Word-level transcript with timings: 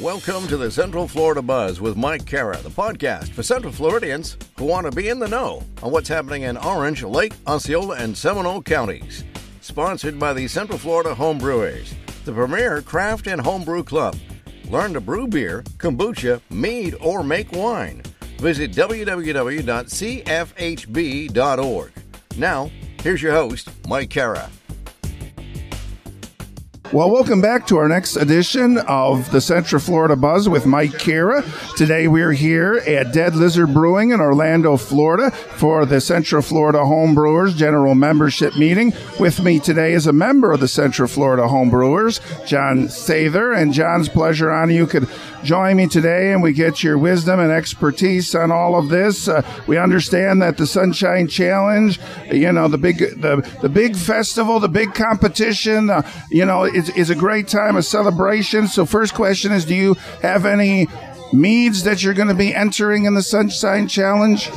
Welcome 0.00 0.48
to 0.48 0.56
the 0.56 0.70
Central 0.70 1.06
Florida 1.06 1.42
Buzz 1.42 1.78
with 1.78 1.98
Mike 1.98 2.24
Kara, 2.24 2.56
the 2.56 2.70
podcast 2.70 3.28
for 3.28 3.42
Central 3.42 3.74
Floridians 3.74 4.38
who 4.56 4.64
want 4.64 4.86
to 4.86 4.96
be 4.96 5.10
in 5.10 5.18
the 5.18 5.28
know 5.28 5.62
on 5.82 5.92
what's 5.92 6.08
happening 6.08 6.42
in 6.42 6.56
Orange, 6.56 7.02
Lake, 7.02 7.34
Osceola, 7.46 7.96
and 7.96 8.16
Seminole 8.16 8.62
counties. 8.62 9.22
Sponsored 9.60 10.18
by 10.18 10.32
the 10.32 10.48
Central 10.48 10.78
Florida 10.78 11.14
Home 11.14 11.36
Brewers, 11.36 11.94
the 12.24 12.32
premier 12.32 12.80
craft 12.80 13.26
and 13.26 13.38
homebrew 13.38 13.84
club. 13.84 14.16
Learn 14.70 14.94
to 14.94 15.00
brew 15.00 15.28
beer, 15.28 15.62
kombucha, 15.76 16.40
mead, 16.48 16.96
or 17.02 17.22
make 17.22 17.52
wine. 17.52 18.00
Visit 18.38 18.72
www.cfhb.org. 18.72 19.12
Now, 22.38 22.70
here's 23.02 23.20
your 23.22 23.32
host, 23.32 23.68
Mike 23.86 24.08
Kara. 24.08 24.48
Well, 26.92 27.10
welcome 27.10 27.40
back 27.40 27.66
to 27.68 27.78
our 27.78 27.88
next 27.88 28.16
edition 28.16 28.76
of 28.76 29.30
the 29.30 29.40
Central 29.40 29.80
Florida 29.80 30.14
Buzz 30.14 30.46
with 30.46 30.66
Mike 30.66 30.98
Kara. 30.98 31.42
Today 31.74 32.06
we're 32.06 32.32
here 32.32 32.82
at 32.86 33.14
Dead 33.14 33.34
Lizard 33.34 33.72
Brewing 33.72 34.10
in 34.10 34.20
Orlando, 34.20 34.76
Florida 34.76 35.30
for 35.30 35.86
the 35.86 36.02
Central 36.02 36.42
Florida 36.42 36.84
Home 36.84 37.14
Brewers 37.14 37.54
General 37.54 37.94
Membership 37.94 38.58
Meeting. 38.58 38.92
With 39.18 39.42
me 39.42 39.58
today 39.58 39.94
is 39.94 40.06
a 40.06 40.12
member 40.12 40.52
of 40.52 40.60
the 40.60 40.68
Central 40.68 41.08
Florida 41.08 41.48
Home 41.48 41.70
Brewers, 41.70 42.20
John 42.44 42.88
Sather. 42.88 43.56
And 43.56 43.72
John's 43.72 44.10
pleasure 44.10 44.50
on 44.50 44.68
you 44.68 44.86
could 44.86 45.08
join 45.44 45.76
me 45.76 45.86
today 45.86 46.32
and 46.32 46.42
we 46.42 46.52
get 46.52 46.82
your 46.82 46.98
wisdom 46.98 47.40
and 47.40 47.50
expertise 47.50 48.34
on 48.34 48.50
all 48.50 48.78
of 48.78 48.88
this. 48.88 49.28
Uh, 49.28 49.42
we 49.66 49.78
understand 49.78 50.42
that 50.42 50.56
the 50.56 50.66
Sunshine 50.66 51.28
Challenge, 51.28 51.98
you 52.30 52.52
know, 52.52 52.68
the 52.68 52.78
big, 52.78 52.98
the, 52.98 53.48
the 53.60 53.68
big 53.68 53.96
festival, 53.96 54.60
the 54.60 54.68
big 54.68 54.94
competition, 54.94 55.90
uh, 55.90 56.08
you 56.30 56.44
know, 56.44 56.64
is, 56.64 56.88
is 56.90 57.10
a 57.10 57.14
great 57.14 57.48
time 57.48 57.76
of 57.76 57.84
celebration. 57.84 58.68
So 58.68 58.86
first 58.86 59.14
question 59.14 59.52
is, 59.52 59.64
do 59.64 59.74
you 59.74 59.94
have 60.22 60.46
any 60.46 60.88
meads 61.32 61.84
that 61.84 62.02
you're 62.02 62.14
going 62.14 62.28
to 62.28 62.34
be 62.34 62.54
entering 62.54 63.04
in 63.04 63.14
the 63.14 63.22
Sunshine 63.22 63.88
Challenge? 63.88 64.50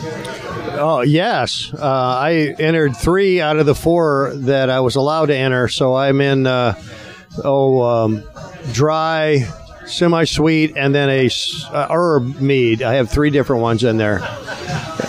Oh 0.77 1.01
yes, 1.01 1.71
uh, 1.73 1.79
I 1.79 2.53
entered 2.59 2.97
three 2.97 3.39
out 3.39 3.57
of 3.57 3.65
the 3.65 3.75
four 3.75 4.33
that 4.35 4.69
I 4.69 4.81
was 4.81 4.97
allowed 4.97 5.27
to 5.27 5.35
enter. 5.35 5.69
So 5.69 5.95
I'm 5.95 6.19
in 6.19 6.45
uh, 6.45 6.79
oh 7.43 7.81
um, 7.81 8.23
dry, 8.73 9.47
semi-sweet, 9.85 10.73
and 10.75 10.93
then 10.93 11.09
a 11.09 11.29
uh, 11.71 11.87
herb 11.89 12.39
mead. 12.39 12.81
I 12.81 12.95
have 12.95 13.09
three 13.09 13.29
different 13.29 13.61
ones 13.61 13.83
in 13.83 13.97
there, 13.97 14.21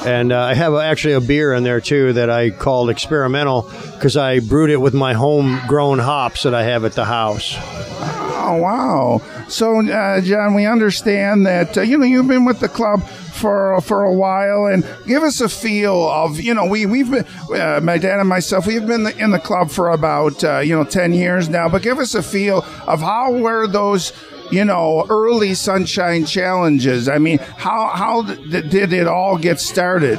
and 0.04 0.32
uh, 0.32 0.40
I 0.40 0.54
have 0.54 0.74
actually 0.74 1.14
a 1.14 1.20
beer 1.20 1.54
in 1.54 1.64
there 1.64 1.80
too 1.80 2.12
that 2.14 2.30
I 2.30 2.50
called 2.50 2.90
experimental 2.90 3.70
because 3.94 4.16
I 4.16 4.40
brewed 4.40 4.70
it 4.70 4.80
with 4.80 4.94
my 4.94 5.14
homegrown 5.14 5.98
hops 5.98 6.44
that 6.44 6.54
I 6.54 6.64
have 6.64 6.84
at 6.84 6.92
the 6.92 7.04
house. 7.04 7.56
Oh 7.58 8.58
wow! 8.60 9.22
So, 9.48 9.80
uh, 9.80 10.20
John, 10.20 10.54
we 10.54 10.66
understand 10.66 11.46
that 11.46 11.76
uh, 11.76 11.80
you 11.80 11.98
know 11.98 12.04
you've 12.04 12.28
been 12.28 12.44
with 12.44 12.60
the 12.60 12.68
club 12.68 13.02
for 13.02 13.80
for 13.80 14.04
a 14.04 14.12
while, 14.12 14.66
and 14.66 14.86
give 15.06 15.22
us 15.22 15.40
a 15.40 15.48
feel 15.48 16.08
of 16.08 16.40
you 16.40 16.54
know 16.54 16.66
we 16.66 16.86
we've 16.86 17.10
been 17.10 17.26
uh, 17.52 17.80
my 17.82 17.98
dad 17.98 18.20
and 18.20 18.28
myself 18.28 18.66
we've 18.66 18.86
been 18.86 19.06
in 19.18 19.30
the 19.30 19.38
club 19.38 19.70
for 19.70 19.90
about 19.90 20.44
uh, 20.44 20.58
you 20.60 20.76
know 20.76 20.84
ten 20.84 21.12
years 21.12 21.48
now, 21.48 21.68
but 21.68 21.82
give 21.82 21.98
us 21.98 22.14
a 22.14 22.22
feel 22.22 22.64
of 22.86 23.00
how 23.00 23.32
were 23.32 23.66
those 23.66 24.12
you 24.50 24.64
know 24.64 25.06
early 25.08 25.54
sunshine 25.54 26.24
challenges. 26.24 27.08
I 27.08 27.18
mean, 27.18 27.38
how 27.38 27.88
how 27.88 28.22
th- 28.22 28.70
did 28.70 28.92
it 28.92 29.06
all 29.06 29.38
get 29.38 29.60
started? 29.60 30.18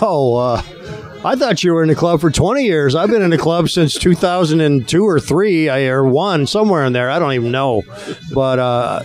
Oh. 0.00 0.36
Uh 0.36 0.62
I 1.24 1.36
thought 1.36 1.62
you 1.62 1.72
were 1.72 1.82
in 1.82 1.88
the 1.88 1.94
club 1.94 2.20
for 2.20 2.32
20 2.32 2.64
years. 2.64 2.96
I've 2.96 3.08
been 3.08 3.22
in 3.22 3.30
the 3.30 3.38
club 3.38 3.68
since 3.68 3.94
2002 3.94 5.04
or 5.04 5.20
3 5.20 5.70
or 5.70 6.04
1, 6.04 6.46
somewhere 6.48 6.84
in 6.84 6.92
there. 6.92 7.08
I 7.10 7.20
don't 7.20 7.34
even 7.34 7.52
know. 7.52 7.82
But 8.34 8.58
uh, 8.58 9.02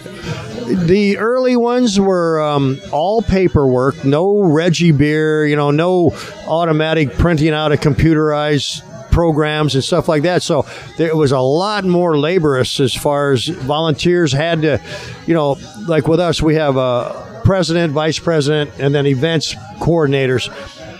the 0.66 1.20
early 1.20 1.56
ones 1.56 2.00
were 2.00 2.42
um, 2.42 2.80
all 2.92 3.22
paperwork, 3.22 4.04
no 4.04 4.40
Reggie 4.42 4.92
beer, 4.92 5.46
you 5.46 5.56
know, 5.56 5.70
no 5.70 6.16
automatic 6.48 7.14
printing 7.14 7.54
out 7.54 7.72
of 7.72 7.82
computerized 7.82 8.82
programs 9.18 9.74
and 9.74 9.84
stuff 9.84 10.08
like 10.08 10.22
that. 10.22 10.44
So 10.44 10.68
there 10.98 11.16
was 11.16 11.32
a 11.32 11.40
lot 11.40 11.84
more 11.84 12.20
laborious 12.20 12.80
as 12.80 12.94
far 12.94 13.32
as 13.32 13.48
volunteers 13.48 14.32
had 14.32 14.62
to, 14.62 14.80
you 15.26 15.34
know, 15.34 15.58
like 15.88 16.08
with 16.08 16.20
us, 16.20 16.40
we 16.40 16.54
have 16.54 16.78
a 16.78 17.42
president, 17.44 17.94
vice 17.94 18.20
president, 18.20 18.70
and 18.78 18.94
then 18.94 19.08
events 19.08 19.56
coordinators 19.80 20.54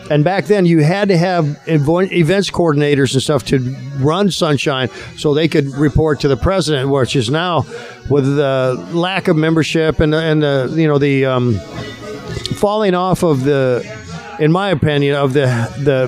and 0.10 0.24
back 0.24 0.46
then, 0.46 0.66
you 0.66 0.82
had 0.84 1.10
to 1.10 1.18
have 1.18 1.60
events 1.68 2.50
coordinators 2.50 3.14
and 3.14 3.22
stuff 3.22 3.44
to 3.48 3.60
run 3.98 4.32
Sunshine 4.32 4.90
so 5.18 5.34
they 5.34 5.50
could 5.50 5.68
report 5.76 6.22
to 6.22 6.30
the 6.30 6.38
president, 6.38 6.90
which 6.90 7.14
is 7.14 7.30
now 7.30 7.66
with 8.10 8.24
the 8.38 8.90
lack 8.94 9.28
of 9.28 9.36
membership 9.36 10.00
and, 10.00 10.16
and 10.16 10.42
the, 10.42 10.74
you 10.78 10.88
know, 10.88 10.98
the 10.98 11.26
um, 11.26 11.56
falling 12.56 12.96
off 12.96 13.22
of 13.24 13.44
the, 13.44 13.84
in 14.40 14.50
my 14.50 14.70
opinion, 14.70 15.16
of 15.16 15.34
the, 15.34 15.46
the 15.84 16.08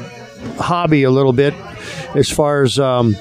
hobby 0.64 1.04
a 1.04 1.12
little 1.12 1.34
bit 1.34 1.54
as 2.16 2.30
far 2.30 2.64
as, 2.64 2.80
um, 2.80 3.16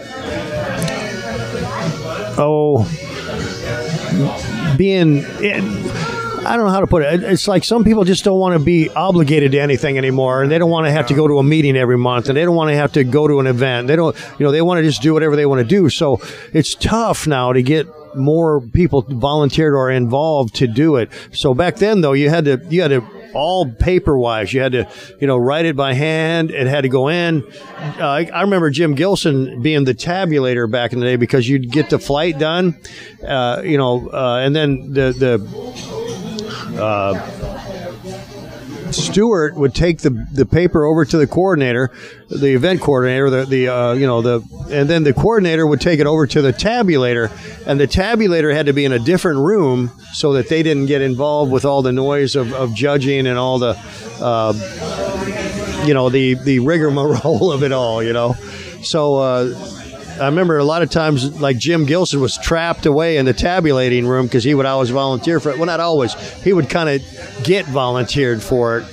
oh, 2.38 2.84
being. 4.76 5.24
It, 5.40 5.62
I 6.46 6.56
don't 6.56 6.64
know 6.64 6.72
how 6.72 6.80
to 6.80 6.86
put 6.86 7.02
it. 7.02 7.22
It's 7.24 7.46
like 7.46 7.64
some 7.64 7.84
people 7.84 8.04
just 8.04 8.24
don't 8.24 8.38
want 8.38 8.58
to 8.58 8.64
be 8.64 8.88
obligated 8.88 9.52
to 9.52 9.58
anything 9.58 9.98
anymore, 9.98 10.42
and 10.42 10.50
they 10.50 10.56
don't 10.56 10.70
want 10.70 10.86
to 10.86 10.90
have 10.90 11.08
to 11.08 11.14
go 11.14 11.28
to 11.28 11.38
a 11.38 11.42
meeting 11.42 11.76
every 11.76 11.98
month, 11.98 12.28
and 12.28 12.36
they 12.36 12.44
don't 12.44 12.56
want 12.56 12.70
to 12.70 12.76
have 12.76 12.92
to 12.92 13.04
go 13.04 13.28
to 13.28 13.40
an 13.40 13.46
event. 13.46 13.86
They 13.86 13.96
don't, 13.96 14.16
you 14.38 14.46
know, 14.46 14.52
they 14.52 14.62
want 14.62 14.78
to 14.78 14.82
just 14.82 15.02
do 15.02 15.12
whatever 15.12 15.36
they 15.36 15.46
want 15.46 15.60
to 15.60 15.66
do. 15.66 15.90
So 15.90 16.22
it's 16.54 16.74
tough 16.74 17.26
now 17.26 17.52
to 17.52 17.62
get 17.62 17.86
more 18.14 18.60
people 18.60 19.02
volunteered 19.02 19.74
or 19.74 19.90
involved 19.90 20.54
to 20.56 20.66
do 20.66 20.96
it. 20.96 21.10
So 21.32 21.52
back 21.54 21.76
then, 21.76 22.00
though, 22.00 22.14
you 22.14 22.30
had 22.30 22.46
to 22.46 22.64
you 22.70 22.82
had 22.82 22.92
to 22.92 23.00
all 23.34 23.70
paper 23.70 24.18
wise. 24.18 24.52
You 24.52 24.60
had 24.60 24.72
to, 24.72 24.88
you 25.20 25.26
know, 25.26 25.36
write 25.36 25.66
it 25.66 25.76
by 25.76 25.94
hand. 25.94 26.50
It 26.50 26.66
had 26.66 26.82
to 26.82 26.88
go 26.88 27.08
in. 27.08 27.44
Uh, 27.98 28.24
I, 28.32 28.40
remember 28.42 28.70
Jim 28.70 28.94
Gilson 28.94 29.62
being 29.62 29.84
the 29.84 29.94
tabulator 29.94 30.70
back 30.70 30.92
in 30.92 31.00
the 31.00 31.06
day 31.06 31.16
because 31.16 31.48
you'd 31.48 31.70
get 31.70 31.90
the 31.90 31.98
flight 31.98 32.38
done, 32.38 32.78
uh, 33.26 33.62
you 33.64 33.78
know, 33.78 34.08
uh, 34.10 34.40
and 34.42 34.54
then 34.54 34.92
the 34.92 35.12
the 35.12 36.82
uh, 36.82 37.47
steward 38.92 39.56
would 39.56 39.74
take 39.74 39.98
the 39.98 40.10
the 40.32 40.46
paper 40.46 40.84
over 40.84 41.04
to 41.04 41.16
the 41.16 41.26
coordinator, 41.26 41.90
the 42.28 42.54
event 42.54 42.80
coordinator, 42.80 43.30
the 43.30 43.44
the 43.44 43.68
uh, 43.68 43.92
you 43.92 44.06
know 44.06 44.22
the, 44.22 44.40
and 44.70 44.88
then 44.88 45.04
the 45.04 45.12
coordinator 45.12 45.66
would 45.66 45.80
take 45.80 46.00
it 46.00 46.06
over 46.06 46.26
to 46.26 46.42
the 46.42 46.52
tabulator, 46.52 47.30
and 47.66 47.78
the 47.78 47.86
tabulator 47.86 48.54
had 48.54 48.66
to 48.66 48.72
be 48.72 48.84
in 48.84 48.92
a 48.92 48.98
different 48.98 49.38
room 49.38 49.90
so 50.12 50.32
that 50.34 50.48
they 50.48 50.62
didn't 50.62 50.86
get 50.86 51.02
involved 51.02 51.52
with 51.52 51.64
all 51.64 51.82
the 51.82 51.92
noise 51.92 52.36
of, 52.36 52.52
of 52.52 52.74
judging 52.74 53.26
and 53.26 53.38
all 53.38 53.58
the, 53.58 53.78
uh, 54.20 54.52
you 55.86 55.94
know, 55.94 56.08
the 56.08 56.34
the 56.34 56.58
rigmarole 56.60 57.52
of 57.52 57.62
it 57.62 57.72
all, 57.72 58.02
you 58.02 58.12
know. 58.12 58.34
So 58.82 59.16
uh, 59.16 59.77
I 60.20 60.26
remember 60.26 60.58
a 60.58 60.64
lot 60.64 60.82
of 60.82 60.90
times, 60.90 61.40
like 61.40 61.58
Jim 61.58 61.86
Gilson 61.86 62.20
was 62.20 62.36
trapped 62.38 62.86
away 62.86 63.16
in 63.16 63.26
the 63.26 63.32
tabulating 63.32 64.06
room 64.06 64.26
because 64.26 64.44
he 64.44 64.54
would 64.54 64.66
always 64.66 64.90
volunteer 64.90 65.40
for 65.40 65.50
it. 65.50 65.56
Well, 65.56 65.66
not 65.66 65.80
always. 65.80 66.14
He 66.42 66.52
would 66.52 66.68
kind 66.68 66.88
of 66.88 67.44
get 67.44 67.66
volunteered 67.66 68.42
for 68.42 68.78
it. 68.78 68.84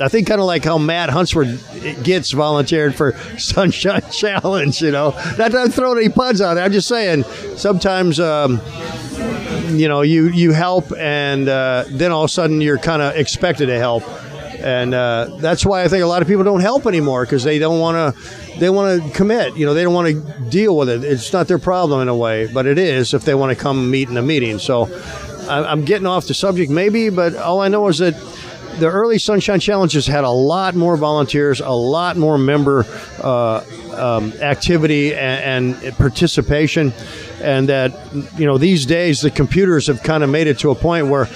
I 0.00 0.08
think 0.08 0.26
kind 0.26 0.40
of 0.40 0.46
like 0.46 0.64
how 0.64 0.76
Matt 0.76 1.08
Hunsworth 1.10 2.02
gets 2.02 2.32
volunteered 2.32 2.94
for 2.94 3.12
Sunshine 3.38 4.02
Challenge. 4.10 4.82
You 4.82 4.90
know, 4.90 5.10
not 5.10 5.52
that 5.52 5.56
I'm 5.56 5.70
throwing 5.70 5.98
any 5.98 6.08
puns 6.08 6.40
out 6.40 6.54
there. 6.54 6.64
I'm 6.64 6.72
just 6.72 6.88
saying 6.88 7.24
sometimes. 7.56 8.18
Um, 8.20 8.60
you 9.70 9.88
know, 9.88 10.02
you 10.02 10.28
you 10.28 10.52
help, 10.52 10.92
and 10.96 11.48
uh, 11.48 11.84
then 11.88 12.12
all 12.12 12.24
of 12.24 12.30
a 12.30 12.32
sudden 12.32 12.60
you're 12.60 12.78
kind 12.78 13.02
of 13.02 13.16
expected 13.16 13.66
to 13.66 13.78
help, 13.78 14.02
and 14.64 14.94
uh, 14.94 15.28
that's 15.40 15.66
why 15.66 15.84
I 15.84 15.88
think 15.88 16.02
a 16.02 16.06
lot 16.06 16.22
of 16.22 16.28
people 16.28 16.42
don't 16.42 16.62
help 16.62 16.86
anymore 16.86 17.26
because 17.26 17.44
they 17.44 17.58
don't 17.58 17.80
want 17.80 18.16
to 18.16 18.58
they 18.58 18.70
want 18.70 19.02
to 19.02 19.10
commit. 19.10 19.56
You 19.58 19.66
know, 19.66 19.74
they 19.74 19.82
don't 19.82 19.92
want 19.92 20.08
to 20.08 20.50
deal 20.50 20.74
with 20.74 20.88
it. 20.88 21.04
It's 21.04 21.32
not 21.34 21.48
their 21.48 21.58
problem 21.58 22.00
in 22.00 22.08
a 22.08 22.16
way, 22.16 22.46
but 22.46 22.64
it 22.64 22.78
is 22.78 23.12
if 23.12 23.24
they 23.24 23.34
want 23.34 23.56
to 23.56 23.62
come 23.62 23.90
meet 23.90 24.08
in 24.08 24.16
a 24.16 24.22
meeting. 24.22 24.58
So 24.58 24.86
I'm 25.48 25.84
getting 25.84 26.06
off 26.06 26.26
the 26.26 26.32
subject 26.32 26.70
maybe, 26.70 27.10
but 27.10 27.36
all 27.36 27.60
I 27.60 27.68
know 27.68 27.86
is 27.88 27.98
that 27.98 28.14
the 28.78 28.88
early 28.88 29.18
Sunshine 29.18 29.60
Challenges 29.60 30.06
had 30.06 30.24
a 30.24 30.30
lot 30.30 30.74
more 30.74 30.96
volunteers, 30.96 31.60
a 31.60 31.68
lot 31.68 32.16
more 32.16 32.38
member 32.38 32.86
uh, 33.22 33.62
um, 33.92 34.32
activity 34.40 35.14
and, 35.14 35.76
and, 35.76 35.96
participation, 35.96 36.94
and 37.42 37.68
that 37.68 37.92
you 38.38 38.46
know 38.46 38.56
these 38.56 38.86
days 38.86 39.20
the 39.20 39.30
computers 39.30 39.88
have 39.88 40.02
kind 40.02 40.24
of 40.24 40.30
made 40.30 40.46
it 40.46 40.58
to 40.60 40.70
a 40.70 40.74
point 40.74 41.08
where. 41.08 41.28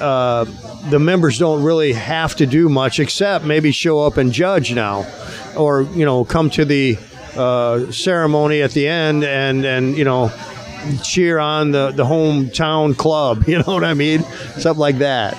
Uh, 0.00 0.46
the 0.90 0.98
members 0.98 1.38
don't 1.38 1.62
really 1.62 1.92
have 1.92 2.34
to 2.36 2.46
do 2.46 2.68
much 2.68 2.98
except 2.98 3.44
maybe 3.44 3.70
show 3.72 4.00
up 4.00 4.16
and 4.16 4.32
judge 4.32 4.74
now 4.74 5.06
or 5.56 5.82
you 5.82 6.04
know 6.04 6.24
come 6.24 6.50
to 6.50 6.64
the 6.64 6.98
uh, 7.36 7.90
ceremony 7.90 8.62
at 8.62 8.72
the 8.72 8.88
end 8.88 9.24
and 9.24 9.64
and 9.64 9.96
you 9.96 10.04
know 10.04 10.32
cheer 11.04 11.38
on 11.38 11.70
the 11.70 11.92
the 11.92 12.04
hometown 12.04 12.96
club. 12.96 13.44
You 13.48 13.58
know 13.58 13.74
what 13.74 13.84
I 13.84 13.94
mean? 13.94 14.22
Something 14.58 14.80
like 14.80 14.98
that. 14.98 15.36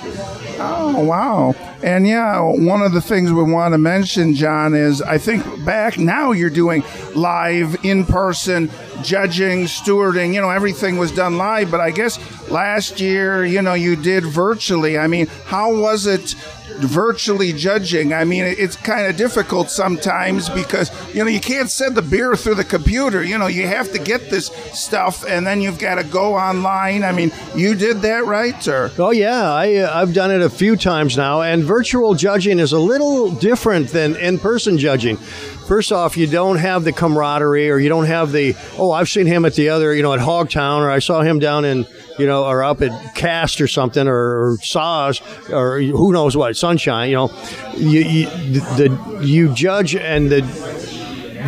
Oh, 0.58 1.04
wow. 1.04 1.54
And 1.82 2.06
yeah, 2.06 2.40
one 2.40 2.82
of 2.82 2.92
the 2.92 3.00
things 3.00 3.32
we 3.32 3.42
want 3.42 3.74
to 3.74 3.78
mention, 3.78 4.34
John, 4.34 4.74
is 4.74 5.02
I 5.02 5.18
think 5.18 5.64
back 5.64 5.98
now 5.98 6.32
you're 6.32 6.50
doing 6.50 6.82
live, 7.14 7.84
in 7.84 8.04
person, 8.04 8.70
judging, 9.02 9.64
stewarding, 9.64 10.32
you 10.32 10.40
know, 10.40 10.50
everything 10.50 10.96
was 10.96 11.12
done 11.12 11.36
live. 11.36 11.70
But 11.70 11.80
I 11.80 11.90
guess 11.90 12.18
last 12.50 13.00
year, 13.00 13.44
you 13.44 13.62
know, 13.62 13.74
you 13.74 13.96
did 13.96 14.24
virtually. 14.24 14.98
I 14.98 15.06
mean, 15.06 15.26
how 15.46 15.74
was 15.74 16.06
it 16.06 16.34
virtually 16.78 17.52
judging. 17.52 18.12
I 18.12 18.24
mean, 18.24 18.44
it's 18.44 18.76
kind 18.76 19.06
of 19.06 19.16
difficult 19.16 19.70
sometimes 19.70 20.48
because, 20.48 20.90
you 21.14 21.24
know, 21.24 21.30
you 21.30 21.40
can't 21.40 21.70
send 21.70 21.96
the 21.96 22.02
beer 22.02 22.36
through 22.36 22.56
the 22.56 22.64
computer. 22.64 23.22
You 23.22 23.38
know, 23.38 23.46
you 23.46 23.66
have 23.66 23.92
to 23.92 23.98
get 23.98 24.30
this 24.30 24.46
stuff 24.72 25.24
and 25.26 25.46
then 25.46 25.60
you've 25.60 25.78
got 25.78 25.96
to 25.96 26.04
go 26.04 26.34
online. 26.34 27.04
I 27.04 27.12
mean, 27.12 27.32
you 27.54 27.74
did 27.74 28.02
that, 28.02 28.24
right, 28.26 28.60
sir? 28.62 28.90
Oh, 28.98 29.10
yeah. 29.10 29.52
I, 29.52 29.76
uh, 29.76 30.00
I've 30.00 30.14
done 30.14 30.30
it 30.30 30.40
a 30.40 30.50
few 30.50 30.76
times 30.76 31.16
now, 31.16 31.42
and 31.42 31.64
virtual 31.64 32.14
judging 32.14 32.58
is 32.58 32.72
a 32.72 32.78
little 32.78 33.30
different 33.30 33.88
than 33.88 34.16
in 34.16 34.38
person 34.38 34.78
judging 34.78 35.18
first 35.66 35.92
off, 35.92 36.16
you 36.16 36.26
don't 36.26 36.56
have 36.56 36.84
the 36.84 36.92
camaraderie 36.92 37.70
or 37.70 37.78
you 37.78 37.88
don't 37.88 38.06
have 38.06 38.32
the, 38.32 38.54
oh, 38.78 38.92
I've 38.92 39.08
seen 39.08 39.26
him 39.26 39.44
at 39.44 39.54
the 39.54 39.70
other, 39.70 39.94
you 39.94 40.02
know, 40.02 40.12
at 40.12 40.20
Hogtown 40.20 40.80
or 40.80 40.90
I 40.90 40.98
saw 40.98 41.22
him 41.22 41.38
down 41.38 41.64
in, 41.64 41.86
you 42.18 42.26
know, 42.26 42.44
or 42.44 42.62
up 42.62 42.82
at 42.82 43.14
Cast 43.14 43.60
or 43.60 43.66
something 43.66 44.06
or, 44.06 44.14
or 44.14 44.58
Saws 44.62 45.20
or 45.50 45.80
who 45.80 46.12
knows 46.12 46.36
what, 46.36 46.56
Sunshine, 46.56 47.10
you 47.10 47.16
know. 47.16 47.30
You, 47.76 48.00
you, 48.00 48.26
the, 48.60 49.20
you 49.22 49.54
judge 49.54 49.96
and 49.96 50.30
the 50.30 50.42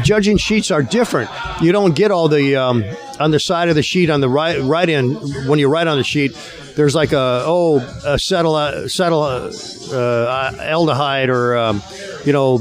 judging 0.03 0.37
sheets 0.37 0.71
are 0.71 0.83
different. 0.83 1.31
You 1.61 1.73
don't 1.73 1.95
get 1.95 2.11
all 2.11 2.29
the, 2.29 2.57
um, 2.57 2.85
on 3.21 3.31
the 3.31 3.41
side 3.41 3.69
of 3.69 3.75
the 3.75 3.83
sheet 3.83 4.11
on 4.11 4.21
the 4.21 4.29
right, 4.29 4.61
right 4.61 4.89
end, 4.89 5.49
when 5.49 5.59
you 5.59 5.69
write 5.69 5.87
on 5.87 5.97
the 5.99 6.05
sheet, 6.05 6.37
there's 6.75 6.95
like 6.95 7.13
a, 7.13 7.43
oh, 7.47 7.79
a 8.05 8.19
settle, 8.19 8.89
settle, 8.89 9.23
uh, 9.23 10.53
aldehyde 10.53 11.29
or, 11.29 11.57
um, 11.57 11.83
you 12.27 12.33
know, 12.33 12.59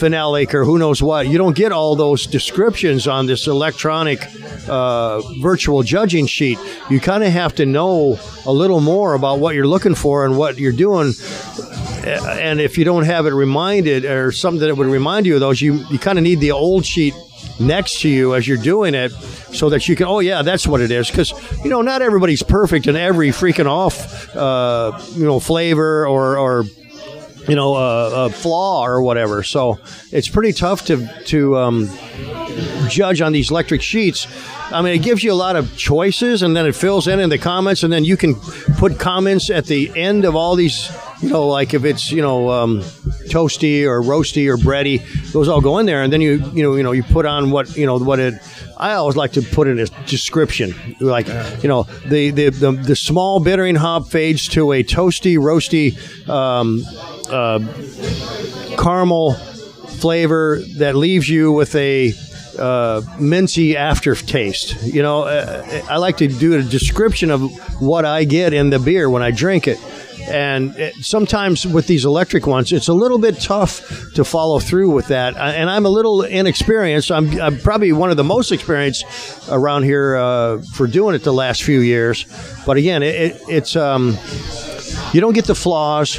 phenolic 0.00 0.54
or 0.54 0.64
who 0.64 0.78
knows 0.78 1.02
what. 1.02 1.28
You 1.28 1.38
don't 1.38 1.54
get 1.54 1.70
all 1.70 1.94
those 1.94 2.26
descriptions 2.26 3.06
on 3.06 3.26
this 3.26 3.46
electronic 3.46 4.26
uh, 4.68 5.20
virtual 5.40 5.82
judging 5.82 6.26
sheet. 6.26 6.58
You 6.90 6.98
kind 6.98 7.22
of 7.22 7.30
have 7.30 7.54
to 7.56 7.66
know 7.66 8.18
a 8.46 8.52
little 8.52 8.80
more 8.80 9.14
about 9.14 9.38
what 9.38 9.54
you're 9.54 9.66
looking 9.66 9.94
for 9.94 10.24
and 10.24 10.38
what 10.38 10.58
you're 10.58 10.72
doing. 10.72 11.12
And 12.04 12.60
if 12.60 12.78
you 12.78 12.84
don't 12.84 13.04
have 13.04 13.26
it 13.26 13.34
reminded 13.34 14.04
or 14.04 14.32
something 14.32 14.66
that 14.66 14.76
would 14.76 14.88
remind 14.88 15.26
you 15.26 15.34
of 15.34 15.40
those, 15.40 15.60
you, 15.60 15.74
you 15.90 15.98
kind 15.98 16.18
of 16.18 16.24
need 16.24 16.40
the 16.40 16.50
old 16.50 16.84
sheet 16.84 17.14
next 17.60 18.00
to 18.00 18.08
you 18.08 18.34
as 18.34 18.48
you're 18.48 18.56
doing 18.56 18.94
it 18.94 19.12
so 19.52 19.68
that 19.68 19.86
you 19.86 19.94
can 19.94 20.06
oh 20.06 20.20
yeah 20.20 20.42
that's 20.42 20.66
what 20.66 20.80
it 20.80 20.90
is 20.90 21.10
because 21.10 21.32
you 21.62 21.70
know 21.70 21.82
not 21.82 22.00
everybody's 22.00 22.42
perfect 22.42 22.86
in 22.86 22.96
every 22.96 23.28
freaking 23.28 23.66
off 23.66 24.34
uh, 24.34 24.98
you 25.14 25.24
know 25.24 25.38
flavor 25.38 26.06
or, 26.06 26.38
or 26.38 26.64
you 27.48 27.56
know, 27.56 27.74
a, 27.74 28.26
a, 28.26 28.30
flaw 28.30 28.86
or 28.86 29.02
whatever. 29.02 29.42
So 29.42 29.78
it's 30.10 30.28
pretty 30.28 30.52
tough 30.52 30.86
to 30.86 31.06
to 31.26 31.56
um, 31.56 31.90
judge 32.88 33.20
on 33.20 33.32
these 33.32 33.50
electric 33.50 33.82
sheets. 33.82 34.26
I 34.72 34.80
mean, 34.80 34.94
it 34.94 35.02
gives 35.02 35.22
you 35.22 35.32
a 35.32 35.34
lot 35.34 35.56
of 35.56 35.76
choices, 35.76 36.42
and 36.42 36.56
then 36.56 36.66
it 36.66 36.74
fills 36.74 37.06
in 37.06 37.20
in 37.20 37.28
the 37.28 37.38
comments, 37.38 37.82
and 37.82 37.92
then 37.92 38.04
you 38.04 38.16
can 38.16 38.34
put 38.76 38.98
comments 38.98 39.50
at 39.50 39.66
the 39.66 39.92
end 39.94 40.24
of 40.24 40.34
all 40.34 40.56
these. 40.56 40.90
You 41.20 41.28
know, 41.28 41.46
like 41.46 41.72
if 41.72 41.84
it's 41.84 42.10
you 42.10 42.22
know 42.22 42.50
um, 42.50 42.80
toasty 43.28 43.84
or 43.84 44.02
roasty 44.02 44.48
or 44.48 44.56
bready, 44.56 45.02
those 45.32 45.48
all 45.48 45.60
go 45.60 45.78
in 45.78 45.86
there, 45.86 46.02
and 46.02 46.12
then 46.12 46.20
you 46.20 46.44
you 46.52 46.62
know 46.62 46.74
you 46.74 46.82
know 46.82 46.92
you 46.92 47.02
put 47.02 47.26
on 47.26 47.50
what 47.50 47.76
you 47.76 47.86
know 47.86 47.98
what 47.98 48.18
it. 48.18 48.34
I 48.76 48.94
always 48.94 49.14
like 49.14 49.32
to 49.32 49.42
put 49.42 49.68
in 49.68 49.78
a 49.78 49.86
description, 50.06 50.74
like 51.00 51.28
you 51.62 51.68
know 51.68 51.84
the 52.06 52.30
the 52.30 52.48
the, 52.50 52.72
the 52.72 52.96
small 52.96 53.38
bittering 53.38 53.76
hop 53.76 54.08
fades 54.08 54.48
to 54.48 54.72
a 54.72 54.82
toasty 54.82 55.36
roasty. 55.36 55.96
Um, 56.28 56.82
uh, 57.32 57.58
caramel 58.78 59.34
flavor 59.98 60.60
that 60.76 60.94
leaves 60.94 61.28
you 61.28 61.52
with 61.52 61.74
a 61.74 62.12
uh, 62.58 63.02
minty 63.18 63.76
aftertaste. 63.76 64.82
You 64.82 65.02
know, 65.02 65.22
uh, 65.22 65.84
I 65.88 65.96
like 65.96 66.18
to 66.18 66.28
do 66.28 66.54
a 66.54 66.62
description 66.62 67.30
of 67.30 67.40
what 67.80 68.04
I 68.04 68.24
get 68.24 68.52
in 68.52 68.70
the 68.70 68.78
beer 68.78 69.08
when 69.08 69.22
I 69.22 69.30
drink 69.30 69.66
it. 69.66 69.78
And 70.28 70.76
it, 70.76 70.94
sometimes 70.96 71.66
with 71.66 71.88
these 71.88 72.04
electric 72.04 72.46
ones, 72.46 72.72
it's 72.72 72.88
a 72.88 72.92
little 72.92 73.18
bit 73.18 73.40
tough 73.40 74.12
to 74.14 74.24
follow 74.24 74.60
through 74.60 74.90
with 74.90 75.08
that. 75.08 75.36
And 75.36 75.68
I'm 75.68 75.84
a 75.84 75.88
little 75.88 76.22
inexperienced. 76.22 77.10
I'm, 77.10 77.40
I'm 77.40 77.58
probably 77.58 77.92
one 77.92 78.10
of 78.10 78.16
the 78.16 78.24
most 78.24 78.52
experienced 78.52 79.04
around 79.50 79.82
here 79.82 80.16
uh, 80.16 80.62
for 80.74 80.86
doing 80.86 81.14
it 81.16 81.24
the 81.24 81.32
last 81.32 81.64
few 81.64 81.80
years. 81.80 82.26
But 82.64 82.76
again, 82.76 83.02
it, 83.02 83.14
it, 83.14 83.42
it's 83.48 83.74
um, 83.74 84.16
you 85.12 85.20
don't 85.20 85.34
get 85.34 85.46
the 85.46 85.56
flaws 85.56 86.18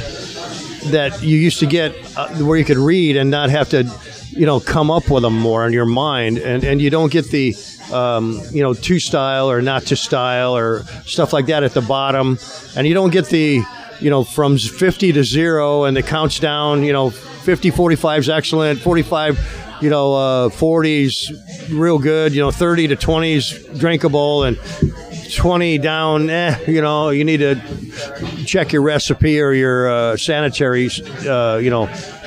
that 0.86 1.22
you 1.22 1.38
used 1.38 1.58
to 1.60 1.66
get 1.66 1.94
uh, 2.16 2.28
where 2.36 2.58
you 2.58 2.64
could 2.64 2.78
read 2.78 3.16
and 3.16 3.30
not 3.30 3.50
have 3.50 3.70
to, 3.70 3.90
you 4.30 4.46
know, 4.46 4.60
come 4.60 4.90
up 4.90 5.10
with 5.10 5.22
them 5.22 5.38
more 5.38 5.66
in 5.66 5.72
your 5.72 5.86
mind, 5.86 6.38
and 6.38 6.64
and 6.64 6.80
you 6.80 6.90
don't 6.90 7.12
get 7.12 7.30
the 7.30 7.54
um, 7.92 8.40
you 8.50 8.62
know, 8.62 8.74
to 8.74 8.98
style 8.98 9.50
or 9.50 9.60
not 9.62 9.82
to 9.86 9.96
style 9.96 10.56
or 10.56 10.84
stuff 11.04 11.32
like 11.32 11.46
that 11.46 11.62
at 11.62 11.72
the 11.72 11.82
bottom. 11.82 12.38
And 12.76 12.86
you 12.86 12.94
don't 12.94 13.10
get 13.10 13.26
the, 13.26 13.62
you 14.00 14.10
know, 14.10 14.24
from 14.24 14.58
50 14.58 15.12
to 15.12 15.24
zero 15.24 15.84
and 15.84 15.96
it 15.96 16.06
counts 16.06 16.38
down, 16.38 16.82
you 16.82 16.92
know, 16.92 17.10
50, 17.10 17.70
45 17.70 18.20
is 18.20 18.28
excellent, 18.28 18.80
45, 18.80 19.78
you 19.80 19.90
know, 19.90 20.14
uh, 20.14 20.48
40s 20.48 21.78
real 21.78 21.98
good, 21.98 22.34
you 22.34 22.40
know, 22.40 22.50
30 22.50 22.88
to 22.88 22.96
20s 22.96 23.78
drinkable 23.78 24.44
and 24.44 24.56
20 25.34 25.78
down, 25.78 26.30
eh, 26.30 26.58
you 26.66 26.80
know, 26.80 27.10
you 27.10 27.24
need 27.24 27.38
to 27.38 27.56
check 28.44 28.72
your 28.72 28.82
recipe 28.82 29.40
or 29.40 29.52
your 29.52 29.88
uh, 29.88 30.16
sanitary, 30.16 30.88
uh, 31.26 31.58
you 31.62 31.70
know, 31.70 31.86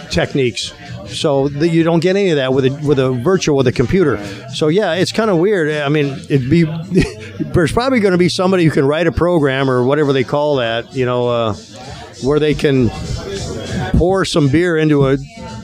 techniques. 0.10 0.74
So 1.08 1.48
that 1.48 1.70
you 1.70 1.84
don't 1.84 2.02
get 2.02 2.18
any 2.18 2.32
of 2.32 2.36
that 2.36 2.52
with 2.52 2.66
a 2.66 2.70
with 2.86 3.00
a 3.00 3.12
virtual 3.12 3.56
with 3.56 3.68
a 3.68 3.72
computer. 3.72 4.18
So 4.54 4.68
yeah, 4.68 4.96
it's 4.96 5.14
kind 5.14 5.30
of 5.30 5.38
weird. 5.38 5.72
I 5.72 5.88
mean, 5.88 6.08
it'd 6.30 6.50
be 6.50 6.64
there's 7.40 7.72
probably 7.72 8.02
going 8.02 8.12
to 8.12 8.18
be 8.18 8.28
somebody 8.28 8.66
who 8.66 8.72
can 8.72 8.86
write 8.86 9.08
a 9.08 9.12
program 9.14 9.70
or 9.70 9.86
whatever 9.86 10.12
they 10.12 10.26
call 10.26 10.58
that, 10.58 10.94
you 10.94 11.06
know, 11.06 11.30
uh, 11.30 11.54
where 12.24 12.40
they 12.40 12.54
can 12.54 12.90
pour 13.98 14.26
some 14.26 14.50
beer 14.50 14.76
into 14.78 15.08
a 15.08 15.18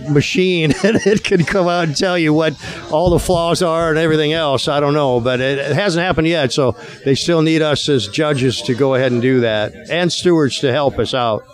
machine 0.10 0.74
and 0.84 0.98
it 1.06 1.24
could 1.24 1.48
come 1.48 1.68
out 1.68 1.88
and 1.88 1.98
tell 1.98 2.18
you 2.18 2.34
what 2.34 2.54
all 2.92 3.10
the 3.10 3.20
flaws 3.20 3.62
are 3.62 3.90
and 3.90 3.98
everything 3.98 4.34
else. 4.34 4.68
I 4.68 4.80
don't 4.80 4.94
know, 4.94 5.20
but 5.20 5.40
it, 5.40 5.58
it, 5.58 5.76
hasn't 5.76 6.04
happened 6.04 6.28
yet. 6.28 6.52
So 6.52 6.76
they 7.06 7.16
still 7.16 7.42
need 7.42 7.62
us 7.62 7.88
as 7.90 8.08
judges 8.08 8.62
to 8.64 8.74
go 8.76 8.96
ahead 8.96 9.12
and 9.12 9.22
do 9.22 9.42
that 9.42 9.74
and 9.90 10.12
stewards 10.12 10.60
to 10.60 10.72
help 10.72 11.00
us 11.00 11.14
out. 11.14 11.46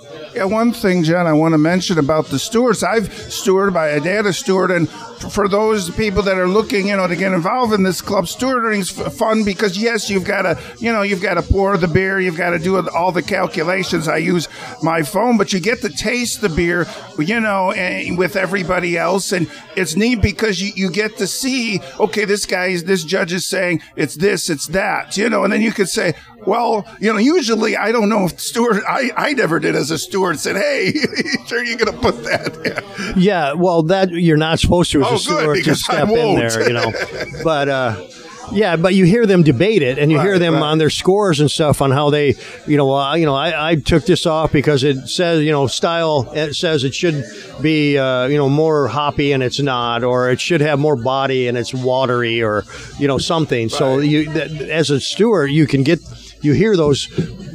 One 0.47 0.71
thing, 0.71 1.03
Jen, 1.03 1.27
I 1.27 1.33
want 1.33 1.53
to 1.53 1.57
mention 1.57 1.99
about 1.99 2.27
the 2.27 2.39
stewards. 2.39 2.83
I've 2.83 3.09
stewarded 3.09 3.73
by 3.73 3.89
a 3.89 3.99
dad, 3.99 4.25
a 4.25 4.33
steward, 4.33 4.71
and 4.71 4.89
for 4.89 5.49
those 5.49 5.89
people 5.91 6.23
that 6.23 6.37
are 6.37 6.47
looking, 6.47 6.87
you 6.87 6.95
know, 6.95 7.07
to 7.07 7.15
get 7.15 7.33
involved 7.33 7.73
in 7.73 7.83
this 7.83 8.01
club, 8.01 8.25
stewarding's 8.25 8.89
fun 8.89 9.43
because 9.43 9.77
yes, 9.77 10.09
you've 10.09 10.23
got 10.23 10.43
to, 10.43 10.59
you 10.79 10.91
know, 10.93 11.01
you've 11.01 11.21
got 11.21 11.33
to 11.33 11.41
pour 11.41 11.77
the 11.77 11.87
beer, 11.87 12.19
you've 12.19 12.37
got 12.37 12.51
to 12.51 12.59
do 12.59 12.87
all 12.89 13.11
the 13.11 13.21
calculations. 13.21 14.07
I 14.07 14.17
use 14.17 14.47
my 14.81 15.03
phone, 15.03 15.37
but 15.37 15.51
you 15.51 15.59
get 15.59 15.81
to 15.81 15.89
taste 15.89 16.41
the 16.41 16.49
beer, 16.49 16.87
you 17.17 17.39
know, 17.39 17.73
with 18.17 18.35
everybody 18.35 18.97
else, 18.97 19.33
and 19.33 19.51
it's 19.75 19.95
neat 19.95 20.21
because 20.21 20.61
you, 20.61 20.71
you 20.75 20.89
get 20.89 21.17
to 21.17 21.27
see, 21.27 21.81
okay, 21.99 22.25
this 22.25 22.45
guy, 22.45 22.77
this 22.77 23.03
judge 23.03 23.33
is 23.33 23.45
saying 23.45 23.81
it's 23.95 24.15
this, 24.15 24.49
it's 24.49 24.67
that, 24.67 25.17
you 25.17 25.29
know, 25.29 25.43
and 25.43 25.51
then 25.51 25.61
you 25.61 25.71
could 25.71 25.89
say, 25.89 26.13
well, 26.45 26.85
you 27.01 27.11
know, 27.11 27.19
usually 27.19 27.75
I 27.75 27.91
don't 27.91 28.07
know 28.07 28.25
if 28.25 28.39
steward, 28.39 28.81
I, 28.87 29.11
I 29.15 29.33
never 29.33 29.59
did 29.59 29.75
as 29.75 29.91
a 29.91 29.97
steward 29.97 30.28
said, 30.37 30.55
hey, 30.55 30.91
sure 31.45 31.63
you're 31.63 31.77
going 31.77 31.93
to 31.93 31.99
put 31.99 32.23
that. 32.23 33.13
Yeah, 33.15 33.53
well, 33.53 33.83
that 33.83 34.11
you're 34.11 34.37
not 34.37 34.59
supposed 34.59 34.91
to 34.91 35.01
as 35.01 35.07
oh, 35.09 35.15
a 35.15 35.19
steward 35.19 35.55
good, 35.57 35.65
to 35.65 35.75
step 35.75 36.09
in 36.09 36.35
there, 36.35 36.67
you 36.67 36.73
know. 36.73 36.91
but 37.43 37.69
uh, 37.69 38.07
yeah, 38.51 38.75
but 38.75 38.93
you 38.93 39.05
hear 39.05 39.25
them 39.25 39.43
debate 39.43 39.81
it, 39.81 39.97
and 39.97 40.11
you 40.11 40.17
right, 40.17 40.25
hear 40.25 40.39
them 40.39 40.55
right. 40.55 40.63
on 40.63 40.77
their 40.77 40.89
scores 40.89 41.39
and 41.39 41.49
stuff 41.49 41.81
on 41.81 41.91
how 41.91 42.09
they, 42.09 42.35
you 42.65 42.77
know, 42.77 42.93
uh, 42.93 43.15
you 43.15 43.25
know, 43.25 43.35
I, 43.35 43.71
I, 43.71 43.75
took 43.75 44.05
this 44.05 44.25
off 44.25 44.51
because 44.51 44.83
it 44.83 45.07
says, 45.07 45.43
you 45.43 45.51
know, 45.51 45.67
style. 45.67 46.31
It 46.33 46.55
says 46.55 46.83
it 46.83 46.93
should 46.93 47.23
be, 47.61 47.97
uh, 47.97 48.27
you 48.27 48.37
know, 48.37 48.49
more 48.49 48.87
hoppy 48.87 49.31
and 49.31 49.43
it's 49.43 49.59
not, 49.59 50.03
or 50.03 50.29
it 50.29 50.39
should 50.39 50.61
have 50.61 50.79
more 50.79 50.95
body 50.95 51.47
and 51.47 51.57
it's 51.57 51.73
watery, 51.73 52.41
or 52.41 52.65
you 52.97 53.07
know, 53.07 53.17
something. 53.17 53.67
Right. 53.67 53.71
So 53.71 53.99
you, 53.99 54.29
as 54.31 54.89
a 54.89 54.99
steward, 54.99 55.51
you 55.51 55.67
can 55.67 55.83
get 55.83 55.99
you 56.41 56.53
hear 56.53 56.75
those 56.77 57.07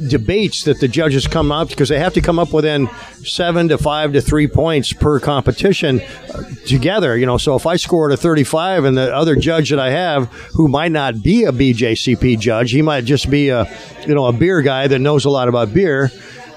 debates 0.09 0.63
that 0.63 0.79
the 0.79 0.87
judges 0.87 1.27
come 1.27 1.51
up 1.51 1.69
because 1.69 1.89
they 1.89 1.99
have 1.99 2.13
to 2.13 2.21
come 2.21 2.37
up 2.37 2.53
within 2.53 2.87
seven 3.23 3.67
to 3.69 3.77
five 3.77 4.13
to 4.13 4.21
three 4.21 4.47
points 4.47 4.93
per 4.93 5.19
competition 5.19 6.01
uh, 6.01 6.43
together. 6.65 7.17
You 7.17 7.25
know, 7.25 7.37
so 7.37 7.55
if 7.55 7.65
I 7.65 7.77
scored 7.77 8.11
a 8.11 8.17
35 8.17 8.85
and 8.85 8.97
the 8.97 9.13
other 9.15 9.35
judge 9.35 9.69
that 9.71 9.79
I 9.79 9.91
have, 9.91 10.31
who 10.53 10.67
might 10.67 10.91
not 10.91 11.23
be 11.23 11.45
a 11.45 11.51
BJCP 11.51 12.39
judge, 12.39 12.71
he 12.71 12.81
might 12.81 13.05
just 13.05 13.29
be 13.29 13.49
a, 13.49 13.65
you 14.07 14.13
know, 14.13 14.25
a 14.25 14.33
beer 14.33 14.61
guy 14.61 14.87
that 14.87 14.99
knows 14.99 15.25
a 15.25 15.29
lot 15.29 15.47
about 15.47 15.73
beer, 15.73 16.11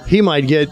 he 0.07 0.21
might 0.21 0.47
get 0.47 0.69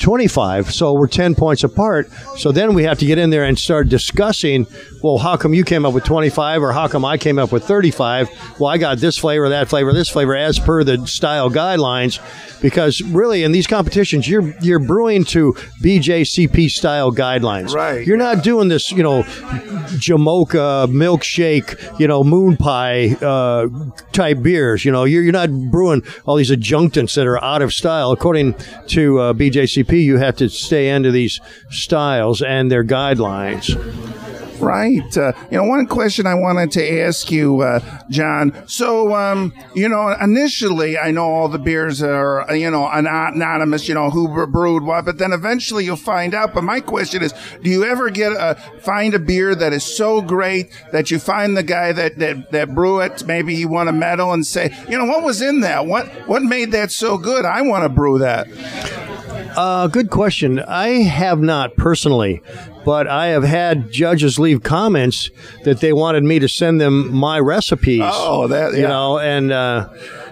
25. 0.00 0.72
So 0.72 0.94
we're 0.94 1.06
10 1.06 1.34
points 1.34 1.62
apart. 1.62 2.10
So 2.38 2.50
then 2.52 2.74
we 2.74 2.84
have 2.84 2.98
to 2.98 3.06
get 3.06 3.18
in 3.18 3.30
there 3.30 3.44
and 3.44 3.58
start 3.58 3.88
discussing 3.88 4.66
well, 5.02 5.18
how 5.18 5.36
come 5.36 5.54
you 5.54 5.64
came 5.64 5.86
up 5.86 5.94
with 5.94 6.04
25 6.04 6.62
or 6.62 6.72
how 6.72 6.88
come 6.88 7.04
I 7.04 7.16
came 7.16 7.38
up 7.38 7.52
with 7.52 7.64
35? 7.64 8.58
Well, 8.58 8.70
I 8.70 8.78
got 8.78 8.98
this 8.98 9.16
flavor, 9.16 9.48
that 9.48 9.68
flavor, 9.68 9.92
this 9.92 10.08
flavor 10.08 10.36
as 10.36 10.58
per 10.58 10.84
the 10.84 11.06
style 11.06 11.50
guidelines 11.50 12.20
because 12.60 13.00
really 13.02 13.42
in 13.42 13.52
these 13.52 13.66
competitions 13.66 14.28
you're 14.28 14.54
you're 14.60 14.78
brewing 14.78 15.24
to 15.24 15.52
BJCP 15.82 16.70
style 16.70 17.12
guidelines. 17.12 17.74
Right. 17.74 18.06
You're 18.06 18.16
not 18.16 18.42
doing 18.44 18.68
this, 18.68 18.90
you 18.92 19.02
know, 19.02 19.22
Jamocha 19.22 20.88
milkshake, 20.88 21.98
you 21.98 22.06
know, 22.06 22.22
moon 22.22 22.56
pie 22.56 23.16
uh, 23.22 23.68
type 24.12 24.42
beers. 24.42 24.84
You 24.84 24.92
know, 24.92 25.04
you're, 25.04 25.22
you're 25.22 25.32
not 25.32 25.50
brewing 25.70 26.02
all 26.26 26.36
these 26.36 26.50
adjunctants 26.50 27.14
that 27.14 27.26
are 27.26 27.42
out 27.42 27.62
of 27.62 27.72
style. 27.72 28.12
According 28.12 28.54
to 28.88 29.18
uh, 29.18 29.32
BJCP, 29.32 30.02
you 30.02 30.18
have 30.18 30.36
to 30.36 30.48
stay 30.48 30.88
into 30.88 31.10
these 31.10 31.40
styles 31.70 32.42
and 32.42 32.70
their 32.70 32.84
guidelines. 32.84 33.76
Right. 34.60 35.16
Uh, 35.16 35.32
you 35.50 35.56
know, 35.56 35.64
one 35.64 35.86
question 35.86 36.26
I 36.26 36.34
wanted 36.34 36.70
to 36.72 37.00
ask 37.00 37.30
you, 37.30 37.62
uh, 37.62 37.80
John. 38.10 38.54
So, 38.66 39.14
um, 39.14 39.52
you 39.74 39.88
know, 39.88 40.14
initially, 40.20 40.98
I 40.98 41.10
know 41.10 41.24
all 41.24 41.48
the 41.48 41.58
beers 41.58 42.02
are, 42.02 42.46
you 42.54 42.70
know, 42.70 42.88
anonymous, 42.88 43.88
you 43.88 43.94
know, 43.94 44.10
who 44.10 44.46
brewed 44.46 44.82
what, 44.82 45.04
but 45.04 45.18
then 45.18 45.32
eventually 45.32 45.84
you'll 45.84 45.96
find 45.96 46.34
out. 46.34 46.54
But 46.54 46.64
my 46.64 46.80
question 46.80 47.22
is, 47.22 47.32
do 47.62 47.70
you 47.70 47.84
ever 47.84 48.10
get 48.10 48.32
a, 48.32 48.56
find 48.80 49.14
a 49.14 49.18
beer 49.18 49.54
that 49.54 49.72
is 49.72 49.84
so 49.84 50.20
great 50.20 50.70
that 50.92 51.10
you 51.10 51.18
find 51.18 51.56
the 51.56 51.62
guy 51.62 51.92
that, 51.92 52.18
that, 52.18 52.52
that 52.52 52.74
brew 52.74 53.00
it, 53.00 53.26
maybe 53.26 53.54
he 53.54 53.64
won 53.64 53.88
a 53.88 53.92
medal 53.92 54.32
and 54.32 54.46
say, 54.46 54.76
you 54.88 54.98
know, 54.98 55.06
what 55.06 55.22
was 55.22 55.40
in 55.40 55.60
that? 55.60 55.86
What, 55.86 56.06
what 56.28 56.42
made 56.42 56.72
that 56.72 56.90
so 56.92 57.16
good? 57.18 57.44
I 57.44 57.62
want 57.62 57.84
to 57.84 57.88
brew 57.88 58.18
that. 58.18 58.46
Uh, 59.56 59.88
good 59.88 60.10
question. 60.10 60.60
I 60.60 61.02
have 61.02 61.40
not 61.40 61.76
personally, 61.76 62.40
but 62.84 63.06
I 63.06 63.28
have 63.28 63.44
had 63.44 63.90
judges 63.90 64.38
leave 64.38 64.62
comments 64.62 65.30
that 65.64 65.80
they 65.80 65.92
wanted 65.92 66.24
me 66.24 66.38
to 66.38 66.48
send 66.48 66.80
them 66.80 67.12
my 67.12 67.38
recipes. 67.38 68.02
Oh, 68.04 68.48
that 68.48 68.72
yeah. 68.72 68.78
you 68.78 68.88
know, 68.88 69.18
and 69.18 69.52
uh, 69.52 69.88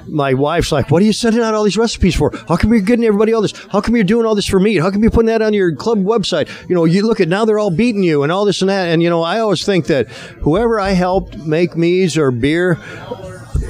my 0.06 0.34
wife's 0.34 0.72
like, 0.72 0.90
"What 0.90 1.02
are 1.02 1.04
you 1.04 1.12
sending 1.12 1.42
out 1.42 1.54
all 1.54 1.64
these 1.64 1.76
recipes 1.76 2.14
for? 2.14 2.32
How 2.48 2.56
come 2.56 2.72
you're 2.72 2.80
getting 2.80 3.04
everybody 3.04 3.32
all 3.32 3.42
this? 3.42 3.52
How 3.70 3.80
come 3.80 3.94
you're 3.94 4.04
doing 4.04 4.26
all 4.26 4.34
this 4.34 4.46
for 4.46 4.60
me? 4.60 4.76
How 4.76 4.90
come 4.90 5.02
you're 5.02 5.10
putting 5.10 5.26
that 5.26 5.42
on 5.42 5.52
your 5.52 5.74
club 5.74 5.98
website? 5.98 6.48
You 6.68 6.74
know, 6.74 6.84
you 6.84 7.06
look 7.06 7.20
at 7.20 7.28
now 7.28 7.44
they're 7.44 7.58
all 7.58 7.70
beating 7.70 8.02
you 8.02 8.22
and 8.22 8.32
all 8.32 8.44
this 8.44 8.62
and 8.62 8.70
that. 8.70 8.88
And 8.88 9.02
you 9.02 9.10
know, 9.10 9.22
I 9.22 9.40
always 9.40 9.64
think 9.64 9.86
that 9.86 10.08
whoever 10.42 10.80
I 10.80 10.90
helped 10.90 11.36
make 11.38 11.76
meads 11.76 12.16
or 12.16 12.30
beer, 12.30 12.76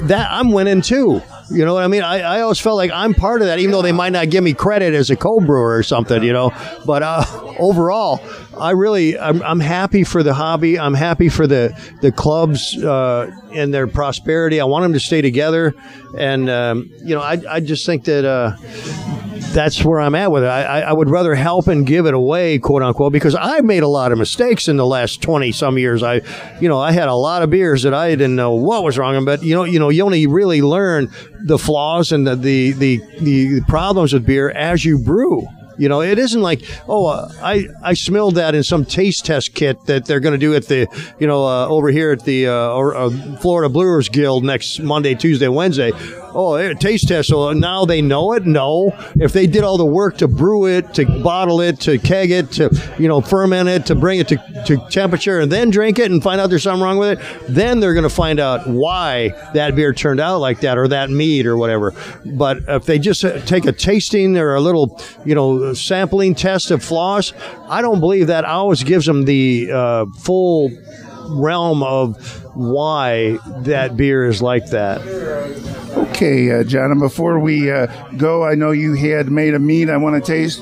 that 0.03 0.27
I'm 0.31 0.51
winning 0.51 0.81
too. 0.81 1.21
You 1.51 1.65
know 1.65 1.73
what 1.73 1.83
I 1.83 1.87
mean? 1.87 2.03
I, 2.03 2.19
I 2.19 2.41
always 2.41 2.59
felt 2.59 2.77
like 2.77 2.91
I'm 2.91 3.13
part 3.13 3.41
of 3.41 3.47
that, 3.47 3.59
even 3.59 3.71
though 3.71 3.81
they 3.81 3.91
might 3.91 4.11
not 4.11 4.29
give 4.29 4.43
me 4.43 4.53
credit 4.53 4.93
as 4.93 5.09
a 5.09 5.15
co-brewer 5.15 5.77
or 5.77 5.83
something, 5.83 6.21
you 6.21 6.31
know. 6.31 6.51
But 6.85 7.01
uh, 7.01 7.25
overall, 7.57 8.17
I 8.59 8.71
really 8.71 9.17
I'm, 9.17 9.41
I'm 9.43 9.59
happy 9.59 10.03
for 10.03 10.23
the 10.23 10.33
hobby. 10.33 10.77
I'm 10.77 10.93
happy 10.93 11.29
for 11.29 11.47
the 11.47 11.77
the 12.01 12.11
clubs 12.11 12.75
uh, 12.77 13.31
and 13.53 13.73
their 13.73 13.87
prosperity. 13.87 14.59
I 14.59 14.65
want 14.65 14.83
them 14.83 14.93
to 14.93 14.99
stay 14.99 15.21
together, 15.21 15.73
and 16.17 16.49
um, 16.49 16.89
you 17.03 17.15
know 17.15 17.21
I 17.21 17.41
I 17.49 17.59
just 17.59 17.85
think 17.85 18.05
that. 18.05 18.25
Uh, 18.25 18.55
that's 19.53 19.83
where 19.83 19.99
I'm 19.99 20.15
at 20.15 20.31
with 20.31 20.43
it. 20.43 20.47
I, 20.47 20.81
I 20.81 20.93
would 20.93 21.09
rather 21.09 21.33
help 21.33 21.67
and 21.67 21.85
give 21.85 22.05
it 22.05 22.13
away, 22.13 22.59
quote 22.59 22.83
unquote, 22.83 23.13
because 23.13 23.35
I 23.35 23.61
made 23.61 23.83
a 23.83 23.87
lot 23.87 24.11
of 24.11 24.17
mistakes 24.17 24.67
in 24.67 24.77
the 24.77 24.85
last 24.85 25.21
twenty 25.21 25.51
some 25.51 25.77
years. 25.77 26.03
I, 26.03 26.21
you 26.59 26.69
know, 26.69 26.79
I 26.79 26.91
had 26.91 27.07
a 27.07 27.15
lot 27.15 27.41
of 27.41 27.49
beers 27.49 27.83
that 27.83 27.93
I 27.93 28.11
didn't 28.11 28.35
know 28.35 28.53
what 28.53 28.83
was 28.83 28.97
wrong, 28.97 29.25
but 29.25 29.41
you 29.43 29.55
know, 29.55 29.63
you 29.63 29.79
know, 29.79 29.89
you 29.89 30.03
only 30.03 30.27
really 30.27 30.61
learn 30.61 31.11
the 31.45 31.57
flaws 31.57 32.11
and 32.11 32.27
the 32.27 32.35
the 32.35 32.71
the, 32.73 33.01
the 33.19 33.61
problems 33.61 34.13
with 34.13 34.25
beer 34.25 34.51
as 34.51 34.85
you 34.85 34.99
brew. 34.99 35.47
You 35.79 35.87
know, 35.87 36.01
it 36.01 36.19
isn't 36.19 36.41
like, 36.41 36.61
oh, 36.89 37.07
uh, 37.07 37.31
I 37.41 37.67
I 37.81 37.93
smelled 37.93 38.35
that 38.35 38.53
in 38.53 38.63
some 38.63 38.83
taste 38.83 39.25
test 39.25 39.53
kit 39.55 39.85
that 39.85 40.05
they're 40.05 40.19
going 40.19 40.33
to 40.33 40.37
do 40.37 40.53
at 40.53 40.65
the, 40.67 40.87
you 41.19 41.25
know, 41.25 41.45
uh, 41.45 41.67
over 41.67 41.89
here 41.89 42.11
at 42.11 42.25
the 42.25 42.47
uh, 42.47 42.51
uh, 42.51 43.37
Florida 43.37 43.69
Brewers 43.69 44.09
Guild 44.09 44.43
next 44.43 44.79
Monday, 44.79 45.15
Tuesday, 45.15 45.47
Wednesday. 45.47 45.91
Oh, 46.33 46.73
taste 46.73 47.07
test. 47.07 47.29
So 47.29 47.51
now 47.53 47.85
they 47.85 48.01
know 48.01 48.33
it. 48.33 48.45
No, 48.45 48.93
if 49.15 49.33
they 49.33 49.47
did 49.47 49.63
all 49.63 49.77
the 49.77 49.85
work 49.85 50.17
to 50.17 50.27
brew 50.27 50.67
it, 50.67 50.93
to 50.95 51.05
bottle 51.05 51.61
it, 51.61 51.79
to 51.81 51.97
keg 51.97 52.31
it, 52.31 52.51
to 52.53 52.69
you 52.99 53.07
know 53.07 53.21
ferment 53.21 53.69
it, 53.69 53.85
to 53.87 53.95
bring 53.95 54.19
it 54.19 54.27
to, 54.29 54.37
to 54.65 54.77
temperature, 54.89 55.39
and 55.39 55.51
then 55.51 55.69
drink 55.69 55.99
it 55.99 56.11
and 56.11 56.21
find 56.21 56.39
out 56.39 56.49
there's 56.49 56.63
something 56.63 56.83
wrong 56.83 56.97
with 56.97 57.19
it, 57.19 57.45
then 57.49 57.79
they're 57.79 57.93
going 57.93 58.03
to 58.03 58.09
find 58.09 58.39
out 58.39 58.67
why 58.67 59.29
that 59.53 59.75
beer 59.75 59.93
turned 59.93 60.19
out 60.19 60.39
like 60.39 60.61
that 60.61 60.77
or 60.77 60.87
that 60.87 61.09
mead 61.09 61.45
or 61.45 61.57
whatever. 61.57 61.93
But 62.25 62.59
if 62.67 62.85
they 62.85 62.99
just 62.99 63.23
uh, 63.25 63.39
take 63.41 63.65
a 63.65 63.71
tasting 63.71 64.37
or 64.37 64.55
a 64.55 64.61
little, 64.61 65.01
you 65.25 65.35
know, 65.35 65.73
sampling 65.73 66.35
test 66.35 66.71
of 66.71 66.83
flaws, 66.83 67.33
I 67.67 67.81
don't 67.81 67.99
believe 67.99 68.27
that 68.27 68.45
always 68.45 68.83
gives 68.83 69.05
them 69.05 69.25
the 69.25 69.71
uh, 69.71 70.05
full 70.19 70.71
realm 71.29 71.83
of 71.83 72.17
why 72.55 73.37
that 73.59 73.95
beer 73.95 74.27
is 74.27 74.41
like 74.41 74.67
that. 74.71 75.01
Okay, 76.09 76.51
uh, 76.51 76.63
John, 76.63 76.91
and 76.91 76.99
before 76.99 77.39
we 77.39 77.71
uh, 77.71 77.87
go, 78.17 78.43
I 78.43 78.55
know 78.55 78.71
you 78.71 78.93
had 78.93 79.29
made 79.29 79.53
a 79.53 79.59
meat 79.59 79.89
I 79.89 79.97
want 79.97 80.23
to 80.23 80.31
taste. 80.31 80.61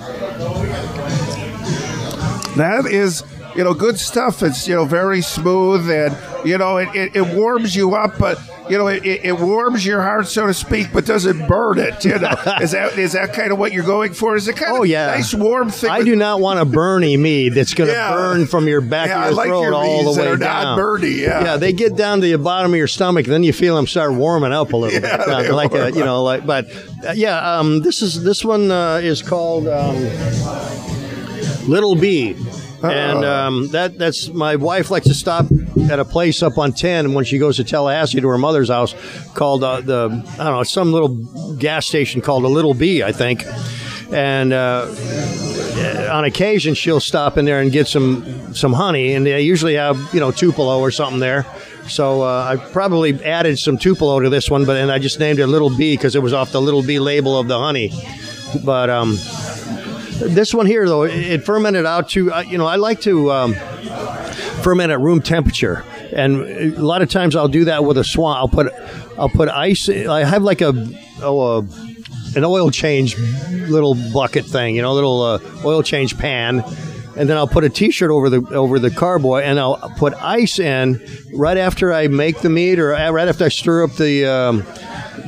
That 2.57 2.85
is, 2.85 3.23
you 3.55 3.63
know, 3.63 3.73
good 3.73 3.99
stuff. 3.99 4.43
It's, 4.43 4.67
you 4.67 4.75
know, 4.75 4.85
very 4.85 5.21
smooth 5.21 5.89
and, 5.89 6.15
you 6.47 6.57
know, 6.57 6.77
it, 6.77 6.89
it, 6.95 7.15
it 7.15 7.35
warms 7.35 7.75
you 7.75 7.95
up, 7.95 8.17
but 8.17 8.39
you 8.69 8.77
know, 8.77 8.87
it, 8.87 9.03
it, 9.05 9.39
warms 9.39 9.85
your 9.85 10.01
heart, 10.01 10.27
so 10.27 10.47
to 10.47 10.53
speak, 10.53 10.87
but 10.93 11.05
doesn't 11.05 11.47
burn 11.47 11.79
it. 11.79 12.03
You 12.03 12.19
know, 12.19 12.29
is 12.61 12.71
that 12.71 12.97
is 12.97 13.13
that 13.13 13.33
kind 13.33 13.51
of 13.51 13.59
what 13.59 13.71
you're 13.71 13.83
going 13.83 14.13
for? 14.13 14.35
Is 14.35 14.47
it 14.47 14.55
kind 14.55 14.77
oh, 14.77 14.83
of 14.83 14.89
yeah. 14.89 15.07
nice 15.07 15.33
warm 15.33 15.69
thing? 15.69 15.89
I 15.89 16.03
do 16.03 16.15
not 16.15 16.39
want 16.39 16.59
a 16.59 16.65
burny 16.65 17.19
mead 17.19 17.53
that's 17.53 17.73
going 17.73 17.89
to 17.89 17.93
yeah. 17.93 18.13
burn 18.13 18.45
from 18.45 18.67
your 18.67 18.81
back 18.81 19.07
yeah, 19.07 19.19
of 19.19 19.25
your 19.25 19.33
like 19.35 19.47
throat 19.47 19.61
your 19.61 19.73
all 19.73 20.13
the 20.13 20.19
way 20.19 20.35
down. 20.35 20.39
Not 20.39 20.79
burny, 20.79 21.17
yeah. 21.17 21.43
Yeah, 21.43 21.57
they 21.57 21.73
get 21.73 21.95
down 21.95 22.21
to 22.21 22.27
the 22.27 22.37
bottom 22.37 22.71
of 22.71 22.77
your 22.77 22.87
stomach, 22.87 23.25
and 23.25 23.33
then 23.33 23.43
you 23.43 23.53
feel 23.53 23.75
them 23.75 23.87
start 23.87 24.13
warming 24.13 24.51
up 24.51 24.73
a 24.73 24.77
little 24.77 25.01
yeah, 25.01 25.41
bit, 25.41 25.51
like 25.51 25.73
a, 25.73 25.91
you 25.91 26.03
know, 26.03 26.23
like. 26.23 26.45
But 26.45 26.67
uh, 27.07 27.13
yeah, 27.15 27.59
um, 27.59 27.81
this 27.81 28.01
is 28.01 28.23
this 28.23 28.43
one 28.43 28.71
uh, 28.71 28.95
is 29.03 29.21
called 29.21 29.67
um, 29.67 29.95
Little 31.67 31.95
And 32.83 33.25
um, 33.25 33.67
that 33.69 33.97
that's 33.97 34.29
my 34.29 34.55
wife 34.55 34.91
likes 34.91 35.07
to 35.07 35.13
stop 35.13 35.47
at 35.89 35.99
a 35.99 36.05
place 36.05 36.43
up 36.43 36.57
on 36.57 36.73
10 36.73 37.13
when 37.13 37.25
she 37.25 37.37
goes 37.39 37.57
to 37.57 37.63
Tallahassee 37.63 38.21
to 38.21 38.27
her 38.27 38.37
mother's 38.37 38.69
house 38.69 38.93
called 39.33 39.63
uh, 39.63 39.81
the 39.81 40.09
I 40.33 40.43
don't 40.43 40.53
know 40.53 40.63
some 40.63 40.91
little 40.91 41.55
gas 41.55 41.87
station 41.87 42.21
called 42.21 42.43
a 42.43 42.47
Little 42.47 42.73
B 42.73 43.01
I 43.01 43.11
think. 43.11 43.45
And 44.11 44.53
uh, 44.53 44.87
on 46.11 46.23
occasion 46.25 46.75
she'll 46.75 46.99
stop 46.99 47.37
in 47.37 47.45
there 47.45 47.61
and 47.61 47.71
get 47.71 47.87
some 47.87 48.53
some 48.53 48.73
honey 48.73 49.13
and 49.13 49.25
they 49.25 49.41
usually 49.41 49.75
have 49.75 49.97
you 50.13 50.19
know 50.19 50.31
Tupelo 50.31 50.79
or 50.79 50.91
something 50.91 51.19
there. 51.19 51.45
So 51.87 52.21
uh, 52.21 52.43
I 52.43 52.71
probably 52.71 53.23
added 53.23 53.57
some 53.57 53.77
Tupelo 53.77 54.19
to 54.19 54.29
this 54.29 54.51
one 54.51 54.65
but 54.65 54.77
and 54.77 54.91
I 54.91 54.99
just 54.99 55.19
named 55.19 55.39
it 55.39 55.47
Little 55.47 55.75
B 55.75 55.95
because 55.95 56.15
it 56.15 56.21
was 56.21 56.33
off 56.33 56.51
the 56.51 56.61
Little 56.61 56.83
B 56.83 56.99
label 56.99 57.39
of 57.39 57.47
the 57.47 57.57
honey. 57.57 57.91
But 58.63 58.91
um 58.91 59.17
this 60.19 60.53
one 60.53 60.65
here, 60.65 60.87
though, 60.87 61.03
it 61.03 61.43
fermented 61.43 61.85
out 61.85 62.09
to, 62.09 62.33
uh, 62.33 62.41
you 62.41 62.57
know, 62.57 62.65
I 62.65 62.75
like 62.75 63.01
to 63.01 63.31
um, 63.31 63.53
ferment 64.61 64.91
at 64.91 64.99
room 64.99 65.21
temperature. 65.21 65.83
And 66.11 66.41
a 66.41 66.81
lot 66.81 67.01
of 67.01 67.09
times 67.09 67.35
I'll 67.35 67.47
do 67.47 67.65
that 67.65 67.83
with 67.83 67.97
a 67.97 68.03
swan. 68.03 68.37
I'll 68.37 68.47
put, 68.47 68.71
I'll 69.17 69.29
put 69.29 69.49
ice. 69.49 69.89
I 69.89 70.23
have 70.23 70.43
like 70.43 70.61
a, 70.61 70.73
oh, 71.21 71.59
a 71.59 71.67
an 72.35 72.43
oil 72.43 72.69
change 72.69 73.17
little 73.17 73.95
bucket 74.13 74.45
thing, 74.45 74.75
you 74.75 74.81
know, 74.81 74.93
little 74.93 75.21
uh, 75.21 75.39
oil 75.65 75.81
change 75.81 76.17
pan, 76.17 76.63
and 77.15 77.29
then 77.29 77.37
I'll 77.37 77.47
put 77.47 77.63
a 77.63 77.69
T-shirt 77.69 78.11
over 78.11 78.29
the 78.29 78.41
over 78.53 78.79
the 78.79 78.91
carboy, 78.91 79.41
and 79.41 79.59
I'll 79.59 79.77
put 79.97 80.13
ice 80.15 80.59
in 80.59 81.01
right 81.33 81.57
after 81.57 81.91
I 81.93 82.07
make 82.07 82.41
the 82.41 82.49
meat, 82.49 82.79
or 82.79 82.89
right 82.89 83.27
after 83.27 83.45
I 83.45 83.49
stir 83.49 83.83
up 83.83 83.95
the 83.95 84.25
um, 84.25 84.63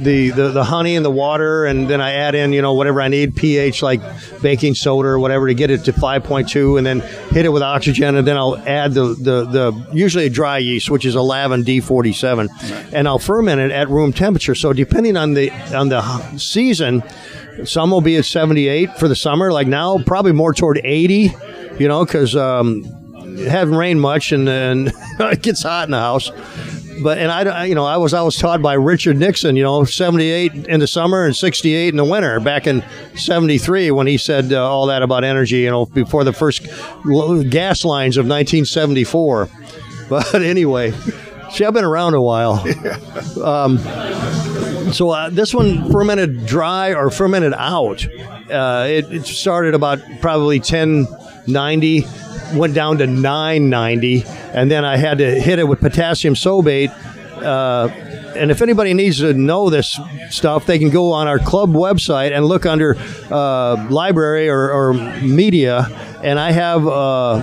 the, 0.02 0.30
the, 0.30 0.50
the 0.50 0.64
honey 0.64 0.96
and 0.96 1.06
the 1.06 1.12
water, 1.12 1.66
and 1.66 1.90
then 1.90 2.02
I 2.02 2.14
add 2.14 2.36
in, 2.36 2.54
you 2.54 2.62
know, 2.62 2.74
whatever 2.74 3.02
I 3.02 3.08
need, 3.08 3.36
pH 3.36 3.82
like 3.82 4.02
baking 4.42 4.76
soda 4.76 5.10
or 5.10 5.20
whatever 5.20 5.48
to 5.48 5.54
get 5.54 5.70
it 5.70 5.86
to 5.86 5.94
5.2, 5.94 6.78
and 6.78 6.88
then 6.88 7.00
hit 7.32 7.46
it 7.46 7.50
with 7.50 7.62
oxygen, 7.62 8.16
and 8.16 8.28
then 8.28 8.38
I'll 8.38 8.58
add 8.58 8.94
the, 8.94 9.16
the, 9.16 9.46
the 9.46 9.88
usually 9.94 10.26
a 10.26 10.30
dry 10.30 10.58
yeast, 10.58 10.90
which 10.90 11.06
is 11.06 11.16
a 11.16 11.20
Lalvin 11.20 11.64
D47, 11.64 12.94
and 12.94 13.08
I'll 13.08 13.20
ferment 13.20 13.62
it 13.62 13.72
at 13.72 13.90
room 13.90 14.14
temperature. 14.14 14.56
So 14.56 14.74
depending 14.74 15.18
on 15.18 15.34
the 15.34 15.52
on 15.76 15.90
the 15.90 16.02
season, 16.38 17.04
some 17.66 17.92
will 17.92 18.02
be 18.02 18.16
at 18.18 18.26
78 18.26 18.98
for 18.98 19.08
the 19.08 19.16
summer. 19.16 19.52
Like 19.52 19.68
now, 19.68 19.98
probably 20.06 20.32
more 20.32 20.54
toward 20.54 20.80
80, 20.84 21.32
you 21.78 21.88
know, 21.88 22.06
because 22.06 22.36
um, 22.36 22.84
it 23.38 23.48
hasn't 23.48 23.78
rained 23.78 24.02
much 24.02 24.32
and, 24.32 24.48
and 24.48 24.92
it 25.20 25.42
gets 25.42 25.64
hot 25.64 25.86
in 25.86 25.92
the 25.92 26.00
house 26.00 26.32
but 27.02 27.18
and 27.18 27.32
I, 27.32 27.66
you 27.66 27.76
know, 27.76 27.86
I 27.86 27.98
was 27.98 28.14
I 28.14 28.22
was 28.22 28.36
taught 28.38 28.62
by 28.62 28.74
Richard 28.74 29.18
Nixon, 29.18 29.56
you 29.56 29.64
know, 29.64 29.84
seventy 29.84 30.30
eight 30.30 30.54
in 30.68 30.80
the 30.80 30.88
summer 30.88 31.26
and 31.26 31.36
sixty 31.36 31.74
eight 31.74 31.90
in 31.90 31.98
the 31.98 32.06
winter 32.06 32.40
back 32.40 32.68
in 32.68 32.84
seventy 33.16 33.58
three 33.58 33.92
when 33.92 34.08
he 34.08 34.18
said 34.18 34.52
uh, 34.52 34.68
all 34.68 34.88
that 34.88 35.02
about 35.02 35.24
energy, 35.24 35.58
you 35.58 35.70
know, 35.70 35.86
before 35.86 36.24
the 36.24 36.34
first 36.34 36.68
gas 37.50 37.86
lines 37.86 38.18
of 38.18 38.26
nineteen 38.26 38.66
seventy 38.66 39.04
four. 39.04 39.50
But 40.10 40.34
anyway, 40.34 40.92
see, 41.52 41.64
I've 41.64 41.76
been 41.76 41.86
around 41.86 42.16
a 42.16 42.22
while. 42.22 42.66
Um, 43.44 43.78
so 44.92 45.12
uh, 45.12 45.30
this 45.30 45.54
one 45.54 45.92
fermented 45.92 46.48
dry 46.48 46.96
or 46.96 47.12
fermented 47.12 47.54
out. 47.54 48.04
Uh, 48.50 48.88
it, 48.90 49.14
it 49.14 49.26
started 49.28 49.76
about 49.76 50.00
probably 50.20 50.60
ten 50.60 51.06
ninety 51.46 52.08
went 52.54 52.74
down 52.74 52.98
to 53.00 53.08
990, 53.08 54.24
and 54.54 54.70
then 54.70 54.86
I 54.86 54.98
had 54.98 55.20
to 55.20 55.40
hit 55.40 55.60
it 55.60 55.68
with 55.68 55.80
potassium 55.80 56.34
sorbate. 56.34 56.92
Uh, 57.42 57.88
and 58.36 58.52
if 58.52 58.62
anybody 58.62 58.94
needs 58.94 59.20
to 59.20 59.34
know 59.34 59.70
this 59.70 60.00
stuff, 60.30 60.66
they 60.66 60.80
can 60.80 60.90
go 60.90 61.12
on 61.12 61.28
our 61.28 61.40
club 61.40 61.72
website 61.72 62.32
and 62.32 62.46
look 62.46 62.66
under 62.66 62.96
uh, 63.32 63.88
library 63.90 64.50
or, 64.50 64.72
or, 64.72 64.94
media, 65.22 65.88
and 66.24 66.40
I 66.40 66.52
have 66.52 66.88
uh, 66.88 67.40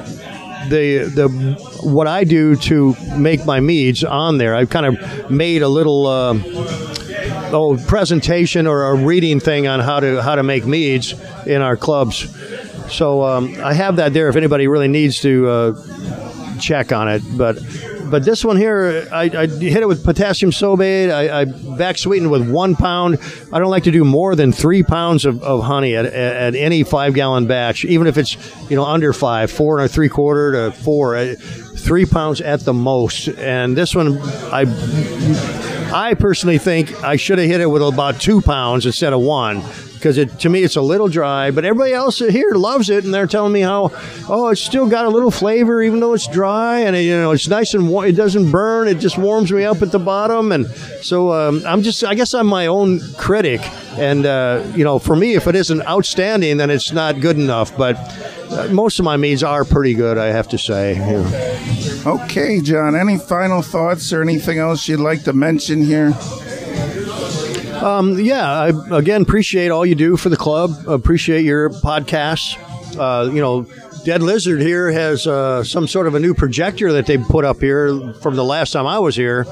the 0.68 1.10
the 1.14 1.28
what 1.82 2.06
I 2.06 2.24
do 2.24 2.56
to 2.56 2.94
make 3.16 3.44
my 3.44 3.60
meads 3.60 4.04
on 4.04 4.38
there. 4.38 4.54
I've 4.54 4.70
kind 4.70 4.86
of 4.86 5.30
made 5.30 5.62
a 5.62 5.68
little. 5.68 6.06
Oh, 7.48 7.76
presentation 7.86 8.66
or 8.66 8.86
a 8.86 8.94
reading 8.96 9.38
thing 9.38 9.68
on 9.68 9.78
how 9.78 10.00
to 10.00 10.20
how 10.20 10.34
to 10.34 10.42
make 10.42 10.66
meads 10.66 11.14
in 11.46 11.62
our 11.62 11.76
clubs. 11.76 12.26
So 12.92 13.22
um, 13.22 13.56
I 13.62 13.72
have 13.72 13.96
that 13.96 14.12
there 14.12 14.28
if 14.28 14.36
anybody 14.36 14.66
really 14.66 14.88
needs 14.88 15.20
to 15.20 15.48
uh, 15.48 16.25
check 16.60 16.92
on 16.92 17.08
it. 17.08 17.22
But 17.36 17.58
but 18.10 18.24
this 18.24 18.44
one 18.44 18.56
here, 18.56 19.08
I, 19.12 19.22
I 19.22 19.46
hit 19.46 19.78
it 19.78 19.88
with 19.88 20.04
potassium 20.04 20.52
sorbate. 20.52 21.10
I, 21.10 21.40
I 21.40 21.44
back 21.76 21.98
sweetened 21.98 22.30
with 22.30 22.48
one 22.48 22.76
pound. 22.76 23.18
I 23.52 23.58
don't 23.58 23.70
like 23.70 23.84
to 23.84 23.90
do 23.90 24.04
more 24.04 24.36
than 24.36 24.52
three 24.52 24.82
pounds 24.82 25.24
of, 25.24 25.42
of 25.42 25.64
honey 25.64 25.96
at, 25.96 26.06
at, 26.06 26.54
any 26.54 26.84
five 26.84 27.14
gallon 27.14 27.46
batch, 27.46 27.84
even 27.84 28.06
if 28.06 28.16
it's 28.16 28.36
you 28.70 28.76
know 28.76 28.84
under 28.84 29.12
five, 29.12 29.50
four 29.50 29.78
and 29.78 29.86
a 29.86 29.88
three 29.88 30.08
quarter 30.08 30.52
to 30.52 30.76
four, 30.76 31.16
uh, 31.16 31.34
three 31.76 32.06
pounds 32.06 32.40
at 32.40 32.60
the 32.60 32.72
most. 32.72 33.28
And 33.28 33.76
this 33.76 33.94
one, 33.94 34.18
I 34.52 34.64
I 35.92 36.14
personally 36.14 36.58
think 36.58 37.02
I 37.02 37.16
should 37.16 37.38
have 37.38 37.48
hit 37.48 37.60
it 37.60 37.66
with 37.66 37.82
about 37.82 38.20
two 38.20 38.40
pounds 38.40 38.86
instead 38.86 39.12
of 39.12 39.20
one 39.20 39.62
because 39.94 40.18
it 40.18 40.38
to 40.40 40.48
me 40.48 40.62
it's 40.62 40.76
a 40.76 40.82
little 40.82 41.08
dry. 41.08 41.50
But 41.50 41.64
everybody 41.64 41.92
else 41.92 42.18
here 42.18 42.52
loves 42.52 42.90
it, 42.90 43.04
and 43.04 43.12
they're 43.12 43.26
telling 43.26 43.52
me 43.52 43.60
how 43.60 43.90
oh 44.28 44.48
it's 44.48 44.60
still 44.60 44.88
got 44.88 45.04
a 45.04 45.08
little 45.08 45.30
flavor 45.30 45.82
even 45.82 46.00
though 46.00 46.12
it's 46.12 46.28
dry, 46.28 46.80
and 46.80 46.94
it, 46.94 47.02
you 47.02 47.16
know 47.16 47.32
it's 47.32 47.48
nice 47.48 47.74
and 47.74 47.88
warm. 47.88 48.06
It 48.06 48.12
doesn't 48.12 48.50
burn. 48.50 48.88
It 48.88 48.98
just 48.98 49.18
warms 49.18 49.50
me 49.50 49.64
up 49.64 49.82
at 49.82 49.90
the 49.90 49.98
bottom, 49.98 50.52
and 50.52 50.66
so 51.02 51.32
um, 51.32 51.62
I'm 51.66 51.82
just 51.82 52.04
I 52.04 52.14
guess 52.14 52.34
I'm 52.34 52.46
my 52.46 52.66
own 52.66 53.00
critic, 53.14 53.60
and 53.98 54.26
uh, 54.26 54.64
you 54.74 54.84
know 54.84 54.98
for 54.98 55.16
me 55.16 55.34
if 55.34 55.46
it 55.46 55.54
isn't 55.54 55.82
outstanding 55.86 56.56
then 56.56 56.70
it's 56.70 56.92
not 56.92 57.20
good 57.20 57.36
enough. 57.36 57.76
But 57.76 57.96
uh, 58.50 58.68
most 58.70 58.98
of 58.98 59.04
my 59.04 59.16
meads 59.16 59.42
are 59.42 59.64
pretty 59.64 59.94
good, 59.94 60.18
I 60.18 60.26
have 60.26 60.48
to 60.48 60.58
say. 60.58 60.94
Yeah. 60.94 61.85
Okay, 62.06 62.60
John. 62.60 62.94
Any 62.94 63.18
final 63.18 63.62
thoughts 63.62 64.12
or 64.12 64.22
anything 64.22 64.58
else 64.58 64.86
you'd 64.86 65.00
like 65.00 65.24
to 65.24 65.32
mention 65.32 65.82
here? 65.82 66.14
Um, 67.82 68.16
yeah, 68.20 68.48
I 68.48 68.96
again 68.96 69.22
appreciate 69.22 69.72
all 69.72 69.84
you 69.84 69.96
do 69.96 70.16
for 70.16 70.28
the 70.28 70.36
club. 70.36 70.70
Appreciate 70.86 71.44
your 71.44 71.70
podcasts. 71.70 72.56
Uh, 72.96 73.28
you 73.30 73.40
know, 73.40 73.66
Dead 74.04 74.22
Lizard 74.22 74.60
here 74.60 74.92
has 74.92 75.26
uh, 75.26 75.64
some 75.64 75.88
sort 75.88 76.06
of 76.06 76.14
a 76.14 76.20
new 76.20 76.32
projector 76.32 76.92
that 76.92 77.06
they 77.06 77.18
put 77.18 77.44
up 77.44 77.58
here 77.58 78.12
from 78.22 78.36
the 78.36 78.44
last 78.44 78.70
time 78.70 78.86
I 78.86 79.00
was 79.00 79.16
here. 79.16 79.44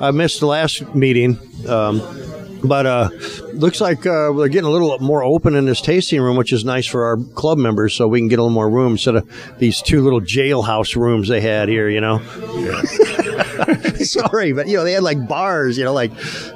I 0.00 0.10
missed 0.10 0.40
the 0.40 0.46
last 0.46 0.94
meeting. 0.96 1.38
Um, 1.68 2.00
but 2.62 2.86
uh, 2.86 3.10
looks 3.52 3.80
like 3.80 4.06
uh, 4.06 4.30
we're 4.32 4.48
getting 4.48 4.68
a 4.68 4.70
little 4.70 4.98
more 4.98 5.22
open 5.22 5.54
in 5.54 5.66
this 5.66 5.80
tasting 5.80 6.20
room, 6.20 6.36
which 6.36 6.52
is 6.52 6.64
nice 6.64 6.86
for 6.86 7.04
our 7.04 7.16
club 7.34 7.58
members, 7.58 7.94
so 7.94 8.08
we 8.08 8.20
can 8.20 8.28
get 8.28 8.38
a 8.38 8.42
little 8.42 8.54
more 8.54 8.70
room 8.70 8.92
instead 8.92 9.16
of 9.16 9.58
these 9.58 9.82
two 9.82 10.02
little 10.02 10.20
jailhouse 10.20 10.96
rooms 10.96 11.28
they 11.28 11.40
had 11.40 11.68
here. 11.68 11.88
You 11.88 12.00
know. 12.00 12.20
Yeah. 12.54 13.16
Sorry, 14.04 14.52
but 14.52 14.68
you 14.68 14.76
know 14.76 14.84
they 14.84 14.92
had 14.92 15.02
like 15.02 15.26
bars, 15.28 15.76
you 15.78 15.84
know, 15.84 15.92
like 15.92 16.12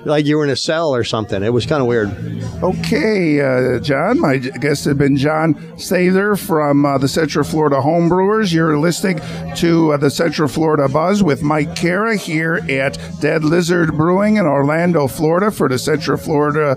like 0.07 0.27
you 0.27 0.37
were 0.37 0.45
in 0.45 0.51
a 0.51 0.57
cell 0.57 0.95
or 0.95 1.05
something. 1.05 1.43
It 1.43 1.53
was 1.53 1.67
kind 1.67 1.81
of 1.81 1.89
weird. 1.89 2.11
Okay, 2.63 3.41
uh, 3.41 3.81
John. 3.81 4.21
My 4.21 4.39
guest 4.39 4.85
has 4.85 4.95
been 4.97 5.17
John 5.17 5.55
Sather 5.77 6.39
from 6.39 6.87
uh, 6.87 6.99
the 6.99 7.09
Central 7.09 7.45
Florida 7.45 7.77
Homebrewers. 7.77 8.53
You're 8.53 8.79
listening 8.79 9.21
to 9.57 9.93
uh, 9.93 9.97
the 9.97 10.11
Central 10.11 10.49
Florida 10.49 10.89
Buzz 10.89 11.23
with 11.23 11.43
Mike 11.43 11.75
Kara 11.77 12.17
here 12.17 12.61
at 12.69 12.99
Dead 13.21 13.45
Lizard 13.45 13.97
Brewing 13.97 14.37
in 14.37 14.47
Orlando, 14.47 15.07
Florida, 15.07 15.51
for 15.51 15.69
the 15.69 15.79
Central 15.79 16.17
Florida 16.17 16.77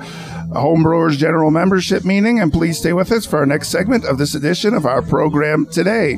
Homebrewers 0.52 1.18
General 1.18 1.52
Membership 1.52 2.06
Meeting. 2.06 2.40
And 2.40 2.52
please 2.52 2.78
stay 2.78 2.94
with 2.94 3.12
us 3.12 3.26
for 3.26 3.40
our 3.40 3.46
next 3.46 3.70
segment 3.70 4.06
of 4.06 4.18
this 4.18 4.36
edition 4.36 4.74
of 4.74 4.86
our 4.86 5.02
program 5.02 5.66
today. 5.66 6.18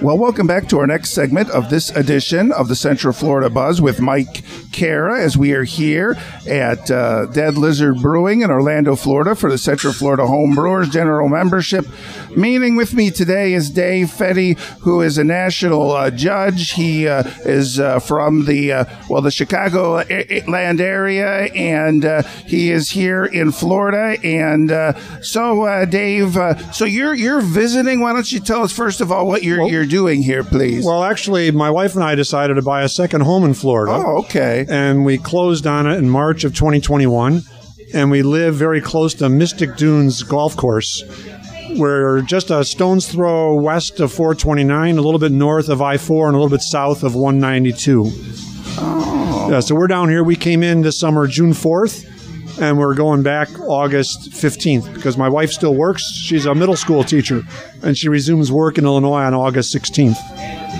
Well, 0.00 0.16
welcome 0.16 0.46
back 0.46 0.68
to 0.68 0.78
our 0.78 0.86
next 0.86 1.10
segment 1.10 1.50
of 1.50 1.68
this 1.68 1.90
edition 1.90 2.52
of 2.52 2.68
the 2.68 2.76
Central 2.76 3.12
Florida 3.12 3.50
Buzz 3.50 3.80
with 3.80 4.00
Mike 4.00 4.44
Kara 4.70 5.20
as 5.20 5.36
we 5.36 5.52
are 5.52 5.64
here 5.64 6.16
at 6.48 6.88
uh, 6.88 7.26
Dead 7.26 7.56
Lizard 7.56 8.00
Brewing 8.00 8.42
in 8.42 8.50
Orlando, 8.50 8.94
Florida 8.94 9.34
for 9.34 9.50
the 9.50 9.58
Central 9.58 9.92
Florida 9.92 10.26
Home 10.26 10.54
Brewers 10.54 10.88
General 10.88 11.28
Membership. 11.28 11.84
Meeting 12.36 12.76
with 12.76 12.94
me 12.94 13.10
today 13.10 13.52
is 13.52 13.70
Dave 13.70 14.06
Fetty, 14.08 14.58
who 14.80 15.02
is 15.02 15.18
a 15.18 15.24
national 15.24 15.90
uh, 15.90 16.10
judge. 16.10 16.72
He 16.72 17.08
uh, 17.08 17.24
is 17.44 17.78
uh, 17.80 17.98
from 17.98 18.46
the, 18.46 18.72
uh, 18.72 18.84
well, 19.10 19.20
the 19.20 19.30
Chicago 19.30 20.02
land 20.48 20.80
area, 20.80 21.52
and 21.54 22.04
uh, 22.04 22.22
he 22.22 22.70
is 22.70 22.90
here 22.90 23.24
in 23.24 23.52
Florida. 23.52 24.16
And 24.24 24.70
so, 25.24 25.84
Dave, 25.86 26.36
so 26.72 26.84
you're, 26.84 27.14
you're 27.14 27.40
visiting. 27.40 28.00
Why 28.00 28.12
don't 28.12 28.30
you 28.30 28.40
tell 28.40 28.62
us, 28.62 28.72
first 28.72 29.00
of 29.00 29.12
all, 29.12 29.26
what 29.26 29.42
you're, 29.42 29.58
well, 29.60 29.71
you're 29.72 29.86
doing 29.86 30.22
here, 30.22 30.44
please? 30.44 30.84
Well, 30.84 31.02
actually, 31.02 31.50
my 31.50 31.70
wife 31.70 31.94
and 31.94 32.04
I 32.04 32.14
decided 32.14 32.54
to 32.54 32.62
buy 32.62 32.82
a 32.82 32.88
second 32.88 33.22
home 33.22 33.44
in 33.44 33.54
Florida. 33.54 33.92
Oh, 33.94 34.18
okay. 34.18 34.64
And 34.68 35.04
we 35.04 35.18
closed 35.18 35.66
on 35.66 35.86
it 35.86 35.96
in 35.96 36.08
March 36.08 36.44
of 36.44 36.54
2021. 36.54 37.42
And 37.94 38.10
we 38.10 38.22
live 38.22 38.54
very 38.54 38.80
close 38.80 39.14
to 39.14 39.28
Mystic 39.28 39.76
Dunes 39.76 40.22
Golf 40.22 40.56
Course. 40.56 41.02
We're 41.76 42.22
just 42.22 42.50
a 42.50 42.64
stone's 42.64 43.10
throw 43.10 43.54
west 43.54 43.98
of 44.00 44.12
429, 44.12 44.98
a 44.98 45.00
little 45.00 45.18
bit 45.18 45.32
north 45.32 45.68
of 45.68 45.82
I 45.82 45.96
4, 45.96 46.28
and 46.28 46.36
a 46.36 46.38
little 46.38 46.56
bit 46.56 46.62
south 46.62 47.02
of 47.02 47.14
192. 47.14 48.04
Oh. 48.78 49.48
Yeah, 49.50 49.60
so 49.60 49.74
we're 49.74 49.86
down 49.86 50.08
here. 50.08 50.22
We 50.22 50.36
came 50.36 50.62
in 50.62 50.82
this 50.82 50.98
summer, 50.98 51.26
June 51.26 51.52
4th 51.52 52.11
and 52.60 52.78
we're 52.78 52.94
going 52.94 53.22
back 53.22 53.48
August 53.60 54.30
15th 54.30 54.92
because 54.94 55.16
my 55.16 55.28
wife 55.28 55.50
still 55.50 55.74
works. 55.74 56.02
She's 56.12 56.46
a 56.46 56.54
middle 56.54 56.76
school 56.76 57.04
teacher, 57.04 57.42
and 57.82 57.96
she 57.96 58.08
resumes 58.08 58.52
work 58.52 58.78
in 58.78 58.84
Illinois 58.84 59.22
on 59.22 59.34
August 59.34 59.74
16th. 59.74 60.16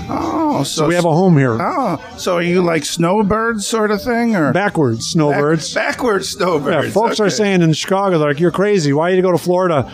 Oh, 0.09 0.63
so, 0.65 0.83
so 0.83 0.89
we 0.89 0.95
have 0.95 1.05
a 1.05 1.13
home 1.13 1.37
here. 1.37 1.57
Oh, 1.61 2.15
so 2.17 2.37
are 2.37 2.43
you 2.43 2.63
like 2.63 2.85
snowbirds 2.85 3.67
sort 3.67 3.91
of 3.91 4.03
thing, 4.03 4.37
or 4.37 4.53
backwards 4.53 5.07
snowbirds? 5.07 5.73
Back, 5.75 5.97
backwards 5.97 6.31
snowbirds. 6.31 6.87
Yeah, 6.87 6.93
folks 6.93 7.21
okay. 7.21 7.27
are 7.27 7.31
saying 7.31 7.63
in 7.63 7.73
Chicago, 7.73 8.19
they're 8.19 8.29
like, 8.29 8.41
"You're 8.41 8.51
crazy. 8.51 8.93
Why 8.93 9.11
do 9.11 9.17
you 9.17 9.23
go 9.23 9.33
to 9.33 9.39
Florida?" 9.39 9.91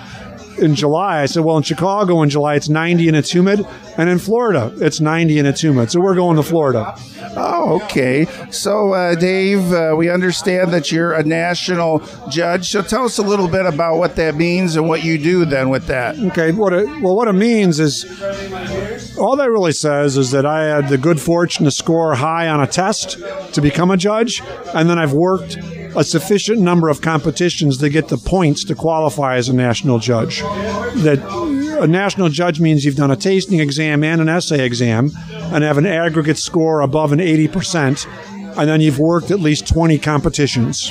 In 0.58 0.74
July. 0.74 1.22
I 1.22 1.26
said, 1.26 1.44
well, 1.44 1.56
in 1.56 1.62
Chicago 1.62 2.22
in 2.22 2.30
July, 2.30 2.54
it's 2.54 2.68
90 2.68 3.08
and 3.08 3.16
it's 3.16 3.32
humid. 3.32 3.66
And 3.96 4.08
in 4.08 4.18
Florida, 4.18 4.72
it's 4.76 5.00
90 5.00 5.38
and 5.38 5.48
it's 5.48 5.60
humid. 5.60 5.90
So 5.90 6.00
we're 6.00 6.14
going 6.14 6.36
to 6.36 6.42
Florida. 6.42 6.94
Oh, 7.36 7.80
okay. 7.84 8.26
So, 8.50 8.92
uh, 8.92 9.14
Dave, 9.14 9.72
uh, 9.72 9.94
we 9.96 10.10
understand 10.10 10.72
that 10.72 10.90
you're 10.90 11.12
a 11.12 11.22
national 11.22 12.02
judge. 12.30 12.70
So 12.70 12.82
tell 12.82 13.04
us 13.04 13.18
a 13.18 13.22
little 13.22 13.48
bit 13.48 13.66
about 13.66 13.98
what 13.98 14.16
that 14.16 14.34
means 14.34 14.76
and 14.76 14.88
what 14.88 15.04
you 15.04 15.18
do 15.18 15.44
then 15.44 15.68
with 15.68 15.86
that. 15.86 16.18
Okay. 16.18 16.52
What 16.52 16.72
it, 16.72 16.86
well, 17.02 17.16
what 17.16 17.28
it 17.28 17.34
means 17.34 17.80
is 17.80 18.04
all 19.18 19.36
that 19.36 19.50
really 19.50 19.72
says 19.72 20.16
is 20.16 20.30
that 20.30 20.46
I 20.46 20.64
had 20.64 20.88
the 20.88 20.98
good 20.98 21.20
fortune 21.20 21.64
to 21.64 21.70
score 21.70 22.14
high 22.14 22.48
on 22.48 22.60
a 22.60 22.66
test 22.66 23.18
to 23.54 23.60
become 23.60 23.90
a 23.90 23.96
judge. 23.96 24.42
And 24.74 24.88
then 24.88 24.98
I've 24.98 25.12
worked 25.12 25.56
a 25.96 26.04
sufficient 26.04 26.60
number 26.60 26.88
of 26.88 27.00
competitions 27.00 27.78
to 27.78 27.88
get 27.88 28.08
the 28.08 28.16
points 28.16 28.64
to 28.64 28.74
qualify 28.74 29.36
as 29.36 29.48
a 29.48 29.52
national 29.54 29.98
judge. 29.98 30.40
That 30.40 31.18
a 31.80 31.86
national 31.86 32.28
judge 32.28 32.60
means 32.60 32.84
you've 32.84 32.96
done 32.96 33.10
a 33.10 33.16
tasting 33.16 33.60
exam 33.60 34.02
and 34.02 34.20
an 34.20 34.28
essay 34.28 34.64
exam 34.64 35.12
and 35.30 35.62
have 35.64 35.78
an 35.78 35.86
aggregate 35.86 36.38
score 36.38 36.80
above 36.80 37.12
an 37.12 37.20
80%, 37.20 38.06
and 38.58 38.68
then 38.68 38.80
you've 38.80 38.98
worked 38.98 39.30
at 39.30 39.40
least 39.40 39.68
20 39.68 39.98
competitions. 39.98 40.90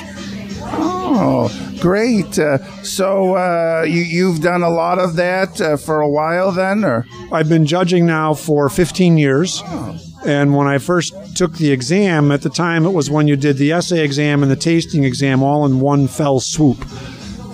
Oh, 0.62 1.50
great! 1.80 2.38
Uh, 2.38 2.58
so 2.82 3.36
uh, 3.36 3.82
you 3.82 4.02
you've 4.02 4.40
done 4.40 4.62
a 4.62 4.70
lot 4.70 4.98
of 4.98 5.16
that 5.16 5.60
uh, 5.60 5.76
for 5.76 6.00
a 6.00 6.08
while, 6.08 6.52
then, 6.52 6.84
or 6.84 7.06
I've 7.32 7.48
been 7.48 7.66
judging 7.66 8.06
now 8.06 8.34
for 8.34 8.68
15 8.68 9.18
years. 9.18 9.62
Oh. 9.64 9.98
And 10.26 10.56
when 10.56 10.66
I 10.66 10.78
first 10.78 11.14
took 11.36 11.54
the 11.54 11.70
exam, 11.70 12.32
at 12.32 12.42
the 12.42 12.50
time 12.50 12.84
it 12.84 12.90
was 12.90 13.08
when 13.08 13.28
you 13.28 13.36
did 13.36 13.56
the 13.56 13.72
essay 13.72 14.04
exam 14.04 14.42
and 14.42 14.50
the 14.50 14.56
tasting 14.56 15.04
exam 15.04 15.42
all 15.42 15.64
in 15.64 15.80
one 15.80 16.08
fell 16.08 16.40
swoop. 16.40 16.84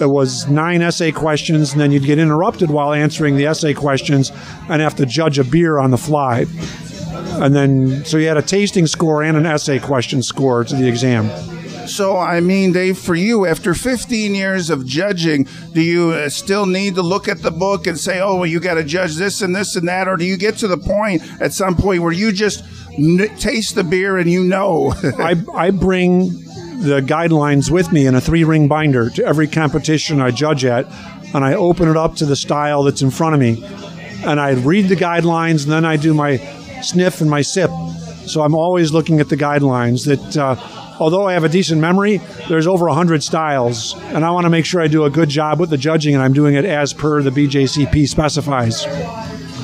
It 0.00 0.06
was 0.06 0.48
nine 0.48 0.82
essay 0.82 1.12
questions, 1.12 1.72
and 1.72 1.80
then 1.80 1.92
you'd 1.92 2.04
get 2.04 2.18
interrupted 2.18 2.70
while 2.70 2.92
answering 2.92 3.36
the 3.36 3.46
essay 3.46 3.74
questions 3.74 4.32
and 4.68 4.82
have 4.82 4.96
to 4.96 5.06
judge 5.06 5.38
a 5.38 5.44
beer 5.44 5.78
on 5.78 5.90
the 5.90 5.98
fly. 5.98 6.46
And 7.14 7.54
then, 7.54 8.04
so 8.04 8.16
you 8.16 8.26
had 8.26 8.36
a 8.36 8.42
tasting 8.42 8.86
score 8.86 9.22
and 9.22 9.36
an 9.36 9.46
essay 9.46 9.78
question 9.78 10.22
score 10.22 10.64
to 10.64 10.74
the 10.74 10.88
exam. 10.88 11.30
So, 11.86 12.16
I 12.16 12.40
mean, 12.40 12.72
Dave, 12.72 12.98
for 12.98 13.14
you, 13.14 13.46
after 13.46 13.74
15 13.74 14.34
years 14.34 14.70
of 14.70 14.86
judging, 14.86 15.46
do 15.72 15.82
you 15.82 16.10
uh, 16.12 16.28
still 16.28 16.66
need 16.66 16.94
to 16.94 17.02
look 17.02 17.28
at 17.28 17.42
the 17.42 17.50
book 17.50 17.86
and 17.86 17.98
say, 17.98 18.20
oh, 18.20 18.36
well, 18.36 18.46
you 18.46 18.58
got 18.60 18.74
to 18.74 18.84
judge 18.84 19.16
this 19.16 19.42
and 19.42 19.54
this 19.54 19.76
and 19.76 19.86
that? 19.88 20.08
Or 20.08 20.16
do 20.16 20.24
you 20.24 20.36
get 20.36 20.56
to 20.58 20.68
the 20.68 20.78
point 20.78 21.22
at 21.40 21.52
some 21.52 21.76
point 21.76 22.02
where 22.02 22.12
you 22.12 22.32
just 22.32 22.64
n- 22.98 23.28
taste 23.38 23.74
the 23.74 23.84
beer 23.84 24.16
and 24.16 24.30
you 24.30 24.42
know? 24.44 24.94
I, 25.18 25.36
I 25.54 25.70
bring 25.70 26.28
the 26.80 27.00
guidelines 27.04 27.70
with 27.70 27.92
me 27.92 28.06
in 28.06 28.14
a 28.14 28.20
three 28.20 28.44
ring 28.44 28.66
binder 28.66 29.10
to 29.10 29.24
every 29.24 29.46
competition 29.46 30.20
I 30.20 30.30
judge 30.30 30.64
at, 30.64 30.86
and 31.34 31.44
I 31.44 31.54
open 31.54 31.88
it 31.88 31.96
up 31.96 32.16
to 32.16 32.26
the 32.26 32.36
style 32.36 32.82
that's 32.84 33.02
in 33.02 33.10
front 33.10 33.34
of 33.34 33.40
me. 33.40 33.62
and 34.24 34.40
I 34.40 34.52
read 34.52 34.88
the 34.88 34.96
guidelines, 34.96 35.64
and 35.64 35.72
then 35.72 35.84
I 35.84 35.96
do 35.96 36.14
my 36.14 36.38
sniff 36.82 37.20
and 37.20 37.30
my 37.30 37.42
sip. 37.42 37.70
So 38.26 38.42
I'm 38.42 38.54
always 38.54 38.90
looking 38.90 39.20
at 39.20 39.28
the 39.28 39.36
guidelines. 39.36 40.06
That 40.06 40.36
uh, 40.36 40.56
although 40.98 41.26
I 41.26 41.32
have 41.32 41.44
a 41.44 41.48
decent 41.48 41.80
memory, 41.80 42.18
there's 42.48 42.66
over 42.66 42.88
hundred 42.88 43.22
styles, 43.22 43.94
and 43.96 44.24
I 44.24 44.30
want 44.30 44.44
to 44.44 44.50
make 44.50 44.66
sure 44.66 44.80
I 44.80 44.88
do 44.88 45.04
a 45.04 45.10
good 45.10 45.28
job 45.28 45.60
with 45.60 45.70
the 45.70 45.78
judging, 45.78 46.14
and 46.14 46.22
I'm 46.22 46.32
doing 46.32 46.54
it 46.54 46.64
as 46.64 46.92
per 46.92 47.22
the 47.22 47.30
BJCP 47.30 48.08
specifies. 48.08 48.84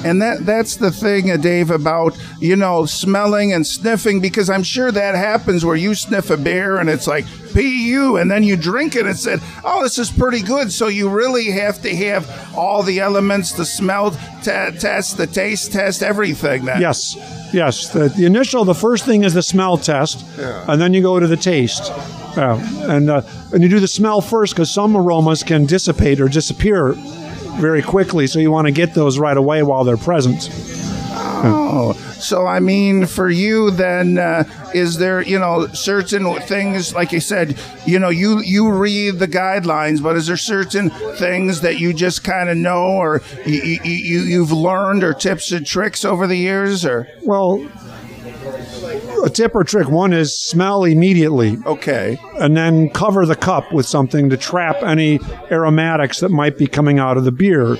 And 0.03 0.23
that 0.23 0.47
that's 0.47 0.77
the 0.77 0.91
thing, 0.91 1.31
uh, 1.31 1.37
Dave, 1.37 1.71
about 1.71 2.19
you 2.39 2.57
know 2.57 2.87
smelling 2.87 3.53
and 3.53 3.67
sniffing 3.67 4.21
because 4.21 4.49
I'm 4.49 4.63
sure 4.63 4.91
that 4.91 5.15
happens 5.15 5.65
where 5.65 5.77
you 5.77 5.95
sniff 5.95 6.31
a 6.31 6.39
beer 6.39 6.79
and 6.79 6.89
it's 6.89 7.07
like 7.07 7.27
pu, 7.53 8.17
and 8.17 8.31
then 8.31 8.43
you 8.43 8.57
drink 8.57 8.97
it 8.97 9.07
and 9.07 9.19
said, 9.19 9.41
"Oh, 9.65 9.83
this 9.83 9.99
is 9.99 10.11
pretty 10.11 10.43
good." 10.43 10.73
So 10.73 10.89
you 10.89 11.09
really 11.09 11.51
have 11.51 11.83
to 11.83 11.95
have 11.95 12.55
all 12.57 12.83
the 12.83 13.01
elements: 13.01 13.53
the 13.53 13.65
smell 13.65 14.13
te- 14.43 14.79
test, 14.79 15.17
the 15.17 15.27
taste 15.27 15.73
test, 15.73 16.03
everything. 16.03 16.65
Then 16.65 16.81
Yes, 16.81 17.17
yes. 17.53 17.89
The, 17.91 18.09
the 18.09 18.27
initial, 18.27 18.65
the 18.65 18.75
first 18.75 19.05
thing 19.05 19.25
is 19.25 19.35
the 19.35 19.43
smell 19.43 19.77
test, 19.79 20.25
and 20.39 20.81
then 20.81 20.95
you 20.95 21.03
go 21.03 21.19
to 21.21 21.27
the 21.27 21.37
taste. 21.37 21.91
Yeah, 22.37 22.61
and 22.95 23.11
uh, 23.11 23.23
and 23.53 23.63
you 23.63 23.69
do 23.69 23.81
the 23.81 23.89
smell 23.89 24.21
first 24.21 24.55
because 24.55 24.73
some 24.73 24.97
aromas 24.97 25.43
can 25.43 25.67
dissipate 25.67 26.21
or 26.21 26.29
disappear 26.29 26.95
very 27.59 27.83
quickly. 27.83 28.27
So 28.27 28.39
you 28.39 28.51
want 28.51 28.67
to 28.67 28.73
get 28.73 28.95
those 28.95 29.19
right 29.19 29.37
away 29.37 29.63
while 29.63 29.85
they're 29.85 29.97
present. 29.97 30.49
Oh, 31.43 31.93
so 32.19 32.47
I 32.47 32.61
mean, 32.61 33.07
for 33.07 33.29
you, 33.31 33.71
then 33.71 34.19
uh, 34.19 34.45
is 34.75 34.99
there, 34.99 35.23
you 35.23 35.39
know, 35.39 35.67
certain 35.69 36.25
things, 36.41 36.95
like 36.95 37.13
you 37.13 37.21
said, 37.21 37.59
you 37.87 37.99
know, 37.99 38.09
you 38.11 38.41
you 38.41 38.71
read 38.71 39.19
the 39.19 39.29
guidelines, 39.29 40.03
but 40.03 40.17
is 40.17 40.27
there 40.27 40.37
certain 40.37 40.91
things 40.91 41.61
that 41.63 41.79
you 41.79 41.93
just 41.93 42.25
kind 42.25 42.49
of 42.49 42.57
know, 42.57 42.85
or 42.85 43.23
you, 43.47 43.79
you 43.85 43.93
you 43.93 44.21
you've 44.21 44.53
learned, 44.53 45.03
or 45.05 45.15
tips 45.15 45.51
and 45.53 45.67
tricks 45.67 46.05
over 46.05 46.27
the 46.27 46.37
years, 46.37 46.85
or 46.85 47.09
Well, 47.23 47.67
a 49.25 49.31
tip 49.31 49.55
or 49.55 49.65
trick 49.65 49.89
one 49.89 50.13
is 50.13 50.37
smell 50.39 50.85
immediately. 50.85 51.59
okay, 51.67 52.19
and 52.39 52.57
then 52.57 52.89
cover 52.91 53.27
the 53.27 53.37
cup 53.37 53.73
with 53.73 53.87
something 53.87 54.31
to 54.31 54.37
trap 54.37 54.83
any 54.83 55.21
aromatics 55.51 56.21
that 56.21 56.31
might 56.31 56.57
be 56.59 56.67
coming 56.67 56.99
out 56.99 57.17
of 57.17 57.25
the 57.25 57.33
beer. 57.33 57.77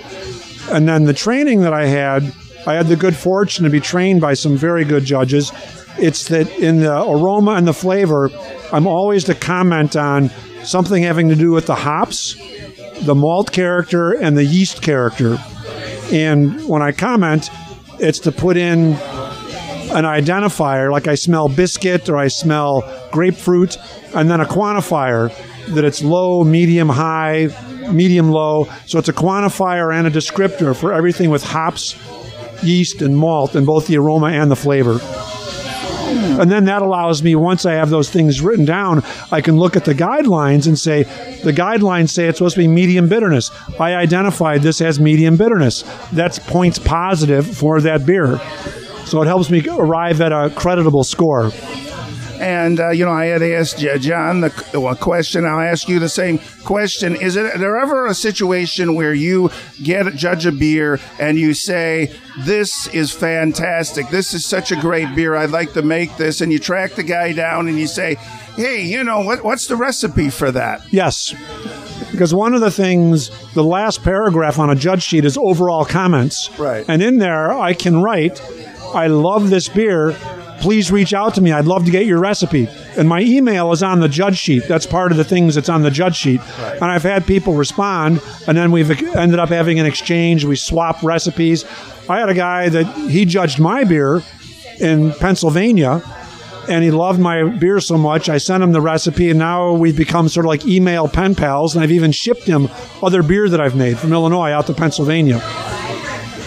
And 0.71 0.89
then 0.89 1.05
the 1.05 1.15
training 1.15 1.63
that 1.63 1.73
I 1.73 1.87
had, 1.87 2.33
I 2.67 2.75
had 2.75 2.89
the 2.89 2.97
good 2.97 3.17
fortune 3.17 3.65
to 3.65 3.71
be 3.71 3.81
trained 3.81 4.21
by 4.21 4.35
some 4.35 4.57
very 4.57 4.85
good 4.85 5.05
judges. 5.05 5.53
It's 5.99 6.29
that 6.29 6.49
in 6.59 6.81
the 6.81 7.03
aroma 7.03 7.53
and 7.53 7.67
the 7.67 7.75
flavor, 7.75 8.31
I'm 8.73 8.87
always 8.87 9.25
to 9.25 9.35
comment 9.35 9.97
on 9.97 10.31
something 10.65 11.03
having 11.03 11.29
to 11.29 11.35
do 11.35 11.51
with 11.51 11.67
the 11.67 11.75
hops, 11.75 12.37
the 13.03 13.15
malt 13.15 13.53
character, 13.53 14.13
and 14.13 14.37
the 14.37 14.45
yeast 14.45 14.83
character. 14.83 15.39
And 16.13 16.69
when 16.69 16.83
I 16.83 16.93
comment, 16.93 17.51
it's 17.99 18.19
to 18.21 18.33
put 18.33 18.57
in 18.57 18.95
an 19.93 20.05
identifier, 20.05 20.91
like 20.91 21.09
I 21.09 21.15
smell 21.15 21.49
biscuit 21.49 22.09
or 22.09 22.17
I 22.17 22.29
smell 22.29 22.83
grapefruit, 23.11 23.77
and 24.15 24.31
then 24.31 24.41
a 24.41 24.45
quantifier 24.45 25.33
that 25.75 25.85
it's 25.85 26.03
low, 26.03 26.45
medium, 26.45 26.89
high, 26.89 27.49
medium, 27.91 28.31
low. 28.31 28.69
So 28.87 28.99
it's 28.99 29.09
a 29.09 29.13
quantifier 29.13 29.93
and 29.95 30.07
a 30.07 30.11
descriptor 30.11 30.77
for 30.77 30.93
everything 30.93 31.31
with 31.31 31.43
hops, 31.43 31.97
yeast, 32.63 33.03
and 33.03 33.17
malt, 33.17 33.55
and 33.55 33.67
both 33.67 33.87
the 33.87 33.99
aroma 33.99 34.29
and 34.29 34.51
the 34.51 34.57
flavor. 34.57 34.99
And 36.41 36.51
then 36.51 36.65
that 36.65 36.83
allows 36.83 37.23
me, 37.23 37.37
once 37.37 37.65
I 37.65 37.75
have 37.75 37.91
those 37.91 38.11
things 38.11 38.41
written 38.41 38.65
down, 38.65 39.05
I 39.31 39.41
can 39.41 39.57
look 39.59 39.77
at 39.77 39.85
the 39.85 39.95
guidelines 39.95 40.67
and 40.67 40.79
say, 40.79 41.05
the 41.45 41.53
guidelines 41.53 42.11
say 42.11 42.27
it's 42.27 42.39
supposed 42.39 42.57
to 42.57 42.63
be 42.63 42.69
medium 42.69 43.09
bitterness. 43.09 43.51
I 43.79 43.95
identified 43.95 44.63
this 44.63 44.81
as 44.81 44.99
medium 44.99 45.37
bitterness. 45.37 45.85
That's 46.13 46.39
points 46.39 46.79
positive 46.79 47.47
for 47.47 47.81
that 47.83 48.07
beer. 48.07 48.39
So 49.05 49.23
it 49.23 49.27
helps 49.27 49.51
me 49.51 49.65
arrive 49.69 50.21
at 50.21 50.33
a 50.33 50.51
creditable 50.51 51.05
score. 51.05 51.53
And 52.41 52.81
uh, 52.81 52.89
you 52.91 53.05
know, 53.05 53.13
I 53.13 53.27
had 53.27 53.43
asked 53.43 53.79
John 53.79 54.41
the 54.41 54.51
c- 54.51 54.97
question. 55.01 55.45
I'll 55.45 55.61
ask 55.61 55.89
you 55.89 55.99
the 55.99 56.09
same 56.09 56.39
question: 56.65 57.15
Is 57.15 57.37
it 57.37 57.59
there 57.59 57.79
ever 57.79 58.07
a 58.07 58.15
situation 58.15 58.95
where 58.95 59.13
you 59.13 59.51
get 59.83 60.13
judge 60.15 60.47
a 60.47 60.53
beer 60.53 60.99
and 61.19 61.39
you 61.39 61.53
say, 61.53 62.13
"This 62.41 62.89
is 62.89 63.13
fantastic. 63.13 64.09
This 64.09 64.33
is 64.33 64.47
such 64.47 64.73
a 64.73 64.77
great 64.77 65.15
beer. 65.15 65.37
I'd 65.37 65.51
like 65.51 65.75
to 65.75 65.83
make 65.83 66.17
this," 66.17 66.41
and 66.41 66.51
you 66.51 66.59
track 66.59 66.93
the 66.95 67.03
guy 67.03 67.33
down 67.33 67.69
and 67.69 67.79
you 67.79 67.87
say, 67.87 68.15
"Hey, 68.57 68.83
you 68.83 69.05
know 69.05 69.21
what? 69.21 69.45
What's 69.45 69.67
the 69.67 69.77
recipe 69.77 70.31
for 70.31 70.51
that?" 70.51 70.83
Yes. 70.91 71.35
Because 72.11 72.35
one 72.35 72.55
of 72.55 72.61
the 72.61 72.71
things, 72.71 73.31
the 73.53 73.63
last 73.63 74.03
paragraph 74.03 74.59
on 74.59 74.69
a 74.71 74.75
judge 74.75 75.03
sheet 75.03 75.25
is 75.25 75.37
overall 75.37 75.85
comments. 75.85 76.51
Right. 76.59 76.85
And 76.89 77.03
in 77.03 77.19
there, 77.19 77.53
I 77.53 77.73
can 77.73 78.03
write, 78.03 78.43
I 78.95 79.07
love 79.07 79.51
this 79.51 79.69
beer. 79.69 80.17
Please 80.61 80.93
reach 80.93 81.15
out 81.15 81.35
to 81.35 81.41
me. 81.41 81.53
I'd 81.53 81.65
love 81.65 81.85
to 81.87 81.91
get 81.91 82.07
your 82.07 82.21
recipe. 82.21 82.69
And 82.97 83.09
my 83.09 83.21
email 83.23 83.73
is 83.73 83.83
on 83.83 84.01
the 84.01 84.09
judge 84.09 84.37
sheet. 84.37 84.65
That's 84.69 84.87
part 84.87 85.11
of 85.11 85.19
the 85.19 85.25
things 85.25 85.55
that's 85.55 85.69
on 85.69 85.83
the 85.83 85.91
judge 85.91 86.17
sheet. 86.17 86.41
And 86.59 86.85
I've 86.85 87.03
had 87.03 87.27
people 87.27 87.55
respond, 87.55 88.21
and 88.47 88.57
then 88.57 88.71
we've 88.71 88.91
ended 89.17 89.39
up 89.39 89.49
having 89.49 89.81
an 89.81 89.87
exchange. 89.87 90.45
We 90.45 90.57
swap 90.57 91.03
recipes. 91.03 91.65
I 92.09 92.19
had 92.19 92.29
a 92.29 92.35
guy 92.35 92.69
that 92.69 92.87
he 93.11 93.25
judged 93.25 93.59
my 93.59 93.85
beer 93.85 94.23
in 94.79 95.13
Pennsylvania 95.13 96.03
and 96.69 96.85
he 96.85 96.91
loved 96.91 97.19
my 97.19 97.43
beer 97.43 97.81
so 97.81 97.99
much. 97.99 98.29
I 98.29 98.39
sent 98.39 98.63
him 98.63 98.73
the 98.73 98.81
recipe, 98.81 99.31
and 99.31 99.39
now 99.39 99.73
we've 99.73 99.97
become 99.97 100.29
sort 100.29 100.47
of 100.47 100.49
like 100.49 100.65
email 100.67 101.09
pen 101.09 101.35
pals. 101.35 101.75
And 101.75 101.83
I've 101.83 101.91
even 101.91 102.13
shipped 102.13 102.45
him 102.45 102.69
other 103.03 103.23
beer 103.23 103.49
that 103.49 103.61
I've 103.61 103.75
made 103.75 103.99
from 103.99 104.13
Illinois 104.13 104.51
out 104.51 104.67
to 104.69 104.75
Pennsylvania. 104.75 105.41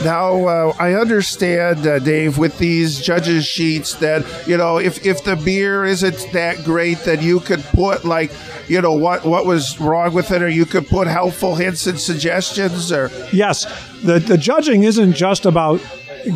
Now, 0.04 0.48
uh, 0.48 0.74
I 0.80 0.94
understand, 0.94 1.86
uh, 1.86 2.00
Dave, 2.00 2.38
with 2.38 2.58
these 2.58 3.00
judges' 3.00 3.46
sheets 3.46 3.94
that, 3.96 4.26
you 4.48 4.58
know, 4.58 4.78
if, 4.78 5.06
if 5.06 5.24
the 5.24 5.36
beer 5.36 5.86
isn't 5.86 6.32
that 6.34 6.64
great, 6.64 7.00
that 7.00 7.22
you 7.22 7.40
could 7.40 7.64
put, 7.64 8.04
like, 8.04 8.32
you 8.68 8.82
know, 8.82 8.94
what, 8.94 9.26
what 9.26 9.46
was 9.46 9.80
wrong 9.80 10.14
with 10.14 10.32
it, 10.32 10.42
or 10.42 10.50
you 10.50 10.66
could 10.66 10.88
put 10.88 11.08
helpful 11.08 11.56
hints 11.56 11.88
and 11.88 12.00
suggestions, 12.00 12.92
or. 12.92 13.10
Yes, 13.32 13.66
the 14.04 14.20
the 14.20 14.38
judging 14.38 14.84
isn't 14.84 15.14
just 15.14 15.46
about 15.46 15.82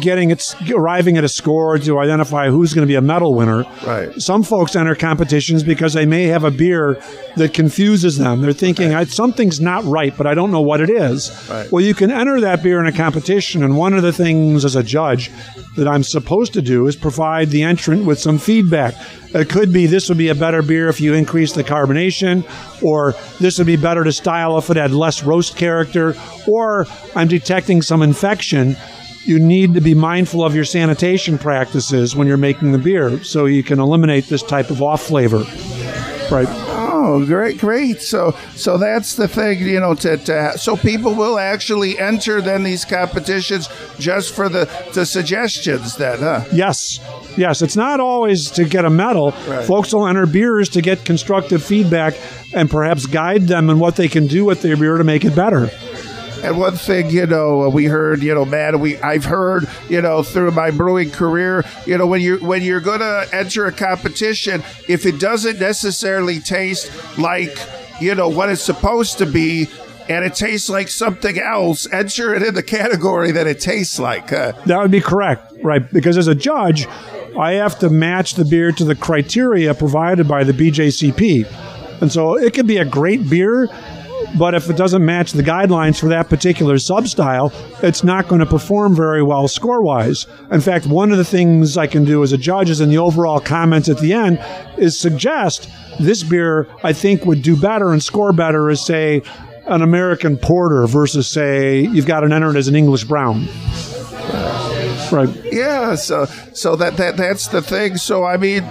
getting 0.01 0.31
its 0.31 0.55
arriving 0.71 1.17
at 1.17 1.23
a 1.23 1.29
score 1.29 1.77
to 1.77 1.99
identify 1.99 2.49
who's 2.49 2.73
going 2.73 2.83
to 2.85 2.91
be 2.91 2.95
a 2.95 3.01
medal 3.01 3.33
winner. 3.33 3.63
Right. 3.85 4.13
Some 4.21 4.43
folks 4.43 4.75
enter 4.75 4.95
competitions 4.95 5.63
because 5.63 5.93
they 5.93 6.05
may 6.05 6.25
have 6.25 6.43
a 6.43 6.51
beer 6.51 7.01
that 7.35 7.53
confuses 7.53 8.17
them. 8.17 8.41
They're 8.41 8.53
thinking 8.53 8.93
"I- 8.93 9.05
something's 9.05 9.59
not 9.61 9.83
right, 9.85 10.13
but 10.17 10.27
I 10.27 10.33
don't 10.33 10.51
know 10.51 10.61
what 10.61 10.81
it 10.81 10.89
is. 10.89 11.31
Right. 11.49 11.71
Well, 11.71 11.83
you 11.83 11.93
can 11.93 12.11
enter 12.11 12.41
that 12.41 12.63
beer 12.63 12.79
in 12.79 12.87
a 12.87 12.91
competition, 12.91 13.63
and 13.63 13.77
one 13.77 13.93
of 13.93 14.03
the 14.03 14.13
things 14.13 14.65
as 14.65 14.75
a 14.75 14.83
judge 14.83 15.31
that 15.75 15.87
I'm 15.87 16.03
supposed 16.03 16.53
to 16.53 16.61
do 16.61 16.87
is 16.87 16.95
provide 16.95 17.49
the 17.49 17.63
entrant 17.63 18.05
with 18.05 18.19
some 18.19 18.37
feedback. 18.39 18.95
It 19.33 19.49
could 19.49 19.71
be 19.71 19.85
this 19.85 20.09
would 20.09 20.17
be 20.17 20.29
a 20.29 20.35
better 20.35 20.61
beer 20.61 20.87
if 20.87 20.99
you 21.01 21.13
increase 21.13 21.51
the 21.53 21.63
carbonation, 21.63 22.43
or 22.81 23.13
this 23.39 23.57
would 23.57 23.67
be 23.67 23.75
better 23.75 24.03
to 24.03 24.11
style 24.11 24.57
if 24.57 24.69
it 24.69 24.77
had 24.77 24.91
less 24.91 25.23
roast 25.23 25.55
character, 25.57 26.15
or 26.47 26.87
I'm 27.15 27.27
detecting 27.27 27.81
some 27.81 28.01
infection. 28.01 28.75
You 29.27 29.39
need 29.39 29.73
to 29.73 29.81
be 29.81 29.93
mindful 29.93 30.41
of 30.41 30.55
your 30.55 30.63
sanitation 30.63 31.37
practices 31.37 32.15
when 32.15 32.27
you're 32.27 32.37
making 32.37 32.71
the 32.71 32.77
beer 32.77 33.21
so 33.25 33.45
you 33.45 33.61
can 33.61 33.77
eliminate 33.77 34.27
this 34.27 34.41
type 34.41 34.69
of 34.69 34.81
off 34.81 35.03
flavor. 35.03 35.43
Right. 36.31 36.47
Oh, 36.49 37.25
great, 37.25 37.57
great. 37.57 38.01
So, 38.01 38.31
so 38.55 38.77
that's 38.77 39.15
the 39.15 39.27
thing, 39.27 39.59
you 39.59 39.81
know. 39.81 39.95
To, 39.95 40.15
to 40.15 40.57
so 40.57 40.77
people 40.77 41.13
will 41.13 41.39
actually 41.39 41.99
enter 41.99 42.41
then 42.41 42.63
these 42.63 42.85
competitions 42.85 43.67
just 43.99 44.33
for 44.33 44.47
the 44.47 44.65
the 44.93 45.05
suggestions, 45.05 45.97
then, 45.97 46.19
huh? 46.19 46.45
Yes. 46.53 46.99
Yes, 47.37 47.61
it's 47.61 47.75
not 47.75 47.99
always 47.99 48.49
to 48.51 48.63
get 48.65 48.85
a 48.85 48.89
medal. 48.89 49.31
Right. 49.47 49.65
Folks 49.65 49.93
will 49.93 50.07
enter 50.07 50.25
beers 50.25 50.69
to 50.69 50.81
get 50.81 51.05
constructive 51.05 51.63
feedback 51.63 52.15
and 52.53 52.69
perhaps 52.69 53.05
guide 53.05 53.43
them 53.43 53.69
in 53.69 53.77
what 53.79 53.95
they 53.97 54.07
can 54.07 54.27
do 54.27 54.45
with 54.45 54.61
their 54.61 54.75
beer 54.77 54.97
to 54.97 55.03
make 55.03 55.23
it 55.23 55.35
better. 55.35 55.69
And 56.43 56.57
one 56.59 56.75
thing, 56.75 57.09
you 57.09 57.25
know, 57.25 57.69
we 57.69 57.85
heard, 57.85 58.21
you 58.21 58.33
know, 58.33 58.45
man, 58.45 58.79
we 58.79 58.97
I've 58.97 59.25
heard, 59.25 59.67
you 59.89 60.01
know, 60.01 60.23
through 60.23 60.51
my 60.51 60.71
brewing 60.71 61.09
career, 61.11 61.65
you 61.85 61.97
know, 61.97 62.05
when 62.07 62.21
you 62.21 62.37
when 62.37 62.61
you're 62.61 62.79
gonna 62.81 63.25
enter 63.33 63.65
a 63.65 63.71
competition, 63.71 64.61
if 64.87 65.05
it 65.05 65.19
doesn't 65.19 65.59
necessarily 65.59 66.39
taste 66.39 66.91
like, 67.17 67.57
you 67.99 68.13
know, 68.15 68.29
what 68.29 68.49
it's 68.49 68.61
supposed 68.61 69.17
to 69.19 69.25
be. 69.25 69.67
And 70.09 70.23
it 70.23 70.35
tastes 70.35 70.69
like 70.69 70.87
something 70.87 71.37
else. 71.37 71.85
Enter 71.91 72.33
it 72.33 72.41
in 72.41 72.53
the 72.53 72.63
category 72.63 73.31
that 73.33 73.45
it 73.45 73.59
tastes 73.59 73.99
like. 73.99 74.31
Uh, 74.31 74.53
That 74.65 74.79
would 74.79 74.89
be 74.91 75.01
correct, 75.01 75.51
right? 75.61 75.81
Because 75.91 76.17
as 76.17 76.27
a 76.29 76.35
judge, 76.35 76.87
I 77.37 77.53
have 77.53 77.77
to 77.79 77.89
match 77.89 78.35
the 78.35 78.45
beer 78.45 78.71
to 78.71 78.85
the 78.85 78.95
criteria 78.95 79.73
provided 79.73 80.25
by 80.25 80.45
the 80.45 80.53
BJCP. 80.53 81.45
And 82.01 82.09
so 82.09 82.37
it 82.37 82.53
can 82.53 82.65
be 82.65 82.77
a 82.77 82.85
great 82.85 83.29
beer, 83.29 83.67
but 84.37 84.53
if 84.53 84.69
it 84.69 84.77
doesn't 84.77 85.05
match 85.05 85.31
the 85.31 85.43
guidelines 85.43 85.99
for 85.99 86.09
that 86.09 86.29
particular 86.29 86.75
substyle, 86.75 87.53
it's 87.83 88.03
not 88.03 88.27
going 88.27 88.39
to 88.39 88.45
perform 88.45 88.95
very 88.95 89.23
well 89.23 89.47
score 89.47 89.81
wise. 89.81 90.27
In 90.51 90.61
fact, 90.61 90.85
one 90.85 91.11
of 91.11 91.17
the 91.17 91.25
things 91.25 91.77
I 91.77 91.87
can 91.87 92.03
do 92.05 92.23
as 92.23 92.33
a 92.33 92.37
judge 92.37 92.69
is 92.69 92.81
in 92.81 92.89
the 92.89 92.97
overall 92.97 93.39
comments 93.39 93.89
at 93.89 93.99
the 93.99 94.13
end 94.13 94.39
is 94.77 94.99
suggest 94.99 95.69
this 95.99 96.23
beer 96.23 96.67
I 96.83 96.93
think 96.93 97.25
would 97.25 97.41
do 97.41 97.55
better 97.55 97.91
and 97.91 98.03
score 98.03 98.33
better 98.33 98.69
as, 98.69 98.85
say, 98.85 99.21
an 99.67 99.81
American 99.81 100.37
porter 100.37 100.87
versus, 100.87 101.27
say, 101.27 101.81
you've 101.81 102.05
got 102.05 102.23
an 102.23 102.31
entered 102.31 102.55
as 102.55 102.67
an 102.67 102.75
English 102.75 103.03
brown. 103.03 103.47
Right. 105.11 105.29
Yeah, 105.51 105.95
so 105.95 106.25
so 106.53 106.75
that 106.75 106.97
that 106.97 107.15
that's 107.15 107.47
the 107.47 107.61
thing. 107.61 107.95
So 107.95 108.25
I 108.25 108.35
mean, 108.35 108.63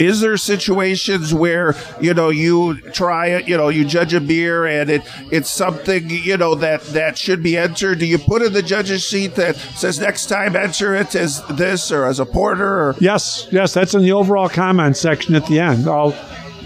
is 0.00 0.20
there 0.20 0.36
situations 0.36 1.34
where 1.34 1.74
you 2.00 2.14
know 2.14 2.30
you 2.30 2.80
try 2.92 3.26
it, 3.28 3.46
you 3.46 3.56
know, 3.56 3.68
you 3.68 3.84
judge 3.84 4.14
a 4.14 4.20
beer 4.20 4.66
and 4.66 4.90
it 4.90 5.02
it's 5.30 5.50
something 5.50 6.08
you 6.08 6.36
know 6.36 6.54
that 6.54 6.82
that 6.84 7.18
should 7.18 7.42
be 7.42 7.56
entered? 7.56 7.98
Do 7.98 8.06
you 8.06 8.18
put 8.18 8.42
in 8.42 8.52
the 8.52 8.62
judge's 8.62 9.02
sheet 9.02 9.34
that 9.36 9.56
says 9.56 10.00
next 10.00 10.26
time 10.26 10.56
enter 10.56 10.94
it 10.94 11.14
as 11.14 11.46
this 11.48 11.92
or 11.92 12.06
as 12.06 12.18
a 12.18 12.26
porter? 12.26 12.88
Or 12.88 12.96
Yes, 13.00 13.48
yes, 13.50 13.74
that's 13.74 13.94
in 13.94 14.02
the 14.02 14.12
overall 14.12 14.48
comment 14.48 14.96
section 14.96 15.34
at 15.34 15.46
the 15.46 15.60
end. 15.60 15.86
I'll, 15.86 16.14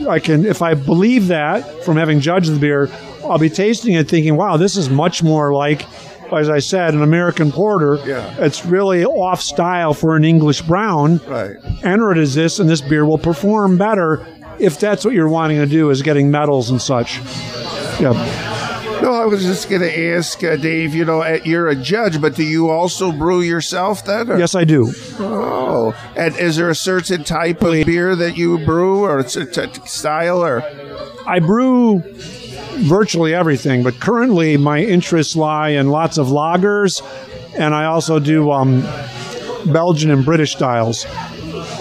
I 0.09 0.19
can, 0.19 0.45
if 0.45 0.63
I 0.63 0.75
believe 0.75 1.29
that 1.29 1.85
from 1.85 1.97
having 1.97 2.21
judged 2.21 2.53
the 2.53 2.59
beer, 2.59 2.91
I'll 3.25 3.39
be 3.39 3.51
tasting 3.51 3.95
it 3.95 4.09
thinking, 4.09 4.37
wow, 4.37 4.57
this 4.57 4.77
is 4.77 4.91
much 4.91 5.23
more 5.23 5.53
like, 5.55 5.87
as 6.33 6.49
I 6.51 6.59
said, 6.59 6.95
an 6.95 7.03
American 7.03 7.53
porter. 7.53 7.99
Yeah. 8.07 8.35
It's 8.39 8.65
really 8.67 9.05
off 9.05 9.41
style 9.41 9.95
for 9.95 10.17
an 10.17 10.25
English 10.25 10.63
brown. 10.63 11.19
Right. 11.27 11.57
Enter 11.83 12.13
it 12.13 12.19
as 12.19 12.35
this, 12.35 12.59
and 12.59 12.69
this 12.69 12.81
beer 12.81 13.05
will 13.05 13.19
perform 13.19 13.79
better 13.79 14.27
if 14.59 14.79
that's 14.79 15.05
what 15.05 15.15
you're 15.15 15.29
wanting 15.29 15.59
to 15.59 15.67
do, 15.67 15.91
is 15.91 16.03
getting 16.03 16.31
medals 16.31 16.71
and 16.71 16.81
such. 16.81 17.19
Yeah. 18.01 18.13
No, 19.03 19.13
I 19.13 19.25
was 19.27 19.43
just 19.43 19.69
going 19.69 19.83
to 19.83 20.15
ask 20.15 20.43
uh, 20.45 20.57
Dave. 20.57 20.95
You 20.95 21.05
know, 21.05 21.21
uh, 21.23 21.39
you're 21.45 21.69
a 21.69 21.75
judge, 21.75 22.21
but 22.21 22.37
do 22.37 22.43
you 22.45 22.71
also 22.71 23.11
brew 23.13 23.41
yourself 23.43 24.05
then? 24.07 24.31
or- 24.31 24.39
Yes, 24.39 24.55
I 24.55 24.65
do. 24.65 24.93
Oh, 25.19 25.93
and 26.17 26.35
is 26.37 26.57
there 26.57 26.71
a 26.71 26.75
certain 26.75 27.25
type 27.25 27.63
of 27.63 27.73
beer 27.85 28.15
that 28.17 28.37
you 28.39 28.65
brew, 28.65 29.05
or 29.05 29.19
a 29.19 29.25
t- 29.25 29.45
style, 29.85 30.43
or 30.43 30.63
I 31.27 31.41
brew 31.41 32.03
virtually 32.77 33.35
everything, 33.35 33.83
but 33.83 33.99
currently 34.01 34.57
my 34.57 34.81
interests 34.81 35.37
lie 35.37 35.71
in 35.71 35.89
lots 35.89 36.19
of 36.19 36.29
lagers, 36.29 37.03
and 37.59 37.75
I 37.75 37.87
also 37.87 38.19
do 38.19 38.51
um, 38.51 38.83
Belgian 39.73 40.11
and 40.11 40.25
British 40.25 40.53
styles. 40.53 41.07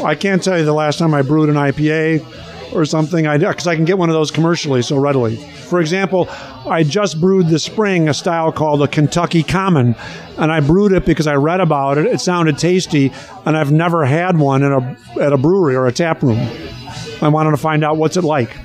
I 0.04 0.16
can't 0.16 0.44
tell 0.44 0.58
you 0.58 0.66
the 0.66 0.74
last 0.74 1.00
time 1.00 1.14
I 1.14 1.22
brewed 1.22 1.50
an 1.50 1.56
IPA 1.56 2.74
or 2.74 2.86
something, 2.86 3.26
because 3.26 3.68
I 3.68 3.76
can 3.76 3.86
get 3.86 3.98
one 3.98 4.10
of 4.10 4.14
those 4.14 4.32
commercially 4.32 4.82
so 4.82 4.98
readily. 4.98 5.36
For 5.36 5.80
example, 5.80 6.28
I 6.66 6.84
just 6.84 7.20
brewed 7.20 7.48
this 7.48 7.64
spring 7.64 8.10
a 8.10 8.14
style 8.14 8.52
called 8.52 8.82
a 8.82 8.88
Kentucky 8.88 9.44
Common, 9.44 9.96
and 10.38 10.52
I 10.52 10.60
brewed 10.60 10.92
it 10.92 11.06
because 11.06 11.28
I 11.28 11.36
read 11.36 11.60
about 11.60 11.98
it. 11.98 12.06
It 12.06 12.20
sounded 12.20 12.58
tasty, 12.58 13.12
and 13.46 13.56
I've 13.58 13.72
never 13.72 14.06
had 14.06 14.38
one 14.38 14.64
in 14.64 14.72
a 14.72 14.98
at 15.22 15.34
a 15.34 15.38
brewery 15.38 15.76
or 15.76 15.88
a 15.88 15.92
tap 15.92 16.22
room. 16.24 16.40
I 17.22 17.28
wanted 17.28 17.52
to 17.52 17.58
find 17.58 17.84
out 17.84 17.98
what's 17.98 18.18
it 18.18 18.24
like. 18.24 18.56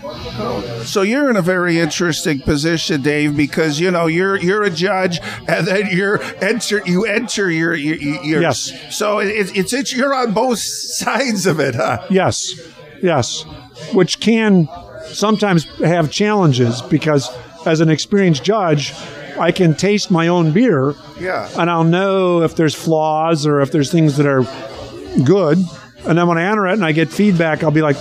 So 0.84 1.02
you're 1.02 1.28
in 1.30 1.36
a 1.36 1.42
very 1.42 1.78
interesting 1.78 2.40
position, 2.40 3.02
Dave, 3.02 3.36
because 3.36 3.78
you 3.80 3.90
know 3.90 4.06
you're 4.06 4.36
you're 4.36 4.62
a 4.62 4.70
judge, 4.70 5.20
and 5.46 5.66
then 5.66 5.88
you're 5.90 6.22
enter 6.42 6.80
you 6.86 7.04
enter 7.04 7.50
your 7.50 7.74
your, 7.74 7.96
your 8.24 8.40
Yes. 8.42 8.72
So 8.96 9.18
it, 9.18 9.28
it's 9.28 9.72
it's 9.74 9.92
you're 9.92 10.14
on 10.14 10.32
both 10.32 10.58
sides 10.60 11.46
of 11.46 11.60
it, 11.60 11.74
huh? 11.74 12.06
Yes, 12.10 12.54
yes, 13.02 13.44
which 13.92 14.20
can 14.20 14.68
sometimes 15.06 15.64
have 15.80 16.10
challenges 16.10 16.82
because 16.82 17.28
as 17.66 17.80
an 17.80 17.90
experienced 17.90 18.44
judge, 18.44 18.94
I 19.38 19.52
can 19.52 19.74
taste 19.74 20.10
my 20.10 20.28
own 20.28 20.52
beer 20.52 20.94
Yeah. 21.20 21.48
and 21.58 21.68
I'll 21.70 21.84
know 21.84 22.42
if 22.42 22.56
there's 22.56 22.74
flaws 22.74 23.46
or 23.46 23.60
if 23.60 23.72
there's 23.72 23.90
things 23.90 24.16
that 24.16 24.26
are 24.26 24.42
good. 25.24 25.58
And 26.06 26.16
then 26.16 26.28
when 26.28 26.38
I 26.38 26.44
enter 26.50 26.66
it 26.68 26.74
and 26.74 26.84
I 26.84 26.92
get 26.92 27.10
feedback, 27.10 27.62
I'll 27.62 27.70
be 27.70 27.82
like, 27.82 27.96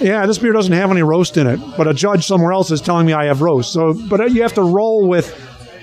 yeah, 0.00 0.26
this 0.26 0.38
beer 0.38 0.52
doesn't 0.52 0.72
have 0.72 0.90
any 0.90 1.02
roast 1.02 1.36
in 1.36 1.46
it, 1.46 1.60
but 1.76 1.88
a 1.88 1.94
judge 1.94 2.26
somewhere 2.26 2.52
else 2.52 2.70
is 2.70 2.80
telling 2.80 3.06
me 3.06 3.12
I 3.12 3.24
have 3.26 3.40
roast. 3.40 3.72
So, 3.72 3.94
but 4.08 4.32
you 4.32 4.42
have 4.42 4.54
to 4.54 4.62
roll 4.62 5.08
with 5.08 5.34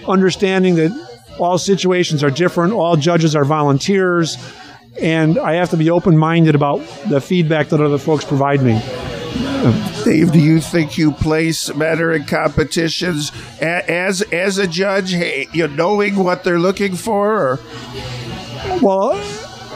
understanding 0.07 0.75
that 0.75 0.91
all 1.39 1.57
situations 1.57 2.23
are 2.23 2.29
different, 2.29 2.73
all 2.73 2.95
judges 2.95 3.35
are 3.35 3.43
volunteers, 3.43 4.37
and 5.01 5.37
I 5.37 5.53
have 5.53 5.69
to 5.71 5.77
be 5.77 5.89
open 5.89 6.17
minded 6.17 6.55
about 6.55 6.79
the 7.09 7.19
feedback 7.19 7.69
that 7.69 7.81
other 7.81 7.97
folks 7.97 8.23
provide 8.23 8.61
me. 8.61 8.81
Dave, 10.03 10.31
do 10.31 10.39
you 10.39 10.61
think 10.61 10.97
you 10.97 11.11
place 11.11 11.69
better 11.71 12.13
in 12.13 12.23
competitions 12.25 13.31
as 13.59 14.21
as 14.21 14.57
a 14.57 14.67
judge, 14.67 15.13
you 15.13 15.67
knowing 15.67 16.15
what 16.15 16.43
they're 16.43 16.59
looking 16.59 16.95
for? 16.95 17.31
Or? 17.33 17.59
Well, 18.81 19.13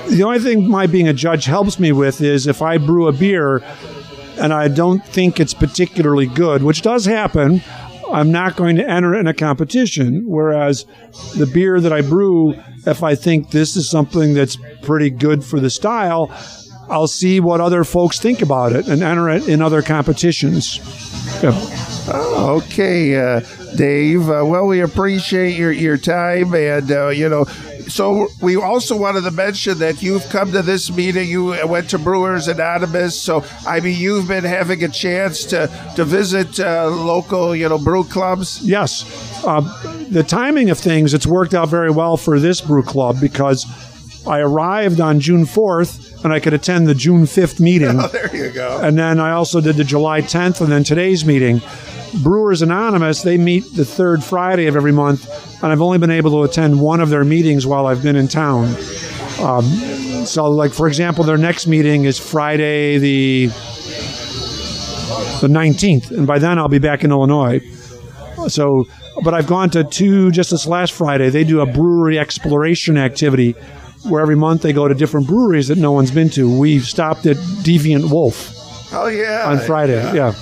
the 0.10 0.24
only 0.24 0.40
thing 0.40 0.70
my 0.70 0.86
being 0.88 1.08
a 1.08 1.14
judge 1.14 1.46
helps 1.46 1.80
me 1.80 1.92
with 1.92 2.22
is 2.22 2.48
if 2.48 2.62
I 2.62 2.78
brew 2.78 3.08
a 3.08 3.12
beer 3.12 3.64
and 4.40 4.54
I 4.54 4.68
don't 4.68 5.06
think 5.06 5.40
it's 5.40 5.54
particularly 5.54 6.28
good, 6.28 6.64
which 6.64 6.82
does 6.82 7.06
happen, 7.06 7.62
I'm 8.12 8.32
not 8.32 8.56
going 8.56 8.78
to 8.78 8.90
enter 8.90 9.14
it 9.14 9.20
in 9.20 9.28
a 9.28 9.34
competition. 9.34 10.24
Whereas 10.26 10.86
the 11.38 11.46
beer 11.46 11.80
that 11.80 11.94
I 11.94 12.02
brew, 12.02 12.56
if 12.88 13.04
I 13.04 13.16
think 13.16 13.52
this 13.52 13.76
is 13.76 13.90
something 13.90 14.34
that's 14.34 14.58
pretty 14.82 15.10
good 15.10 15.44
for 15.44 15.60
the 15.60 15.70
style, 15.70 16.32
I'll 16.90 17.08
see 17.08 17.40
what 17.40 17.62
other 17.62 17.84
folks 17.84 18.20
think 18.20 18.42
about 18.42 18.74
it 18.74 18.88
and 18.88 19.04
enter 19.04 19.30
it 19.30 19.48
in 19.48 19.62
other 19.62 19.82
competitions. 19.82 20.80
Okay, 22.10 23.16
uh, 23.16 23.42
Dave. 23.76 24.22
Uh, 24.22 24.44
well, 24.44 24.66
we 24.66 24.80
appreciate 24.82 25.56
your, 25.56 25.72
your 25.72 25.98
time, 25.98 26.56
and 26.56 26.92
uh, 26.92 27.10
you 27.10 27.30
know, 27.30 27.46
so 27.90 28.28
we 28.42 28.56
also 28.56 28.96
wanted 28.98 29.22
to 29.22 29.32
mention 29.32 29.80
that 29.80 30.02
you've 30.02 30.28
come 30.30 30.52
to 30.52 30.62
this 30.62 30.92
meeting. 30.92 31.28
You 31.28 31.68
went 31.68 31.90
to 31.92 31.98
Brewers 32.00 32.48
Anonymous, 32.48 33.20
so 33.20 33.44
I 33.68 33.80
mean, 33.80 34.00
you've 34.00 34.28
been 34.28 34.44
having 34.44 34.84
a 34.84 34.90
chance 34.90 35.44
to 35.46 35.68
to 35.96 36.06
visit 36.06 36.60
uh, 36.60 36.90
local, 36.90 37.56
you 37.56 37.68
know, 37.68 37.78
brew 37.78 38.04
clubs. 38.04 38.62
Yes. 38.64 39.06
Uh, 39.46 39.62
the 40.10 40.24
timing 40.24 40.70
of 40.70 40.78
things, 40.78 41.14
it's 41.14 41.28
worked 41.28 41.54
out 41.54 41.70
very 41.70 41.92
well 41.92 42.18
for 42.18 42.40
this 42.40 42.62
brew 42.62 42.84
club 42.84 43.18
because 43.20 43.66
I 44.28 44.40
arrived 44.40 45.00
on 45.00 45.20
June 45.20 45.46
4th 45.46 46.24
and 46.24 46.34
I 46.34 46.40
could 46.40 46.54
attend 46.54 46.88
the 46.88 46.96
June 46.96 47.24
5th 47.24 47.60
meeting. 47.60 48.00
Oh, 48.02 48.08
There 48.08 48.36
you 48.36 48.52
go. 48.52 48.80
And 48.82 48.98
then 48.98 49.20
I 49.20 49.32
also 49.32 49.62
did 49.62 49.78
the 49.78 49.84
July 49.84 50.22
10th 50.22 50.62
and 50.62 50.72
then 50.72 50.84
today's 50.84 51.26
meeting. 51.26 51.62
Brewers 52.24 52.62
Anonymous, 52.62 53.22
they 53.22 53.38
meet 53.38 53.64
the 53.76 53.86
third 53.86 54.24
Friday 54.24 54.68
of 54.68 54.76
every 54.76 54.92
month, 54.92 55.28
and 55.64 55.72
I've 55.72 55.82
only 55.82 55.98
been 55.98 56.12
able 56.12 56.32
to 56.32 56.44
attend 56.44 56.80
one 56.82 57.02
of 57.02 57.10
their 57.10 57.24
meetings 57.24 57.66
while 57.68 57.86
I've 57.86 58.02
been 58.04 58.16
in 58.16 58.28
town. 58.28 58.76
Um, 59.42 59.64
so, 60.26 60.50
like, 60.50 60.74
for 60.74 60.88
example, 60.88 61.24
their 61.24 61.38
next 61.38 61.68
meeting 61.68 62.06
is 62.06 62.18
Friday 62.20 62.98
the 62.98 63.48
the 65.42 65.48
19th, 65.48 66.12
and 66.12 66.28
by 66.28 66.38
then 66.40 66.58
I'll 66.60 66.68
be 66.68 66.80
back 66.80 67.04
in 67.04 67.12
Illinois. 67.12 67.62
So, 68.48 68.86
but 69.24 69.34
I've 69.34 69.48
gone 69.48 69.70
to 69.72 69.84
two 69.84 70.32
just 70.32 70.52
this 70.52 70.66
last 70.66 70.92
Friday. 70.94 71.30
They 71.30 71.44
do 71.44 71.62
a 71.62 71.66
brewery 71.66 72.20
exploration 72.20 72.98
activity 72.98 73.52
where 74.04 74.22
every 74.22 74.36
month 74.36 74.62
they 74.62 74.74
go 74.74 74.88
to 74.88 74.94
different 74.94 75.28
breweries 75.28 75.68
that 75.70 75.78
no 75.78 75.92
one's 75.92 76.12
been 76.12 76.30
to. 76.32 76.60
We 76.60 76.80
stopped 76.80 77.26
at 77.26 77.36
Deviant 77.38 78.10
Wolf 78.12 78.54
Oh 78.94 79.08
yeah. 79.08 79.44
on 79.46 79.60
Friday. 79.60 80.02
Yeah. 80.16 80.34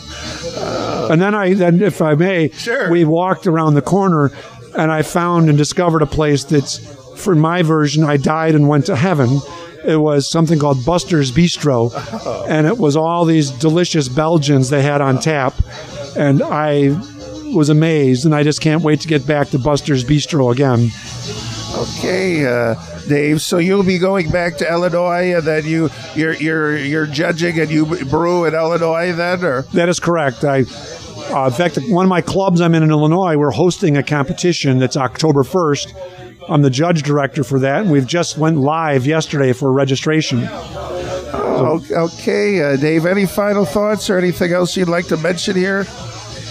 And 1.12 1.22
then 1.22 1.34
I 1.36 1.54
then 1.54 1.82
if 1.82 2.02
I 2.02 2.16
may, 2.16 2.50
Sure. 2.50 2.90
we 2.92 3.06
walked 3.06 3.48
around 3.48 3.76
the 3.76 3.82
corner 3.82 4.32
and 4.78 4.92
I 4.92 5.02
found 5.02 5.50
and 5.50 5.58
discovered 5.58 6.02
a 6.02 6.06
place 6.06 6.44
that's 6.44 6.80
for 7.16 7.36
my 7.36 7.62
version, 7.64 8.04
I 8.04 8.18
died 8.18 8.56
and 8.56 8.68
went 8.68 8.86
to 8.88 8.96
heaven. 8.96 9.40
It 9.86 9.98
was 9.98 10.30
something 10.30 10.60
called 10.60 10.86
Buster's 10.86 11.32
Bistro, 11.32 11.92
oh. 11.94 12.46
and 12.50 12.68
it 12.68 12.78
was 12.78 12.96
all 12.96 13.26
these 13.26 13.50
delicious 13.52 14.10
Belgians 14.10 14.70
they 14.70 14.82
had 14.82 15.02
on 15.02 15.20
tap, 15.20 15.54
and 16.18 16.44
I 16.44 16.90
was 17.54 17.70
amazed, 17.70 18.26
and 18.26 18.36
I 18.36 18.44
just 18.44 18.60
can't 18.60 18.84
wait 18.84 19.00
to 19.02 19.08
get 19.08 19.26
back 19.26 19.50
to 19.50 19.60
Buster's 19.60 20.04
Bistro 20.04 20.52
again. 20.52 20.92
Okay, 21.78 22.46
uh, 22.46 22.76
Dave. 23.08 23.42
So 23.42 23.60
you'll 23.60 23.84
be 23.84 24.00
going 24.00 24.32
back 24.32 24.58
to 24.58 24.70
Illinois, 24.70 25.36
and 25.36 25.44
then 25.44 25.66
you 25.66 25.90
you're 26.16 26.34
you're 26.34 26.78
you're 26.78 27.06
judging 27.06 27.60
and 27.60 27.70
you 27.70 27.86
brew 28.06 28.46
in 28.46 28.56
Illinois 28.56 29.14
then, 29.14 29.44
or 29.44 29.62
That 29.74 29.88
is 29.88 30.00
correct. 30.00 30.44
I, 30.44 30.62
uh, 31.30 31.46
in 31.48 31.54
fact, 31.54 31.78
one 31.90 32.06
of 32.06 32.10
my 32.10 32.22
clubs 32.22 32.62
I'm 32.62 32.74
in 32.74 32.84
in 32.84 32.90
Illinois, 32.90 33.38
we're 33.38 33.52
hosting 33.52 33.96
a 33.96 34.04
competition 34.04 34.80
that's 34.80 34.98
October 34.98 35.44
1st. 35.44 35.94
I'm 36.50 36.62
the 36.62 36.70
judge 36.70 37.04
director 37.04 37.44
for 37.44 37.60
that, 37.60 37.82
and 37.82 37.92
we've 37.92 38.08
just 38.08 38.38
went 38.38 38.58
live 38.58 39.06
yesterday 39.06 39.54
for 39.54 39.72
registration. 39.72 40.48
Oh, 40.50 41.84
okay, 41.92 42.62
uh, 42.62 42.78
Dave. 42.78 43.06
Any 43.06 43.26
final 43.26 43.66
thoughts 43.66 44.10
or 44.10 44.18
anything 44.18 44.54
else 44.54 44.78
you'd 44.78 44.88
like 44.88 45.08
to 45.08 45.18
mention 45.18 45.56
here? 45.56 45.86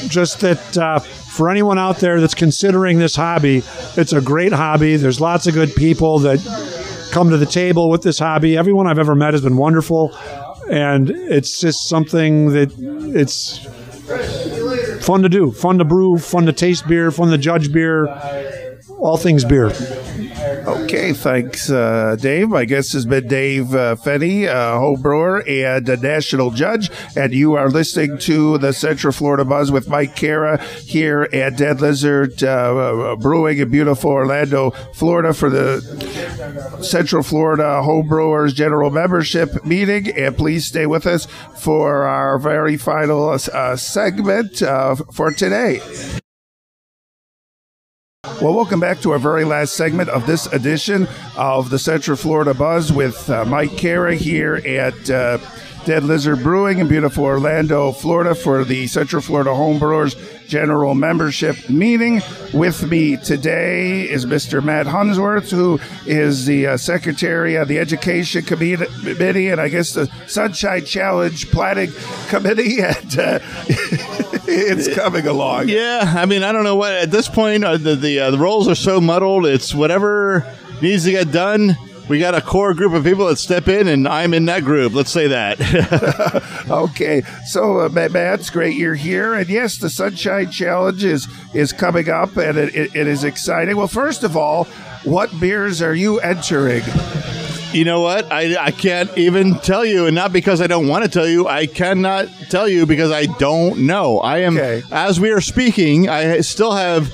Just 0.09 0.41
that 0.41 0.79
uh, 0.79 0.99
for 0.99 1.51
anyone 1.51 1.79
out 1.79 1.99
there 1.99 2.21
that's 2.21 2.35
considering 2.35 2.99
this 2.99 3.17
hobby, 3.17 3.63
it's 3.97 4.13
a 4.13 4.21
great 4.21 4.53
hobby. 4.53 4.97
There's 4.97 5.21
lots 5.21 5.47
of 5.47 5.55
good 5.55 5.75
people 5.75 6.19
that 6.21 6.39
come 7.13 7.31
to 7.31 7.37
the 7.37 7.47
table 7.47 7.91
with 7.91 8.03
this 8.03 8.19
hobby. 8.19 8.57
Everyone 8.57 8.87
I've 8.87 8.99
ever 8.99 9.15
met 9.15 9.35
has 9.35 9.43
been 9.43 9.57
wonderful, 9.57 10.15
and 10.71 11.11
it's 11.11 11.61
just 11.61 11.89
something 11.89 12.53
that 12.53 12.73
it's 13.15 13.59
fun 15.05 15.23
to 15.23 15.29
do, 15.29 15.51
fun 15.51 15.79
to 15.79 15.85
brew, 15.85 16.19
fun 16.19 16.47
to 16.47 16.53
taste 16.53 16.87
beer, 16.87 17.11
fun 17.11 17.31
to 17.31 17.39
judge 17.39 17.73
beer, 17.73 18.09
all 18.99 19.17
things 19.17 19.45
beer. 19.45 19.71
Okay, 20.67 21.13
thanks, 21.13 21.71
uh, 21.71 22.17
Dave. 22.19 22.49
My 22.49 22.65
guest 22.65 22.93
has 22.95 23.07
been 23.07 23.29
Dave 23.29 23.73
uh, 23.73 23.95
Fetty, 23.95 24.49
uh, 24.49 24.77
home 24.77 25.01
brewer 25.01 25.45
and 25.47 25.89
a 25.89 25.97
national 25.97 26.51
judge, 26.51 26.91
and 27.15 27.33
you 27.33 27.55
are 27.55 27.71
listening 27.71 28.19
to 28.19 28.59
the 28.59 28.73
Central 28.73 29.13
Florida 29.13 29.45
Buzz 29.45 29.71
with 29.71 29.89
Mike 29.89 30.17
Kara 30.17 30.61
here 30.61 31.29
at 31.33 31.57
Dead 31.57 31.81
Lizard 31.81 32.43
uh, 32.43 33.15
Brewing 33.21 33.59
in 33.59 33.71
beautiful 33.71 34.11
Orlando, 34.11 34.71
Florida, 34.93 35.33
for 35.33 35.51
the 35.51 36.81
Central 36.83 37.23
Florida 37.23 37.81
Home 37.83 38.09
Brewers 38.09 38.53
General 38.53 38.91
Membership 38.91 39.65
meeting. 39.65 40.09
And 40.17 40.37
please 40.37 40.67
stay 40.67 40.87
with 40.87 41.07
us 41.07 41.27
for 41.57 42.07
our 42.07 42.41
very 42.41 42.77
final 42.77 43.29
uh, 43.29 43.77
segment 43.77 44.63
uh, 44.63 44.97
for 44.97 45.31
today. 45.31 45.81
Well, 48.27 48.53
welcome 48.53 48.81
back 48.81 49.01
to 49.01 49.13
our 49.13 49.19
very 49.19 49.45
last 49.45 49.77
segment 49.77 50.11
of 50.11 50.27
this 50.27 50.47
edition 50.49 51.09
of 51.37 51.71
the 51.71 51.79
Central 51.79 52.19
Florida 52.19 52.53
Buzz 52.53 52.93
with 52.93 53.31
uh, 53.31 53.47
Mike 53.47 53.79
Kara 53.79 54.15
here 54.15 54.57
at 54.57 55.09
uh, 55.09 55.39
Dead 55.87 56.03
Lizard 56.03 56.43
Brewing 56.43 56.81
in 56.81 56.89
beautiful 56.89 57.23
Orlando, 57.23 57.93
Florida 57.93 58.35
for 58.35 58.65
the 58.65 58.89
Central 58.89 59.23
Florida 59.23 59.51
Homebrewers 59.51 60.17
General 60.49 60.97
Membership 60.97 61.71
meeting. 61.71 62.21
With 62.53 62.91
me 62.91 63.17
today 63.17 64.03
is 64.03 64.27
Mr. 64.27 64.61
Matt 64.65 64.87
Hunsworth, 64.87 65.49
who 65.49 65.79
is 66.05 66.45
the 66.45 66.67
uh, 66.67 66.77
Secretary 66.77 67.55
of 67.55 67.69
the 67.69 67.79
Education 67.79 68.43
Committee 68.43 69.49
and 69.49 69.61
I 69.61 69.69
guess 69.69 69.93
the 69.93 70.11
Sunshine 70.27 70.85
Challenge 70.85 71.49
Planning 71.53 71.93
Committee. 72.29 72.79
And 72.87 73.19
uh, 73.19 73.39
it's 74.49 74.93
coming 74.93 75.27
along. 75.29 75.69
Yeah, 75.69 76.15
I 76.17 76.27
mean, 76.27 76.43
I 76.43 76.51
don't 76.51 76.65
know 76.65 76.77
what 76.77 76.93
at 76.95 77.13
this 77.13 77.29
point 77.29 77.65
uh, 77.65 77.77
the 77.77 77.95
the, 77.95 78.19
uh, 78.19 78.31
the 78.33 78.39
roles 78.39 78.67
are 78.67 78.75
so 78.75 79.01
muddled. 79.01 79.47
It's 79.47 79.73
whatever 79.73 80.45
needs 80.83 81.05
to 81.05 81.13
get 81.13 81.31
done 81.31 81.77
we 82.09 82.19
got 82.19 82.35
a 82.35 82.41
core 82.41 82.75
group 82.75 82.93
of 82.93 83.05
people 83.05 83.27
that 83.27 83.39
step 83.39 83.69
in, 83.69 83.89
and 83.89 84.07
I'm 84.07 84.33
in 84.35 84.45
that 84.47 84.65
group. 84.65 84.95
Let's 84.95 85.11
say 85.11 85.29
that. 85.29 85.61
okay, 86.71 87.23
so 87.47 87.81
uh, 87.81 87.89
Matt, 87.89 88.41
it's 88.41 88.51
great 88.51 88.77
you're 88.77 88.95
here, 88.95 89.35
and 89.35 89.49
yes, 89.49 89.79
the 89.79 89.91
Sunshine 89.91 90.51
Challenge 90.51 91.05
is 91.05 91.29
is 91.55 91.73
coming 91.73 92.09
up, 92.09 92.37
and 92.37 92.57
it, 92.59 92.75
it, 92.75 92.95
it 92.95 93.07
is 93.07 93.25
exciting. 93.25 93.77
Well, 93.77 93.89
first 93.89 94.23
of 94.23 94.37
all, 94.37 94.65
what 95.05 95.39
beers 95.41 95.83
are 95.83 95.95
you 95.95 96.21
entering? 96.21 96.83
You 97.73 97.85
know 97.85 98.01
what? 98.01 98.31
I, 98.33 98.57
I 98.57 98.71
can't 98.71 99.17
even 99.19 99.59
tell 99.59 99.85
you, 99.85 100.07
and 100.07 100.15
not 100.15 100.33
because 100.33 100.61
I 100.61 100.67
don't 100.67 100.87
want 100.87 101.05
to 101.05 101.11
tell 101.11 101.29
you. 101.29 101.47
I 101.49 101.67
cannot 101.67 102.29
tell 102.49 102.69
you 102.69 102.87
because 102.87 103.11
I 103.11 103.27
don't 103.27 103.87
know. 103.87 104.19
I 104.21 104.39
am, 104.39 104.57
okay. 104.57 104.83
as 104.91 105.21
we 105.21 105.31
are 105.31 105.41
speaking, 105.41 106.09
I 106.09 106.41
still 106.41 106.73
have 106.73 107.13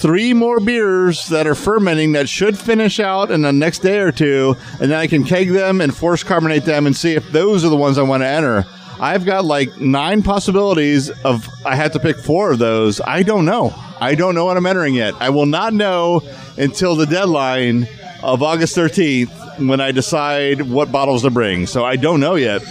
three 0.00 0.32
more 0.32 0.60
beers 0.60 1.28
that 1.28 1.46
are 1.46 1.54
fermenting 1.54 2.12
that 2.12 2.28
should 2.28 2.58
finish 2.58 3.00
out 3.00 3.30
in 3.30 3.42
the 3.42 3.52
next 3.52 3.80
day 3.80 3.98
or 3.98 4.12
two, 4.12 4.56
and 4.80 4.90
then 4.90 4.98
I 4.98 5.06
can 5.06 5.24
keg 5.24 5.50
them 5.50 5.80
and 5.80 5.94
force 5.94 6.22
carbonate 6.22 6.64
them 6.64 6.86
and 6.86 6.96
see 6.96 7.14
if 7.14 7.30
those 7.32 7.64
are 7.64 7.70
the 7.70 7.76
ones 7.76 7.98
I 7.98 8.02
want 8.02 8.22
to 8.22 8.28
enter. 8.28 8.66
I've 8.98 9.24
got 9.24 9.44
like 9.44 9.78
nine 9.78 10.22
possibilities 10.22 11.10
of 11.24 11.48
I 11.64 11.76
had 11.76 11.92
to 11.92 12.00
pick 12.00 12.18
four 12.18 12.52
of 12.52 12.58
those. 12.58 13.00
I 13.00 13.22
don't 13.22 13.44
know. 13.44 13.74
I 14.00 14.14
don't 14.14 14.34
know 14.34 14.44
what 14.44 14.56
I'm 14.56 14.66
entering 14.66 14.94
yet. 14.94 15.14
I 15.20 15.30
will 15.30 15.46
not 15.46 15.74
know 15.74 16.22
until 16.56 16.96
the 16.96 17.06
deadline 17.06 17.88
of 18.22 18.42
August 18.42 18.76
13th 18.76 19.45
when 19.58 19.80
I 19.80 19.92
decide 19.92 20.62
what 20.62 20.92
bottles 20.92 21.22
to 21.22 21.30
bring. 21.30 21.66
So 21.66 21.84
I 21.84 21.96
don't 21.96 22.20
know 22.20 22.34
yet. 22.34 22.62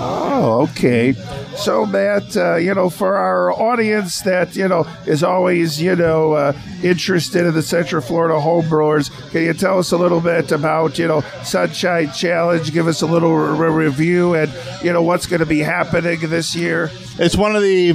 Oh, 0.00 0.68
okay. 0.70 1.14
So, 1.56 1.84
Matt, 1.84 2.36
uh, 2.36 2.54
you 2.54 2.72
know, 2.72 2.88
for 2.88 3.16
our 3.16 3.50
audience 3.50 4.20
that, 4.20 4.54
you 4.54 4.68
know, 4.68 4.86
is 5.06 5.24
always, 5.24 5.82
you 5.82 5.96
know, 5.96 6.34
uh, 6.34 6.52
interested 6.84 7.44
in 7.44 7.52
the 7.52 7.62
Central 7.62 8.00
Florida 8.00 8.34
homebrewers, 8.34 9.10
can 9.32 9.42
you 9.42 9.52
tell 9.54 9.80
us 9.80 9.90
a 9.90 9.96
little 9.96 10.20
bit 10.20 10.52
about, 10.52 11.00
you 11.00 11.08
know, 11.08 11.22
Sunshine 11.42 12.12
Challenge? 12.12 12.72
Give 12.72 12.86
us 12.86 13.02
a 13.02 13.06
little 13.06 13.34
re- 13.34 13.86
review 13.86 14.34
and, 14.34 14.52
you 14.84 14.92
know, 14.92 15.02
what's 15.02 15.26
going 15.26 15.40
to 15.40 15.46
be 15.46 15.58
happening 15.58 16.20
this 16.20 16.54
year? 16.54 16.92
It's 17.18 17.36
one 17.36 17.56
of 17.56 17.62
the 17.62 17.92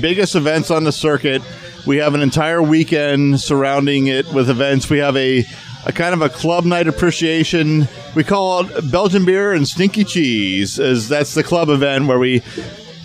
biggest 0.00 0.34
events 0.34 0.72
on 0.72 0.82
the 0.82 0.92
circuit. 0.92 1.40
We 1.86 1.98
have 1.98 2.14
an 2.14 2.20
entire 2.20 2.62
weekend 2.62 3.40
surrounding 3.40 4.08
it 4.08 4.26
with 4.32 4.50
events. 4.50 4.90
We 4.90 4.98
have 4.98 5.16
a 5.16 5.44
a 5.86 5.92
kind 5.92 6.14
of 6.14 6.22
a 6.22 6.28
club 6.28 6.64
night 6.64 6.88
appreciation. 6.88 7.88
We 8.14 8.24
call 8.24 8.66
it 8.66 8.90
Belgian 8.90 9.24
beer 9.24 9.52
and 9.52 9.66
stinky 9.66 10.04
cheese, 10.04 10.78
as 10.78 11.08
that's 11.08 11.34
the 11.34 11.42
club 11.42 11.68
event 11.68 12.06
where 12.06 12.18
we 12.18 12.42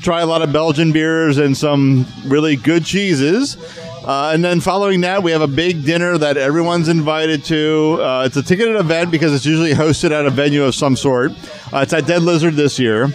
try 0.01 0.21
a 0.21 0.25
lot 0.25 0.41
of 0.41 0.53
Belgian 0.53 0.91
beers 0.91 1.37
and 1.37 1.57
some 1.57 2.05
really 2.25 2.55
good 2.55 2.85
cheeses. 2.85 3.57
Uh, 4.05 4.31
and 4.33 4.43
then 4.43 4.61
following 4.61 5.01
that, 5.01 5.21
we 5.23 5.31
have 5.31 5.41
a 5.41 5.47
big 5.47 5.83
dinner 5.83 6.17
that 6.17 6.37
everyone's 6.37 6.87
invited 6.87 7.43
to. 7.45 7.99
Uh, 8.01 8.23
it's 8.25 8.37
a 8.37 8.43
ticketed 8.43 8.77
event 8.77 9.11
because 9.11 9.33
it's 9.35 9.45
usually 9.45 9.73
hosted 9.73 10.11
at 10.11 10.25
a 10.25 10.29
venue 10.29 10.63
of 10.63 10.73
some 10.73 10.95
sort. 10.95 11.31
Uh, 11.73 11.79
it's 11.79 11.93
at 11.93 12.07
Dead 12.07 12.23
Lizard 12.23 12.55
this 12.55 12.79
year. 12.79 13.09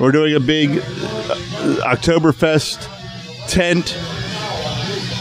We're 0.00 0.12
doing 0.12 0.34
a 0.34 0.40
big 0.40 0.78
uh, 0.78 0.82
Oktoberfest 1.84 2.86
tent 3.48 3.96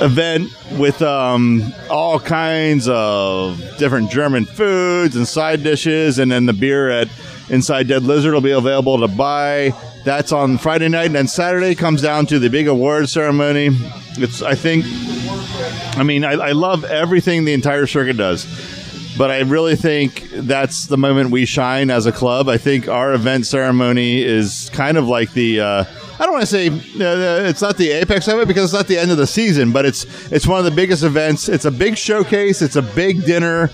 event 0.02 0.50
with 0.78 1.02
um, 1.02 1.74
all 1.90 2.20
kinds 2.20 2.88
of 2.88 3.60
different 3.78 4.12
German 4.12 4.46
foods 4.46 5.16
and 5.16 5.28
side 5.28 5.64
dishes, 5.64 6.20
and 6.20 6.32
then 6.32 6.46
the 6.46 6.54
beer 6.54 6.90
at 6.90 7.08
Inside 7.50 7.88
Dead 7.88 8.04
Lizard 8.04 8.34
will 8.34 8.42
be 8.42 8.52
available 8.52 9.00
to 9.00 9.08
buy. 9.08 9.74
That's 10.04 10.32
on 10.32 10.58
Friday 10.58 10.90
night, 10.90 11.08
and 11.08 11.16
then 11.16 11.28
Saturday 11.28 11.76
comes 11.76 12.02
down 12.02 12.26
to 12.28 12.40
the 12.40 12.50
big 12.50 12.68
award 12.68 13.10
ceremony. 13.10 13.70
It's, 14.18 14.42
I 14.42 14.56
think, 14.56 14.86
I 15.98 16.04
mean, 16.04 16.24
I, 16.24 16.34
I 16.34 16.52
love 16.52 16.84
everything 16.84 17.46
the 17.46 17.54
entire 17.54 17.88
circuit 17.88 18.18
does 18.18 18.46
but 19.18 19.32
I 19.32 19.40
really 19.42 19.78
think 19.78 20.30
that's 20.32 20.88
the 20.88 20.98
moment 20.98 21.32
we 21.32 21.46
shine 21.46 21.90
as 21.90 22.06
a 22.06 22.12
club. 22.12 22.50
I 22.50 22.58
think 22.58 22.90
our 22.90 23.14
event 23.14 23.46
ceremony 23.46 24.22
is 24.22 24.70
kind 24.74 24.98
of 24.98 25.08
like 25.08 25.32
the. 25.32 25.62
Uh, 25.62 25.86
I 26.18 26.24
don't 26.26 26.32
want 26.32 26.44
to 26.44 26.48
say 26.48 26.68
uh, 26.70 27.04
uh, 27.04 27.50
it's 27.50 27.62
not 27.62 27.78
the 27.78 27.92
apex 27.92 28.28
of 28.28 28.40
it 28.40 28.48
because 28.48 28.66
it's 28.66 28.74
not 28.74 28.88
the 28.88 28.98
end 28.98 29.12
of 29.12 29.18
the 29.18 29.28
season, 29.28 29.72
but 29.72 29.86
it's 29.86 30.06
it's 30.32 30.48
one 30.48 30.60
of 30.60 30.66
the 30.66 30.72
biggest 30.72 31.04
events. 31.04 31.50
It's 31.50 31.66
a 31.66 31.72
big 31.72 31.98
showcase. 31.98 32.62
It's 32.62 32.78
a 32.78 32.82
big 32.82 33.26
dinner. 33.26 33.70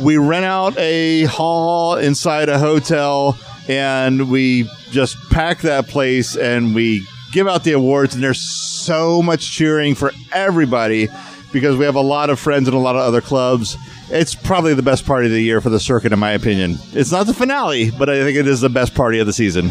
We 0.00 0.16
rent 0.16 0.44
out 0.44 0.76
a 0.78 1.24
hall 1.24 1.96
inside 1.96 2.48
a 2.48 2.58
hotel 2.58 3.38
and 3.68 4.30
we 4.30 4.68
just 4.90 5.16
pack 5.30 5.60
that 5.62 5.88
place 5.88 6.36
and 6.36 6.74
we 6.74 7.06
give 7.32 7.48
out 7.48 7.64
the 7.64 7.72
awards 7.72 8.14
and 8.14 8.22
there's 8.22 8.40
so 8.40 9.22
much 9.22 9.50
cheering 9.52 9.94
for 9.94 10.12
everybody 10.32 11.08
because 11.52 11.76
we 11.76 11.84
have 11.84 11.94
a 11.94 12.00
lot 12.00 12.30
of 12.30 12.38
friends 12.38 12.68
and 12.68 12.76
a 12.76 12.80
lot 12.80 12.96
of 12.96 13.02
other 13.02 13.20
clubs. 13.20 13.76
It's 14.10 14.34
probably 14.34 14.74
the 14.74 14.82
best 14.82 15.06
party 15.06 15.26
of 15.26 15.32
the 15.32 15.42
year 15.42 15.60
for 15.60 15.70
the 15.70 15.80
circuit, 15.80 16.12
in 16.12 16.18
my 16.18 16.32
opinion. 16.32 16.76
It's 16.92 17.10
not 17.10 17.26
the 17.26 17.34
finale, 17.34 17.90
but 17.90 18.08
I 18.08 18.22
think 18.22 18.36
it 18.36 18.46
is 18.46 18.60
the 18.60 18.68
best 18.68 18.94
party 18.94 19.18
of 19.18 19.26
the 19.26 19.32
season. 19.32 19.70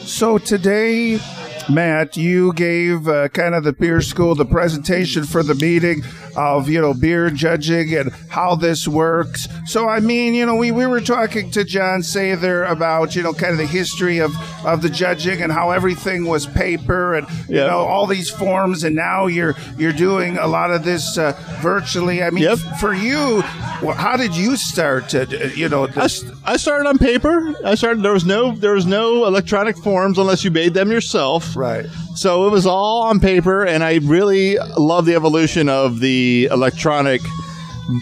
So 0.00 0.36
today 0.36 1.18
Matt, 1.68 2.16
you 2.16 2.52
gave 2.54 3.08
uh, 3.08 3.28
kind 3.28 3.54
of 3.54 3.64
the 3.64 3.72
beer 3.72 4.00
school 4.00 4.34
the 4.34 4.44
presentation 4.44 5.24
for 5.24 5.42
the 5.42 5.54
meeting 5.54 6.02
of 6.36 6.68
you 6.68 6.80
know 6.80 6.94
beer 6.94 7.30
judging 7.30 7.94
and 7.94 8.10
how 8.28 8.54
this 8.54 8.88
works. 8.88 9.48
So 9.66 9.88
I 9.88 10.00
mean, 10.00 10.34
you 10.34 10.46
know, 10.46 10.56
we, 10.56 10.70
we 10.70 10.86
were 10.86 11.00
talking 11.00 11.50
to 11.52 11.64
John 11.64 12.00
Sather 12.00 12.68
about 12.70 13.14
you 13.14 13.22
know 13.22 13.32
kind 13.32 13.52
of 13.52 13.58
the 13.58 13.66
history 13.66 14.18
of 14.18 14.34
of 14.64 14.82
the 14.82 14.88
judging 14.88 15.42
and 15.42 15.52
how 15.52 15.70
everything 15.70 16.26
was 16.26 16.46
paper 16.46 17.14
and 17.14 17.28
you 17.48 17.56
yep. 17.56 17.70
know 17.70 17.80
all 17.80 18.06
these 18.06 18.30
forms, 18.30 18.84
and 18.84 18.96
now 18.96 19.26
you're 19.26 19.54
you're 19.78 19.92
doing 19.92 20.38
a 20.38 20.46
lot 20.46 20.70
of 20.70 20.84
this 20.84 21.18
uh, 21.18 21.32
virtually. 21.60 22.22
I 22.22 22.30
mean, 22.30 22.44
yep. 22.44 22.58
for 22.80 22.94
you, 22.94 23.42
well, 23.82 23.94
how 23.94 24.16
did 24.16 24.34
you 24.34 24.56
start? 24.56 25.10
To, 25.10 25.52
you 25.54 25.68
know, 25.68 25.88
I, 25.96 26.08
I 26.44 26.56
started 26.56 26.88
on 26.88 26.98
paper. 26.98 27.54
I 27.64 27.74
started. 27.74 28.02
There 28.02 28.12
was 28.12 28.24
no 28.24 28.54
there 28.54 28.74
was 28.74 28.86
no 28.86 29.26
electronic 29.26 29.76
forms 29.76 30.18
unless 30.18 30.44
you 30.44 30.50
made 30.50 30.74
them 30.74 30.90
yourself. 30.90 31.51
Right. 31.62 31.86
So 32.14 32.46
it 32.46 32.50
was 32.50 32.66
all 32.66 33.02
on 33.02 33.20
paper, 33.20 33.64
and 33.64 33.84
I 33.84 33.96
really 34.02 34.56
love 34.76 35.06
the 35.06 35.14
evolution 35.14 35.68
of 35.68 36.00
the 36.00 36.48
electronic 36.50 37.20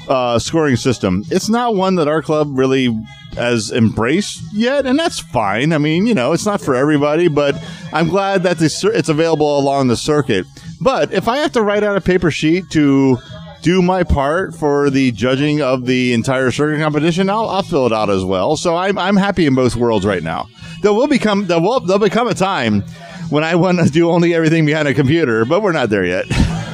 uh, 0.08 0.38
scoring 0.38 0.76
system. 0.76 1.24
It's 1.30 1.48
not 1.48 1.74
one 1.74 1.96
that 1.96 2.08
our 2.08 2.22
club 2.22 2.58
really 2.58 2.88
has 3.34 3.70
embraced 3.70 4.42
yet, 4.52 4.86
and 4.86 4.98
that's 4.98 5.18
fine. 5.18 5.72
I 5.72 5.78
mean, 5.78 6.06
you 6.06 6.14
know, 6.14 6.32
it's 6.32 6.46
not 6.46 6.60
for 6.60 6.74
everybody, 6.74 7.28
but 7.28 7.60
I'm 7.92 8.08
glad 8.08 8.42
that 8.42 8.58
this, 8.58 8.82
it's 8.84 9.08
available 9.08 9.58
along 9.58 9.88
the 9.88 9.96
circuit. 9.96 10.46
But 10.80 11.12
if 11.12 11.28
I 11.28 11.38
have 11.38 11.52
to 11.52 11.62
write 11.62 11.82
out 11.82 11.96
a 11.96 12.00
paper 12.00 12.30
sheet 12.30 12.70
to 12.70 13.18
do 13.62 13.82
my 13.82 14.02
part 14.02 14.54
for 14.54 14.90
the 14.90 15.12
judging 15.12 15.60
of 15.60 15.86
the 15.86 16.12
entire 16.12 16.50
circuit 16.50 16.82
competition, 16.82 17.28
I'll, 17.28 17.48
I'll 17.48 17.62
fill 17.62 17.86
it 17.86 17.92
out 17.92 18.10
as 18.10 18.24
well. 18.24 18.56
So 18.56 18.76
I'm, 18.76 18.98
I'm 18.98 19.16
happy 19.16 19.46
in 19.46 19.54
both 19.54 19.76
worlds 19.76 20.06
right 20.06 20.22
now. 20.22 20.48
There 20.82 20.92
will 20.92 21.08
become 21.08 21.46
there 21.46 21.60
will 21.60 21.80
there'll 21.80 21.98
become 21.98 22.26
a 22.26 22.34
time 22.34 22.84
when 23.30 23.44
I 23.44 23.54
want 23.54 23.78
to 23.78 23.86
do 23.86 24.10
only 24.10 24.34
everything 24.34 24.66
behind 24.66 24.88
a 24.88 24.94
computer, 24.94 25.44
but 25.44 25.62
we're 25.62 25.72
not 25.72 25.90
there 25.90 26.04
yet. 26.04 26.26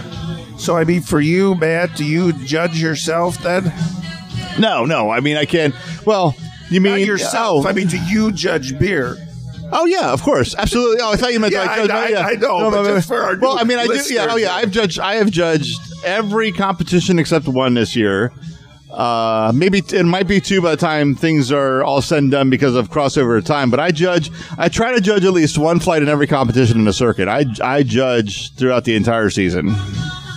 So, 0.59 0.75
I 0.75 0.85
mean, 0.85 1.03
for 1.03 1.21
you, 1.21 1.55
Matt, 1.55 1.97
do 1.97 2.05
you 2.05 2.33
judge 2.33 2.81
yourself 2.81 3.37
then? 3.39 3.73
No, 4.59 4.87
no. 4.87 5.11
I 5.11 5.21
mean, 5.21 5.37
I 5.37 5.45
can't. 5.45 5.75
Well, 6.07 6.35
you 6.71 6.81
mean 6.81 6.93
Not 6.93 7.01
yourself? 7.03 7.67
Oh. 7.67 7.69
I 7.69 7.73
mean, 7.73 7.89
do 7.89 7.99
you 7.99 8.33
judge 8.33 8.79
beer? 8.79 9.17
Oh 9.73 9.85
yeah, 9.85 10.13
of 10.13 10.23
course, 10.23 10.55
absolutely. 10.55 11.01
Oh, 11.03 11.13
I 11.13 11.17
thought 11.17 11.33
you 11.33 11.41
meant 11.41 11.53
yeah, 11.53 11.61
like, 11.61 11.71
I, 11.71 11.83
oh, 11.83 12.05
I, 12.05 12.09
yeah. 12.09 12.21
I 12.21 12.33
know. 12.35 12.71
No, 12.71 12.83
but 12.83 13.03
for 13.03 13.21
our 13.21 13.37
well, 13.37 13.59
I 13.59 13.65
mean, 13.65 13.79
I 13.79 13.87
do. 13.87 14.01
Yeah. 14.09 14.29
Oh 14.31 14.37
yeah, 14.37 14.55
I've 14.55 14.71
judged. 14.71 14.99
I 14.99 15.17
have 15.17 15.31
judged 15.31 15.79
every 16.05 16.53
competition 16.53 17.19
except 17.19 17.49
one 17.49 17.75
this 17.75 17.97
year. 17.97 18.33
Uh, 18.91 19.53
maybe 19.55 19.79
it 19.79 20.07
might 20.07 20.29
be 20.29 20.41
two 20.41 20.63
by 20.63 20.71
the 20.71 20.77
time 20.77 21.15
things 21.15 21.51
are 21.51 21.83
all 21.83 22.01
said 22.01 22.19
and 22.19 22.31
done 22.31 22.51
because 22.51 22.75
of 22.75 22.91
crossover 22.91 23.45
time. 23.45 23.71
But 23.71 23.81
I 23.81 23.91
judge, 23.91 24.31
I 24.57 24.69
try 24.69 24.95
to 24.95 25.01
judge 25.01 25.25
at 25.25 25.33
least 25.33 25.59
one 25.59 25.81
flight 25.81 26.03
in 26.03 26.09
every 26.09 26.27
competition 26.27 26.79
in 26.79 26.85
the 26.85 26.93
circuit. 26.93 27.29
I, 27.29 27.47
I 27.63 27.83
judge 27.83 28.55
throughout 28.55 28.85
the 28.85 28.95
entire 28.95 29.31
season. 29.31 29.75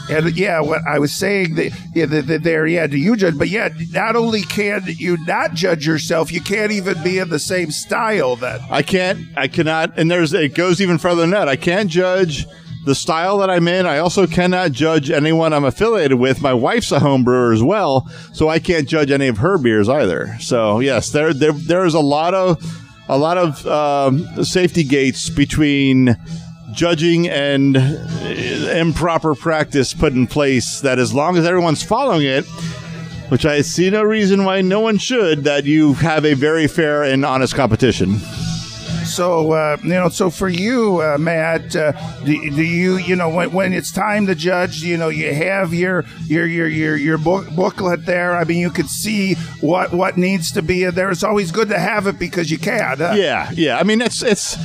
And 0.09 0.35
yeah, 0.35 0.59
what 0.59 0.81
I 0.87 0.97
was 0.97 1.13
saying 1.13 1.53
that 1.55 1.71
yeah, 1.93 2.07
that, 2.07 2.25
that 2.25 2.43
there, 2.43 2.65
yeah, 2.65 2.87
do 2.87 2.97
you 2.97 3.15
judge? 3.15 3.37
But 3.37 3.49
yeah, 3.49 3.69
not 3.91 4.15
only 4.15 4.41
can 4.41 4.83
you 4.87 5.23
not 5.27 5.53
judge 5.53 5.85
yourself, 5.85 6.31
you 6.31 6.41
can't 6.41 6.71
even 6.71 7.01
be 7.03 7.19
in 7.19 7.29
the 7.29 7.37
same 7.37 7.69
style. 7.69 8.35
That 8.37 8.59
I 8.71 8.81
can't, 8.81 9.27
I 9.37 9.47
cannot, 9.47 9.99
and 9.99 10.09
there's 10.09 10.33
it 10.33 10.55
goes 10.55 10.81
even 10.81 10.97
further 10.97 11.21
than 11.21 11.29
that. 11.29 11.47
I 11.47 11.55
can't 11.57 11.91
judge 11.91 12.47
the 12.89 12.95
style 12.95 13.37
that 13.37 13.51
I'm 13.51 13.67
in. 13.67 13.85
I 13.85 13.99
also 13.99 14.25
cannot 14.25 14.71
judge 14.71 15.11
anyone 15.11 15.53
I'm 15.53 15.63
affiliated 15.63 16.17
with. 16.17 16.41
My 16.41 16.55
wife's 16.55 16.91
a 16.91 16.99
home 16.99 17.23
brewer 17.23 17.53
as 17.53 17.61
well, 17.61 18.09
so 18.33 18.49
I 18.49 18.57
can't 18.57 18.89
judge 18.89 19.11
any 19.11 19.27
of 19.27 19.37
her 19.37 19.59
beers 19.59 19.87
either. 19.87 20.35
So 20.39 20.79
yes, 20.79 21.11
there 21.11 21.31
there 21.31 21.51
there 21.51 21.85
is 21.85 21.93
a 21.93 21.99
lot 21.99 22.33
of 22.33 22.57
a 23.07 23.15
lot 23.15 23.37
of 23.37 23.65
um, 23.67 24.43
safety 24.43 24.83
gates 24.83 25.29
between 25.29 26.17
judging 26.71 27.29
and 27.29 27.77
uh, 27.77 27.81
improper 28.75 29.35
practice 29.35 29.93
put 29.93 30.13
in 30.13 30.25
place. 30.25 30.81
That 30.81 30.97
as 30.97 31.13
long 31.13 31.37
as 31.37 31.45
everyone's 31.45 31.83
following 31.83 32.25
it. 32.25 32.45
Which 33.29 33.45
I 33.45 33.61
see 33.61 33.91
no 33.91 34.01
reason 34.01 34.43
why 34.43 34.61
no 34.61 34.79
one 34.79 34.97
should, 34.97 35.43
that 35.43 35.63
you 35.63 35.93
have 35.93 36.25
a 36.25 36.33
very 36.33 36.65
fair 36.65 37.03
and 37.03 37.23
honest 37.23 37.53
competition. 37.53 38.17
So 39.19 39.51
uh, 39.51 39.75
you 39.83 39.89
know. 39.89 40.07
So 40.07 40.29
for 40.29 40.47
you, 40.47 41.01
uh, 41.01 41.17
Matt, 41.17 41.75
uh, 41.75 41.91
do, 42.23 42.51
do 42.51 42.63
you 42.63 42.95
you 42.99 43.17
know 43.17 43.27
when, 43.27 43.51
when 43.51 43.73
it's 43.73 43.91
time 43.91 44.25
to 44.27 44.33
judge, 44.33 44.81
you 44.81 44.95
know, 44.95 45.09
you 45.09 45.33
have 45.33 45.73
your 45.73 46.05
your 46.27 46.45
your 46.45 46.69
your 46.69 46.95
your 46.95 47.17
book, 47.17 47.49
booklet 47.49 48.05
there. 48.05 48.33
I 48.37 48.45
mean, 48.45 48.59
you 48.59 48.69
could 48.69 48.89
see 48.89 49.33
what 49.59 49.91
what 49.91 50.15
needs 50.15 50.53
to 50.53 50.61
be 50.61 50.85
there. 50.85 51.11
It's 51.11 51.25
always 51.25 51.51
good 51.51 51.67
to 51.67 51.77
have 51.77 52.07
it 52.07 52.17
because 52.17 52.49
you 52.49 52.57
can. 52.57 52.99
huh? 52.99 53.13
Yeah, 53.17 53.51
yeah. 53.53 53.77
I 53.77 53.83
mean, 53.83 53.99
it's 54.01 54.23
it's. 54.23 54.55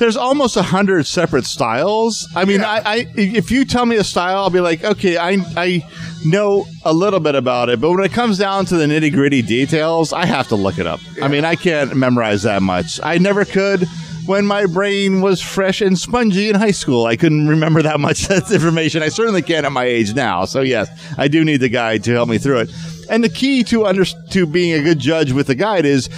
There's 0.00 0.16
almost 0.16 0.56
a 0.56 0.62
hundred 0.62 1.06
separate 1.06 1.44
styles. 1.44 2.26
I 2.34 2.46
mean, 2.46 2.60
Yeah. 2.60 2.70
I, 2.70 2.82
I 2.84 3.06
if 3.14 3.50
you 3.50 3.66
tell 3.66 3.84
me 3.84 3.96
a 3.96 4.04
style, 4.04 4.38
I'll 4.38 4.50
be 4.50 4.60
like, 4.60 4.82
okay, 4.82 5.18
I 5.18 5.36
I 5.56 5.86
know 6.24 6.66
a 6.84 6.92
little 6.92 7.20
bit 7.20 7.34
about 7.34 7.68
it, 7.68 7.80
but 7.82 7.90
when 7.90 8.02
it 8.02 8.10
comes 8.10 8.38
down 8.38 8.64
to 8.66 8.76
the 8.76 8.86
nitty 8.86 9.12
gritty 9.12 9.42
details, 9.42 10.12
I 10.14 10.24
have 10.24 10.48
to 10.48 10.56
look 10.56 10.78
it 10.78 10.86
up. 10.86 11.00
I 11.22 11.28
mean, 11.28 11.44
I 11.44 11.54
can't 11.54 11.94
memorize 11.94 12.42
that 12.44 12.62
much. 12.62 12.98
I 13.02 13.18
never 13.18 13.44
could. 13.44 13.86
When 14.24 14.46
my 14.46 14.64
brain 14.66 15.20
was 15.22 15.40
fresh 15.42 15.80
and 15.82 15.98
spongy 15.98 16.48
in 16.48 16.54
high 16.54 16.70
school, 16.70 17.04
I 17.04 17.16
couldn't 17.16 17.48
remember 17.48 17.82
that 17.82 18.00
much 18.00 18.30
information. 18.52 19.02
I 19.02 19.08
certainly 19.08 19.42
can't 19.42 19.66
at 19.66 19.72
my 19.72 19.84
age 19.84 20.14
now. 20.14 20.46
So 20.46 20.60
yes, 20.62 20.88
I 21.18 21.28
do 21.28 21.44
need 21.44 21.58
the 21.58 21.68
guide 21.68 22.04
to 22.04 22.12
help 22.12 22.28
me 22.28 22.38
through 22.38 22.60
it. 22.60 22.70
And 23.10 23.22
the 23.22 23.28
key 23.28 23.64
to 23.64 23.84
under 23.86 24.04
to 24.06 24.46
being 24.46 24.72
a 24.80 24.82
good 24.82 24.98
judge 24.98 25.32
with 25.32 25.46
the 25.48 25.54
guide 25.54 25.84
is 25.84 26.08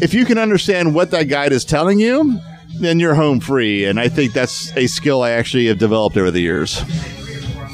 if 0.00 0.14
you 0.14 0.24
can 0.24 0.38
understand 0.38 0.94
what 0.94 1.10
that 1.10 1.24
guide 1.24 1.52
is 1.52 1.64
telling 1.66 2.00
you, 2.00 2.40
then 2.84 3.00
you're 3.00 3.14
home 3.14 3.40
free. 3.40 3.84
And 3.84 4.00
I 4.00 4.08
think 4.08 4.32
that's 4.32 4.76
a 4.76 4.86
skill 4.86 5.22
I 5.22 5.30
actually 5.30 5.66
have 5.66 5.78
developed 5.78 6.16
over 6.16 6.30
the 6.30 6.40
years. 6.40 6.82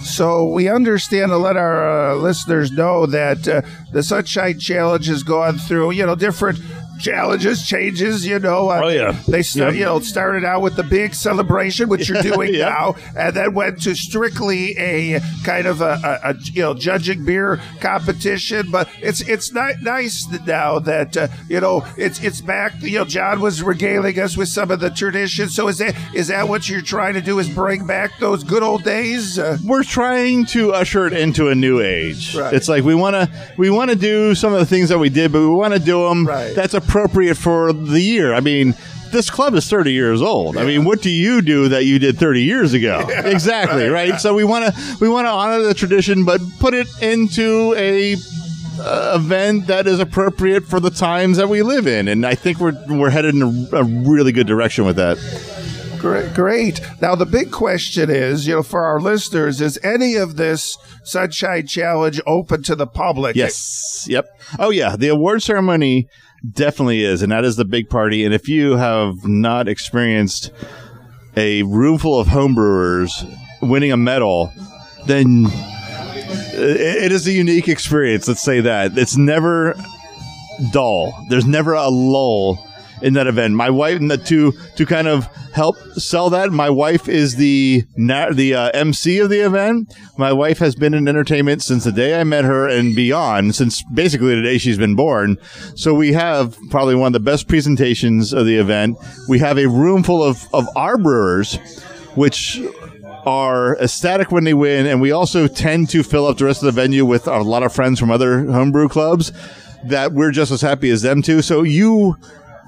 So 0.04 0.44
we 0.44 0.68
understand 0.68 1.30
to 1.30 1.36
let 1.36 1.56
our 1.56 2.12
uh, 2.12 2.14
listeners 2.14 2.70
know 2.70 3.06
that 3.06 3.48
uh, 3.48 3.62
the 3.92 4.02
Sunshine 4.02 4.58
Challenge 4.60 5.06
has 5.06 5.24
gone 5.24 5.58
through, 5.58 5.90
you 5.90 6.06
know, 6.06 6.14
different 6.14 6.60
challenges, 7.00 7.66
changes. 7.66 8.26
You 8.26 8.38
know, 8.38 8.68
uh, 8.70 8.80
Oh, 8.84 8.88
yeah. 8.88 9.12
they 9.28 9.42
start, 9.42 9.74
you 9.74 9.84
know 9.84 10.00
started 10.00 10.44
out 10.44 10.62
with 10.62 10.76
the 10.76 10.82
big 10.82 11.14
celebration, 11.14 11.88
which 11.88 12.08
you're 12.08 12.22
doing 12.34 12.52
now, 12.52 12.94
and 13.16 13.34
then 13.36 13.54
went 13.54 13.82
to 13.82 13.94
strictly 13.94 14.76
a 14.78 15.20
kind 15.44 15.66
of 15.66 15.80
a, 15.80 16.20
a, 16.24 16.30
a 16.30 16.34
you 16.52 16.62
know 16.62 16.74
judging 16.74 17.24
beer 17.24 17.60
competition. 17.80 18.70
But 18.70 18.88
it's 19.00 19.20
it's 19.22 19.52
ni- 19.52 19.74
nice 19.82 20.26
now 20.46 20.78
that 20.80 21.16
uh, 21.16 21.28
you 21.48 21.60
know 21.60 21.84
it's 21.96 22.22
it's 22.22 22.40
back. 22.40 22.72
You 22.80 22.98
know, 23.00 23.04
John 23.04 23.40
was 23.40 23.62
regaling 23.62 24.18
us 24.18 24.36
with 24.36 24.48
some 24.48 24.70
of 24.70 24.80
the 24.80 24.90
traditions. 24.90 25.54
So 25.54 25.68
is 25.68 25.78
that 25.78 25.94
is 26.14 26.28
that 26.28 26.48
what 26.48 26.68
you're 26.68 26.82
trying 26.82 27.14
to 27.14 27.20
do? 27.22 27.38
Is 27.38 27.48
bring 27.48 27.86
back 27.86 28.18
those 28.18 28.44
good 28.44 28.62
old 28.62 28.82
days? 28.84 29.38
Uh, 29.38 29.58
We're 29.64 29.82
trying 29.84 30.46
to 30.46 30.72
usher 30.72 31.06
it 31.06 31.12
into 31.12 31.48
a 31.48 31.54
new 31.54 31.80
age. 31.80 32.34
Right. 32.36 32.52
It's 32.54 32.68
like 32.68 32.84
we 32.84 32.94
want 32.94 33.14
to 33.14 33.30
we 33.56 33.70
want 33.70 33.90
to 33.90 33.96
do 33.96 34.34
some 34.34 34.52
of 34.52 34.58
the 34.60 34.66
things 34.66 34.88
that 34.90 34.98
we 34.98 35.08
did, 35.08 35.32
but 35.32 35.40
we 35.40 35.48
want 35.48 35.74
to 35.74 35.80
do 35.80 36.08
them 36.08 36.26
Right. 36.26 36.54
that's 36.54 36.74
appropriate 36.86 37.36
for 37.36 37.72
the 37.72 38.00
year. 38.00 38.32
I 38.34 38.40
mean, 38.40 38.74
this 39.12 39.30
club 39.30 39.54
is 39.54 39.68
30 39.68 39.92
years 39.92 40.22
old. 40.22 40.56
I 40.56 40.64
mean, 40.64 40.84
what 40.84 41.02
do 41.02 41.10
you 41.10 41.42
do 41.42 41.68
that 41.68 41.84
you 41.84 41.98
did 41.98 42.18
30 42.18 42.42
years 42.42 42.72
ago? 42.72 43.06
exactly, 43.08 43.88
right? 43.88 44.20
So 44.20 44.34
we 44.34 44.44
want 44.44 44.74
to 44.74 44.96
we 45.00 45.08
want 45.08 45.26
to 45.26 45.30
honor 45.30 45.62
the 45.62 45.74
tradition 45.74 46.24
but 46.24 46.40
put 46.58 46.74
it 46.74 46.86
into 47.02 47.74
a 47.76 48.16
uh, 48.78 49.12
event 49.16 49.66
that 49.68 49.86
is 49.86 50.00
appropriate 50.00 50.64
for 50.64 50.80
the 50.80 50.90
times 50.90 51.38
that 51.38 51.48
we 51.48 51.62
live 51.62 51.86
in. 51.86 52.08
And 52.08 52.26
I 52.26 52.34
think 52.34 52.58
we're 52.58 52.76
we're 52.88 53.10
headed 53.10 53.34
in 53.34 53.42
a, 53.42 53.76
a 53.76 53.84
really 53.84 54.32
good 54.32 54.46
direction 54.46 54.84
with 54.84 54.96
that. 54.96 55.18
Great, 55.98 56.34
great. 56.34 56.80
Now 57.00 57.14
the 57.14 57.26
big 57.26 57.50
question 57.50 58.10
is, 58.10 58.46
you 58.46 58.54
know, 58.56 58.62
for 58.62 58.84
our 58.84 59.00
listeners, 59.00 59.60
is 59.60 59.78
any 59.82 60.14
of 60.14 60.36
this 60.36 60.76
Sunshine 61.04 61.66
Challenge 61.66 62.20
open 62.26 62.62
to 62.64 62.76
the 62.76 62.86
public? 62.86 63.34
Yes. 63.34 64.06
Yep. 64.08 64.28
Oh 64.58 64.70
yeah, 64.70 64.96
the 64.96 65.08
award 65.08 65.42
ceremony 65.42 66.08
definitely 66.52 67.04
is, 67.04 67.22
and 67.22 67.32
that 67.32 67.44
is 67.44 67.56
the 67.56 67.64
big 67.64 67.88
party. 67.88 68.24
And 68.24 68.34
if 68.34 68.48
you 68.48 68.76
have 68.76 69.26
not 69.26 69.68
experienced 69.68 70.50
a 71.36 71.62
room 71.64 71.98
full 71.98 72.18
of 72.18 72.28
homebrewers 72.28 73.24
winning 73.62 73.92
a 73.92 73.96
medal, 73.96 74.52
then 75.06 75.46
it 76.58 77.12
is 77.12 77.26
a 77.26 77.32
unique 77.32 77.68
experience. 77.68 78.26
Let's 78.28 78.42
say 78.42 78.60
that 78.60 78.96
it's 78.96 79.16
never 79.16 79.74
dull. 80.72 81.26
There's 81.28 81.46
never 81.46 81.74
a 81.74 81.88
lull 81.88 82.65
in 83.02 83.14
that 83.14 83.26
event. 83.26 83.54
My 83.54 83.70
wife, 83.70 83.98
and 83.98 84.10
the, 84.10 84.18
to 84.18 84.52
to 84.76 84.86
kind 84.86 85.08
of 85.08 85.26
help 85.52 85.76
sell 85.94 86.30
that, 86.30 86.50
my 86.50 86.70
wife 86.70 87.08
is 87.08 87.36
the 87.36 87.84
the 87.96 88.54
uh, 88.54 88.70
MC 88.74 89.18
of 89.18 89.30
the 89.30 89.40
event. 89.40 89.94
My 90.16 90.32
wife 90.32 90.58
has 90.58 90.74
been 90.74 90.94
in 90.94 91.08
entertainment 91.08 91.62
since 91.62 91.84
the 91.84 91.92
day 91.92 92.20
I 92.20 92.24
met 92.24 92.44
her 92.44 92.68
and 92.68 92.94
beyond, 92.94 93.54
since 93.54 93.82
basically 93.94 94.34
the 94.34 94.42
day 94.42 94.58
she's 94.58 94.78
been 94.78 94.96
born. 94.96 95.36
So 95.74 95.94
we 95.94 96.12
have 96.12 96.56
probably 96.70 96.94
one 96.94 97.08
of 97.08 97.12
the 97.12 97.20
best 97.20 97.48
presentations 97.48 98.32
of 98.32 98.46
the 98.46 98.56
event. 98.56 98.98
We 99.28 99.38
have 99.40 99.58
a 99.58 99.66
room 99.66 100.02
full 100.02 100.22
of 100.22 100.46
of 100.52 100.66
our 100.76 100.96
brewers, 100.98 101.56
which 102.14 102.60
are 103.26 103.76
ecstatic 103.78 104.30
when 104.30 104.44
they 104.44 104.54
win, 104.54 104.86
and 104.86 105.00
we 105.00 105.10
also 105.10 105.48
tend 105.48 105.90
to 105.90 106.02
fill 106.04 106.26
up 106.26 106.38
the 106.38 106.44
rest 106.44 106.62
of 106.62 106.66
the 106.66 106.80
venue 106.80 107.04
with 107.04 107.26
a 107.26 107.38
lot 107.40 107.64
of 107.64 107.74
friends 107.74 107.98
from 107.98 108.10
other 108.10 108.44
homebrew 108.46 108.88
clubs 108.88 109.32
that 109.84 110.12
we're 110.12 110.30
just 110.30 110.52
as 110.52 110.60
happy 110.60 110.90
as 110.90 111.02
them 111.02 111.22
too. 111.22 111.42
So 111.42 111.62
you 111.62 112.16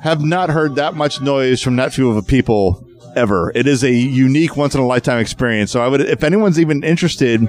have 0.02 0.22
not 0.22 0.50
heard 0.50 0.76
that 0.76 0.94
much 0.94 1.20
noise 1.20 1.62
from 1.62 1.76
that 1.76 1.92
few 1.92 2.10
of 2.10 2.26
people 2.26 2.86
ever. 3.16 3.52
It 3.54 3.66
is 3.66 3.82
a 3.82 3.92
unique, 3.92 4.56
once 4.56 4.74
in 4.74 4.80
a 4.80 4.86
lifetime 4.86 5.18
experience. 5.18 5.70
So 5.72 5.82
I 5.82 5.88
would, 5.88 6.00
if 6.00 6.22
anyone's 6.22 6.60
even 6.60 6.84
interested 6.84 7.48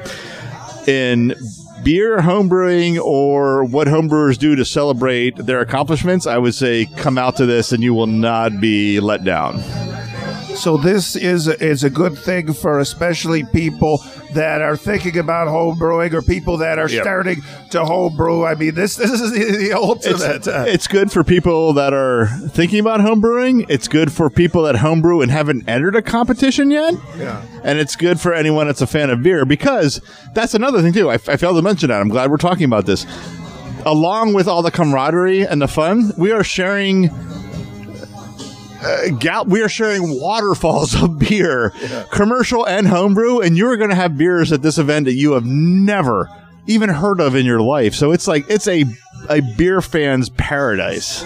in 0.87 1.35
beer 1.83 2.19
homebrewing 2.19 2.99
or 2.99 3.63
what 3.63 3.87
homebrewers 3.87 4.37
do 4.37 4.55
to 4.55 4.65
celebrate 4.65 5.35
their 5.37 5.61
accomplishments, 5.61 6.27
I 6.27 6.37
would 6.37 6.55
say 6.55 6.87
come 6.97 7.17
out 7.17 7.37
to 7.37 7.45
this 7.45 7.71
and 7.71 7.83
you 7.83 7.93
will 7.93 8.07
not 8.07 8.59
be 8.59 8.99
let 8.99 9.23
down. 9.23 9.61
So 10.59 10.75
this 10.75 11.15
is 11.15 11.47
is 11.47 11.85
a 11.85 11.89
good 11.89 12.17
thing 12.17 12.51
for 12.53 12.79
especially 12.79 13.45
people 13.45 14.03
that 14.33 14.61
are 14.61 14.75
thinking 14.75 15.17
about 15.17 15.47
home 15.47 15.77
brewing 15.79 16.13
or 16.13 16.21
people 16.21 16.57
that 16.57 16.77
are 16.77 16.89
Yep. 16.89 17.01
starting 17.01 17.41
to 17.71 17.85
home 17.85 18.17
brew. 18.17 18.45
I 18.45 18.55
mean, 18.55 18.75
this 18.75 18.97
this 18.97 19.09
is 19.09 19.31
the, 19.31 19.57
the 19.57 19.71
ultimate. 19.73 20.19
It's, 20.21 20.47
uh, 20.47 20.65
it's 20.67 20.87
good 20.87 21.13
for 21.13 21.23
people 21.23 21.71
that 21.73 21.93
are 21.93 22.27
thinking 22.49 22.79
about 22.81 22.99
homebrewing. 22.99 23.67
It's 23.69 23.87
good 23.87 24.11
for 24.11 24.29
people 24.29 24.63
that 24.63 24.75
homebrew 24.75 25.21
and 25.21 25.31
haven't 25.31 25.67
entered 25.69 25.95
a 25.95 26.01
competition 26.01 26.71
yet. 26.71 26.93
Yeah. 27.17 27.41
And 27.63 27.79
it's 27.79 27.95
good 27.95 28.19
for 28.19 28.33
anyone 28.33 28.67
that's 28.67 28.81
a 28.81 28.87
fan 28.87 29.09
of 29.09 29.23
beer 29.23 29.45
because 29.45 30.01
that's 30.33 30.53
another 30.53 30.81
thing 30.81 30.91
too. 30.91 31.09
I, 31.09 31.13
I 31.13 31.37
failed 31.37 31.55
to 31.55 31.61
mention 31.61 31.87
that. 31.87 32.01
I'm 32.01 32.09
glad 32.09 32.29
we're 32.29 32.37
talking 32.37 32.65
about 32.65 32.85
this. 32.85 33.05
Along 33.85 34.33
with 34.33 34.47
all 34.49 34.61
the 34.61 34.71
camaraderie 34.71 35.47
and 35.47 35.61
the 35.61 35.69
fun, 35.69 36.11
we 36.17 36.31
are 36.33 36.43
sharing. 36.43 37.09
Uh, 38.81 39.09
gal- 39.19 39.45
we 39.45 39.61
are 39.61 39.69
sharing 39.69 40.19
waterfalls 40.21 40.95
of 41.01 41.19
beer, 41.19 41.71
commercial 42.11 42.65
and 42.67 42.87
homebrew, 42.87 43.39
and 43.39 43.57
you're 43.57 43.77
going 43.77 43.89
to 43.89 43.95
have 43.95 44.17
beers 44.17 44.51
at 44.51 44.61
this 44.61 44.77
event 44.77 45.05
that 45.05 45.13
you 45.15 45.33
have 45.33 45.45
never 45.45 46.29
even 46.67 46.89
heard 46.89 47.19
of 47.19 47.35
in 47.35 47.45
your 47.45 47.61
life. 47.61 47.93
So 47.95 48.11
it's 48.11 48.27
like 48.27 48.45
it's 48.49 48.67
a 48.67 48.85
a 49.29 49.41
beer 49.57 49.81
fan's 49.81 50.29
paradise. 50.29 51.23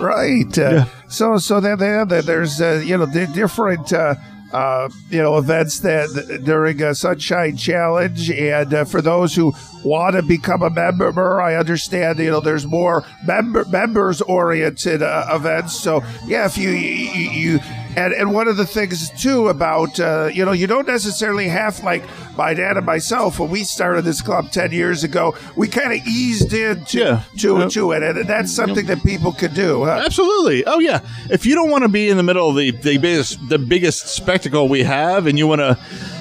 Right. 0.00 0.56
Uh, 0.58 0.84
So 1.08 1.38
so 1.38 1.58
there 1.60 1.76
there 1.76 2.04
there- 2.04 2.22
there's 2.22 2.60
uh, 2.60 2.82
you 2.84 2.96
know 2.98 3.06
di- 3.06 3.26
different 3.32 3.92
uh, 3.92 4.14
uh, 4.52 4.88
you 5.10 5.22
know 5.22 5.38
events 5.38 5.80
that 5.80 6.42
during 6.44 6.82
a 6.82 6.94
Sunshine 6.94 7.56
Challenge, 7.56 8.30
and 8.30 8.74
uh, 8.74 8.84
for 8.84 9.00
those 9.02 9.34
who 9.34 9.52
want 9.84 10.16
to 10.16 10.22
become 10.22 10.62
a 10.62 10.70
member, 10.70 11.40
I 11.40 11.56
understand 11.56 12.18
you 12.18 12.30
know 12.30 12.40
there's 12.40 12.66
more 12.66 13.04
member 13.26 13.64
members 13.66 14.20
oriented 14.22 15.02
uh, 15.02 15.26
events. 15.30 15.78
So 15.78 16.02
yeah, 16.26 16.46
if 16.46 16.56
you 16.58 16.70
you. 16.70 17.30
you 17.54 17.60
And, 17.96 18.12
and 18.12 18.32
one 18.32 18.46
of 18.46 18.56
the 18.56 18.66
things 18.66 19.10
too 19.20 19.48
about 19.48 19.98
uh, 19.98 20.30
you 20.32 20.44
know 20.44 20.52
you 20.52 20.68
don't 20.68 20.86
necessarily 20.86 21.48
have 21.48 21.82
like 21.82 22.04
my 22.36 22.54
dad 22.54 22.76
and 22.76 22.86
myself 22.86 23.40
when 23.40 23.50
we 23.50 23.64
started 23.64 24.04
this 24.04 24.20
club 24.22 24.52
ten 24.52 24.70
years 24.70 25.02
ago 25.02 25.34
we 25.56 25.66
kind 25.66 25.92
of 25.92 26.06
eased 26.06 26.52
into 26.52 26.98
Yeah. 26.98 27.22
to 27.38 27.58
Yep. 27.58 27.70
to 27.70 27.92
it 27.92 28.02
and 28.04 28.28
that's 28.28 28.54
something 28.54 28.86
that 28.86 29.02
people 29.02 29.32
could 29.32 29.52
do. 29.54 29.84
Huh? 29.84 30.02
Absolutely. 30.04 30.64
Oh 30.64 30.78
yeah. 30.78 31.00
If 31.28 31.44
you 31.44 31.56
don't 31.56 31.70
want 31.70 31.82
to 31.82 31.88
be 31.88 32.08
in 32.08 32.16
the 32.18 32.22
middle 32.22 32.48
of 32.50 32.54
the, 32.56 32.70
the 32.70 32.98
biggest 32.98 33.36
the 33.48 33.58
biggest 33.58 34.06
spectacle 34.14 34.68
we 34.68 34.84
have, 34.84 35.26
and 35.26 35.36
you 35.36 35.48
want 35.48 35.60
to 35.62 35.76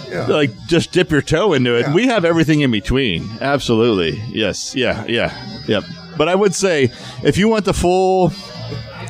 like 0.10 0.52
just 0.68 0.92
dip 0.92 1.12
your 1.12 1.22
toe 1.22 1.54
into 1.54 1.76
it, 1.76 1.82
Yeah. 1.82 1.94
we 1.94 2.08
have 2.08 2.26
everything 2.26 2.62
in 2.62 2.72
between. 2.72 3.30
Absolutely. 3.42 4.22
Yes. 4.30 4.76
Yeah. 4.76 5.06
Yeah. 5.08 5.34
Yep. 5.68 5.84
But 6.18 6.28
I 6.30 6.36
would 6.36 6.56
say 6.56 6.92
if 7.24 7.38
you 7.38 7.48
want 7.48 7.66
the 7.66 7.74
full. 7.74 8.32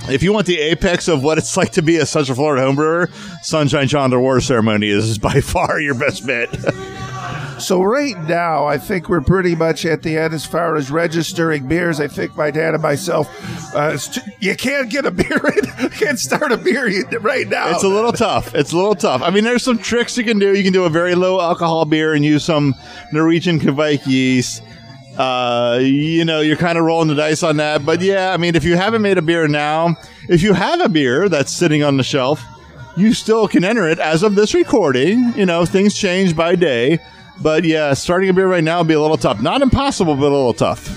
If 0.09 0.23
you 0.23 0.31
want 0.31 0.47
the 0.47 0.57
apex 0.59 1.09
of 1.09 1.21
what 1.21 1.37
it's 1.37 1.57
like 1.57 1.73
to 1.73 1.81
be 1.81 1.97
a 1.97 2.05
Central 2.05 2.35
Florida 2.37 2.61
homebrewer, 2.65 3.11
Sunshine 3.43 3.89
Challenge 3.89 4.13
Award 4.13 4.41
Ceremony 4.41 4.87
is 4.89 5.17
by 5.17 5.41
far 5.41 5.81
your 5.81 5.95
best 5.95 6.25
bet. 6.25 6.47
So 7.59 7.81
right 7.81 8.17
now, 8.27 8.65
I 8.65 8.77
think 8.77 9.09
we're 9.09 9.21
pretty 9.21 9.55
much 9.55 9.85
at 9.85 10.03
the 10.03 10.17
end 10.17 10.33
as 10.33 10.45
far 10.45 10.75
as 10.75 10.91
registering 10.91 11.67
beers. 11.67 11.99
I 11.99 12.07
think 12.07 12.35
my 12.37 12.51
dad 12.51 12.73
and 12.75 12.83
myself, 12.83 13.27
uh, 13.75 13.91
it's 13.93 14.07
t- 14.07 14.21
you 14.39 14.55
can't 14.55 14.89
get 14.89 15.05
a 15.05 15.11
beer 15.11 15.41
in, 15.55 15.83
you 15.83 15.89
can't 15.97 16.19
start 16.19 16.51
a 16.51 16.57
beer 16.57 16.87
right 17.19 17.47
now. 17.47 17.69
It's 17.69 17.83
a 17.83 17.87
little 17.87 18.11
tough. 18.13 18.53
It's 18.53 18.73
a 18.73 18.75
little 18.75 18.95
tough. 18.95 19.21
I 19.21 19.31
mean, 19.31 19.43
there's 19.43 19.63
some 19.63 19.77
tricks 19.77 20.17
you 20.17 20.23
can 20.23 20.37
do. 20.39 20.55
You 20.55 20.63
can 20.63 20.73
do 20.73 20.85
a 20.85 20.89
very 20.89 21.15
low 21.15 21.41
alcohol 21.41 21.85
beer 21.85 22.13
and 22.13 22.23
use 22.23 22.43
some 22.43 22.75
Norwegian 23.11 23.59
Kveik 23.59 24.05
yeast. 24.05 24.61
Uh, 25.17 25.79
you 25.81 26.23
know, 26.23 26.41
you're 26.41 26.57
kind 26.57 26.77
of 26.77 26.83
rolling 26.83 27.07
the 27.07 27.15
dice 27.15 27.41
on 27.41 27.57
that. 27.57 27.83
But 27.85 28.01
yeah, 28.01 28.33
I 28.33 28.37
mean, 28.37 28.55
if 28.55 28.63
you 28.63 28.75
haven't 28.75 29.01
made 29.01 29.17
a 29.17 29.21
beer 29.23 29.47
now, 29.47 29.95
if 30.29 30.43
you 30.43 30.53
have 30.53 30.79
a 30.79 30.89
beer 30.89 31.27
that's 31.27 31.51
sitting 31.51 31.81
on 31.81 31.97
the 31.97 32.03
shelf, 32.03 32.43
you 32.95 33.13
still 33.13 33.47
can 33.47 33.63
enter 33.63 33.89
it 33.89 33.97
as 33.97 34.21
of 34.21 34.35
this 34.35 34.53
recording. 34.53 35.33
You 35.35 35.47
know, 35.47 35.65
things 35.65 35.95
change 35.95 36.35
by 36.35 36.55
day. 36.55 36.99
But 37.41 37.63
yeah, 37.63 37.93
starting 37.93 38.29
a 38.29 38.33
beer 38.33 38.47
right 38.47 38.63
now 38.63 38.79
would 38.79 38.87
be 38.87 38.93
a 38.93 39.01
little 39.01 39.17
tough. 39.17 39.41
Not 39.41 39.61
impossible, 39.61 40.15
but 40.15 40.23
a 40.23 40.35
little 40.35 40.53
tough. 40.53 40.87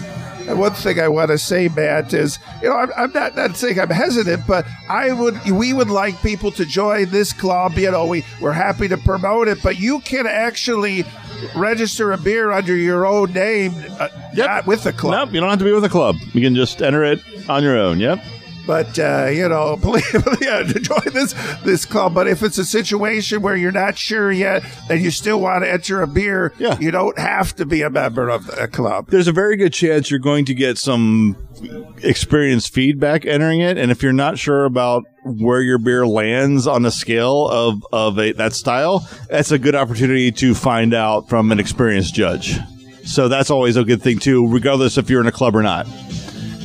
And 0.48 0.58
one 0.58 0.72
thing 0.72 0.98
I 0.98 1.06
want 1.06 1.30
to 1.30 1.38
say, 1.38 1.68
Matt, 1.68 2.12
is 2.12 2.38
you 2.60 2.68
know 2.68 2.76
I'm, 2.76 2.90
I'm 2.96 3.12
not 3.12 3.36
not 3.36 3.56
saying 3.56 3.78
I'm 3.78 3.90
hesitant, 3.90 4.46
but 4.46 4.66
I 4.88 5.12
would 5.12 5.38
we 5.50 5.72
would 5.72 5.90
like 5.90 6.20
people 6.22 6.50
to 6.52 6.64
join 6.64 7.10
this 7.10 7.32
club. 7.32 7.74
You 7.78 7.90
know, 7.90 8.06
we 8.06 8.24
we're 8.40 8.52
happy 8.52 8.88
to 8.88 8.96
promote 8.96 9.48
it, 9.48 9.62
but 9.62 9.78
you 9.78 10.00
can 10.00 10.26
actually 10.26 11.04
register 11.54 12.12
a 12.12 12.18
beer 12.18 12.50
under 12.50 12.74
your 12.74 13.06
own 13.06 13.32
name, 13.32 13.74
uh, 13.98 14.08
not 14.34 14.66
with 14.66 14.82
the 14.84 14.92
club. 14.92 15.28
Nope, 15.28 15.34
you 15.34 15.40
don't 15.40 15.50
have 15.50 15.58
to 15.60 15.64
be 15.64 15.72
with 15.72 15.84
a 15.84 15.88
club. 15.88 16.16
You 16.32 16.40
can 16.40 16.54
just 16.54 16.82
enter 16.82 17.04
it 17.04 17.20
on 17.48 17.62
your 17.62 17.78
own. 17.78 18.00
Yep. 18.00 18.20
But 18.70 18.96
uh, 19.00 19.26
you 19.32 19.48
know, 19.48 19.76
please, 19.82 20.04
yeah, 20.40 20.62
to 20.62 20.78
join 20.78 21.12
this 21.12 21.34
this 21.64 21.84
club. 21.84 22.14
But 22.14 22.28
if 22.28 22.40
it's 22.44 22.56
a 22.56 22.64
situation 22.64 23.42
where 23.42 23.56
you're 23.56 23.72
not 23.72 23.98
sure 23.98 24.30
yet 24.30 24.62
and 24.88 25.02
you 25.02 25.10
still 25.10 25.40
want 25.40 25.64
to 25.64 25.72
enter 25.72 26.02
a 26.02 26.06
beer, 26.06 26.52
Yeah. 26.56 26.78
you 26.78 26.92
don't 26.92 27.18
have 27.18 27.56
to 27.56 27.66
be 27.66 27.82
a 27.82 27.90
member 27.90 28.28
of 28.28 28.46
the 28.46 28.68
club. 28.68 29.08
there's 29.08 29.26
a 29.26 29.32
very 29.32 29.56
good 29.56 29.72
chance 29.72 30.08
you're 30.08 30.20
going 30.20 30.44
to 30.44 30.54
get 30.54 30.78
some 30.78 31.36
experienced 32.04 32.72
feedback 32.72 33.26
entering 33.26 33.60
it. 33.60 33.76
And 33.76 33.90
if 33.90 34.04
you're 34.04 34.12
not 34.12 34.38
sure 34.38 34.64
about 34.66 35.02
where 35.24 35.62
your 35.62 35.78
beer 35.78 36.06
lands 36.06 36.68
on 36.68 36.82
the 36.82 36.92
scale 36.92 37.48
of, 37.48 37.84
of 37.92 38.18
a, 38.20 38.30
that 38.34 38.52
style, 38.52 39.08
that's 39.28 39.50
a 39.50 39.58
good 39.58 39.74
opportunity 39.74 40.30
to 40.30 40.54
find 40.54 40.94
out 40.94 41.28
from 41.28 41.50
an 41.50 41.58
experienced 41.58 42.14
judge. 42.14 42.56
So 43.04 43.26
that's 43.26 43.50
always 43.50 43.76
a 43.76 43.82
good 43.82 44.00
thing 44.00 44.20
too, 44.20 44.46
regardless 44.46 44.96
if 44.96 45.10
you're 45.10 45.20
in 45.20 45.26
a 45.26 45.32
club 45.32 45.56
or 45.56 45.62
not. 45.62 45.86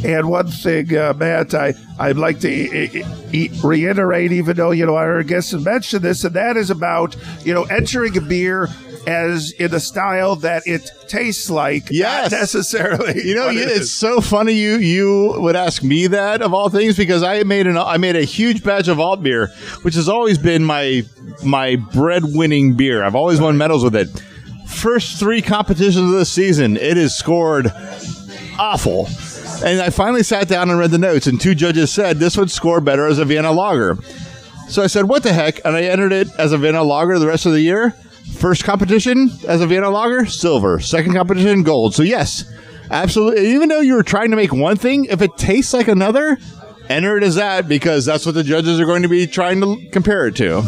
And 0.05 0.29
one 0.29 0.47
thing, 0.47 0.95
uh, 0.95 1.13
Matt, 1.17 1.53
I, 1.55 1.73
I'd 1.97 2.17
like 2.17 2.39
to 2.41 2.49
e- 2.49 3.03
e- 3.33 3.49
reiterate, 3.63 4.31
even 4.31 4.55
though, 4.55 4.71
you 4.71 4.85
know, 4.85 4.95
our 4.95 5.23
guests 5.23 5.51
have 5.51 5.63
mentioned 5.65 6.03
this, 6.03 6.23
and 6.23 6.35
that 6.35 6.57
is 6.57 6.69
about, 6.69 7.15
you 7.43 7.53
know, 7.53 7.63
entering 7.63 8.15
a 8.17 8.21
beer 8.21 8.69
as 9.07 9.51
in 9.53 9.73
a 9.73 9.79
style 9.79 10.35
that 10.37 10.63
it 10.65 10.89
tastes 11.07 11.49
like, 11.49 11.83
Yes. 11.91 12.31
not 12.31 12.39
necessarily. 12.39 13.21
You 13.23 13.35
know, 13.35 13.49
it 13.49 13.57
it's 13.57 13.91
so 13.91 14.19
funny 14.21 14.53
you 14.53 14.77
you 14.77 15.35
would 15.37 15.55
ask 15.55 15.83
me 15.83 16.07
that 16.07 16.41
of 16.41 16.53
all 16.55 16.69
things 16.69 16.97
because 16.97 17.21
I 17.21 17.43
made 17.43 17.67
an 17.67 17.77
I 17.77 17.97
made 17.97 18.15
a 18.15 18.23
huge 18.23 18.63
batch 18.63 18.87
of 18.87 18.99
alt 18.99 19.21
beer, 19.21 19.51
which 19.83 19.93
has 19.95 20.09
always 20.09 20.37
been 20.39 20.63
my 20.63 21.03
my 21.43 21.75
bread 21.93 22.23
winning 22.25 22.75
beer. 22.75 23.03
I've 23.03 23.15
always 23.15 23.39
won 23.39 23.57
medals 23.57 23.83
with 23.83 23.95
it. 23.95 24.07
First 24.67 25.19
three 25.19 25.41
competitions 25.41 25.97
of 26.11 26.17
the 26.17 26.25
season, 26.25 26.75
it 26.75 26.97
is 26.97 27.15
scored 27.15 27.71
awful. 28.57 29.07
And 29.63 29.81
I 29.81 29.89
finally 29.89 30.23
sat 30.23 30.47
down 30.47 30.69
and 30.69 30.79
read 30.79 30.91
the 30.91 30.97
notes, 30.97 31.27
and 31.27 31.39
two 31.39 31.55
judges 31.55 31.91
said 31.91 32.19
this 32.19 32.37
would 32.37 32.51
score 32.51 32.81
better 32.81 33.05
as 33.05 33.19
a 33.19 33.25
Vienna 33.25 33.51
lager. 33.51 33.97
So 34.69 34.81
I 34.81 34.87
said, 34.87 35.05
"What 35.05 35.23
the 35.23 35.33
heck?" 35.33 35.63
And 35.63 35.75
I 35.75 35.83
entered 35.83 36.11
it 36.11 36.27
as 36.37 36.51
a 36.51 36.57
Vienna 36.57 36.83
lager 36.83 37.19
the 37.19 37.27
rest 37.27 37.45
of 37.45 37.51
the 37.51 37.61
year. 37.61 37.93
First 38.37 38.63
competition 38.63 39.31
as 39.47 39.61
a 39.61 39.67
Vienna 39.67 39.89
lager, 39.89 40.25
silver. 40.25 40.79
Second 40.79 41.13
competition, 41.13 41.63
gold. 41.63 41.95
So 41.95 42.03
yes, 42.03 42.43
absolutely. 42.91 43.47
Even 43.53 43.69
though 43.69 43.81
you 43.81 43.93
were 43.93 44.03
trying 44.03 44.31
to 44.31 44.35
make 44.35 44.51
one 44.51 44.75
thing, 44.75 45.05
if 45.05 45.21
it 45.21 45.37
tastes 45.37 45.73
like 45.73 45.87
another, 45.87 46.37
enter 46.89 47.17
it 47.17 47.23
as 47.23 47.35
that 47.35 47.67
because 47.67 48.05
that's 48.05 48.25
what 48.25 48.35
the 48.35 48.43
judges 48.43 48.79
are 48.79 48.85
going 48.85 49.03
to 49.03 49.09
be 49.09 49.27
trying 49.27 49.61
to 49.61 49.77
compare 49.91 50.27
it 50.27 50.35
to. 50.37 50.63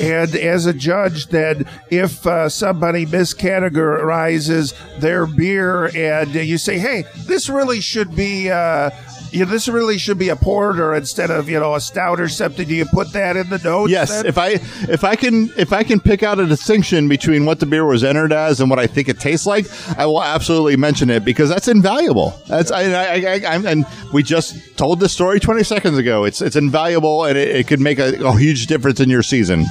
And 0.00 0.34
as 0.34 0.66
a 0.66 0.74
judge, 0.74 1.26
then, 1.26 1.66
if 1.90 2.26
uh, 2.26 2.48
somebody 2.48 3.06
miscategorizes 3.06 4.74
their 4.98 5.26
beer 5.26 5.86
and 5.96 6.34
you 6.34 6.58
say, 6.58 6.78
hey, 6.78 7.04
this 7.26 7.48
really 7.48 7.80
should 7.80 8.14
be. 8.14 8.50
Uh, 8.50 8.90
you 9.34 9.44
this 9.44 9.66
really 9.68 9.98
should 9.98 10.18
be 10.18 10.28
a 10.28 10.36
porter 10.36 10.94
instead 10.94 11.30
of 11.30 11.48
you 11.48 11.58
know 11.58 11.74
a 11.74 11.80
stout 11.80 12.20
or 12.20 12.28
something. 12.28 12.66
Do 12.66 12.74
you 12.74 12.86
put 12.86 13.12
that 13.12 13.36
in 13.36 13.50
the 13.50 13.58
notes? 13.58 13.90
Yes, 13.90 14.10
then? 14.10 14.26
if 14.26 14.38
I 14.38 14.50
if 14.90 15.02
I 15.02 15.16
can 15.16 15.52
if 15.56 15.72
I 15.72 15.82
can 15.82 16.00
pick 16.00 16.22
out 16.22 16.38
a 16.38 16.46
distinction 16.46 17.08
between 17.08 17.44
what 17.44 17.60
the 17.60 17.66
beer 17.66 17.84
was 17.84 18.04
entered 18.04 18.32
as 18.32 18.60
and 18.60 18.70
what 18.70 18.78
I 18.78 18.86
think 18.86 19.08
it 19.08 19.18
tastes 19.18 19.46
like, 19.46 19.66
I 19.98 20.06
will 20.06 20.22
absolutely 20.22 20.76
mention 20.76 21.10
it 21.10 21.24
because 21.24 21.48
that's 21.48 21.68
invaluable. 21.68 22.40
That's 22.46 22.70
I, 22.70 22.84
I, 22.84 23.04
I, 23.04 23.40
I 23.46 23.56
and 23.66 23.84
we 24.12 24.22
just 24.22 24.76
told 24.76 25.00
the 25.00 25.08
story 25.08 25.40
20 25.40 25.64
seconds 25.64 25.98
ago. 25.98 26.24
It's 26.24 26.40
it's 26.40 26.56
invaluable 26.56 27.24
and 27.24 27.36
it, 27.36 27.48
it 27.48 27.66
could 27.66 27.80
make 27.80 27.98
a, 27.98 28.14
a 28.24 28.38
huge 28.38 28.66
difference 28.66 29.00
in 29.00 29.10
your 29.10 29.22
season. 29.22 29.64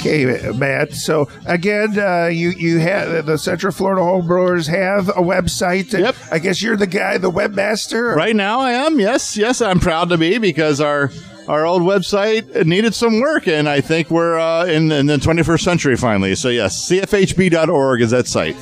Okay, 0.00 0.50
Matt. 0.52 0.94
So 0.94 1.28
again, 1.44 1.98
uh, 1.98 2.26
you 2.26 2.50
you 2.50 2.78
have 2.78 3.26
the 3.26 3.36
Central 3.36 3.70
Florida 3.70 4.00
Homebrewers 4.00 4.66
have 4.66 5.08
a 5.10 5.20
website. 5.20 5.92
Yep. 5.92 6.16
I 6.32 6.38
guess 6.38 6.62
you're 6.62 6.76
the 6.76 6.86
guy, 6.86 7.18
the 7.18 7.30
webmaster. 7.30 8.14
Right 8.14 8.34
now, 8.34 8.60
I 8.60 8.72
am. 8.72 8.98
Yes, 8.98 9.36
yes, 9.36 9.60
I'm 9.60 9.78
proud 9.78 10.08
to 10.08 10.16
be 10.16 10.38
because 10.38 10.80
our 10.80 11.10
our 11.48 11.66
old 11.66 11.82
website 11.82 12.64
needed 12.64 12.94
some 12.94 13.20
work, 13.20 13.46
and 13.46 13.68
I 13.68 13.82
think 13.82 14.10
we're 14.10 14.38
uh, 14.38 14.64
in, 14.64 14.90
in 14.90 15.06
the 15.06 15.16
21st 15.16 15.60
century 15.60 15.96
finally. 15.96 16.34
So 16.34 16.48
yes, 16.48 16.88
cfhb.org 16.88 18.00
is 18.00 18.10
that 18.12 18.26
site. 18.26 18.56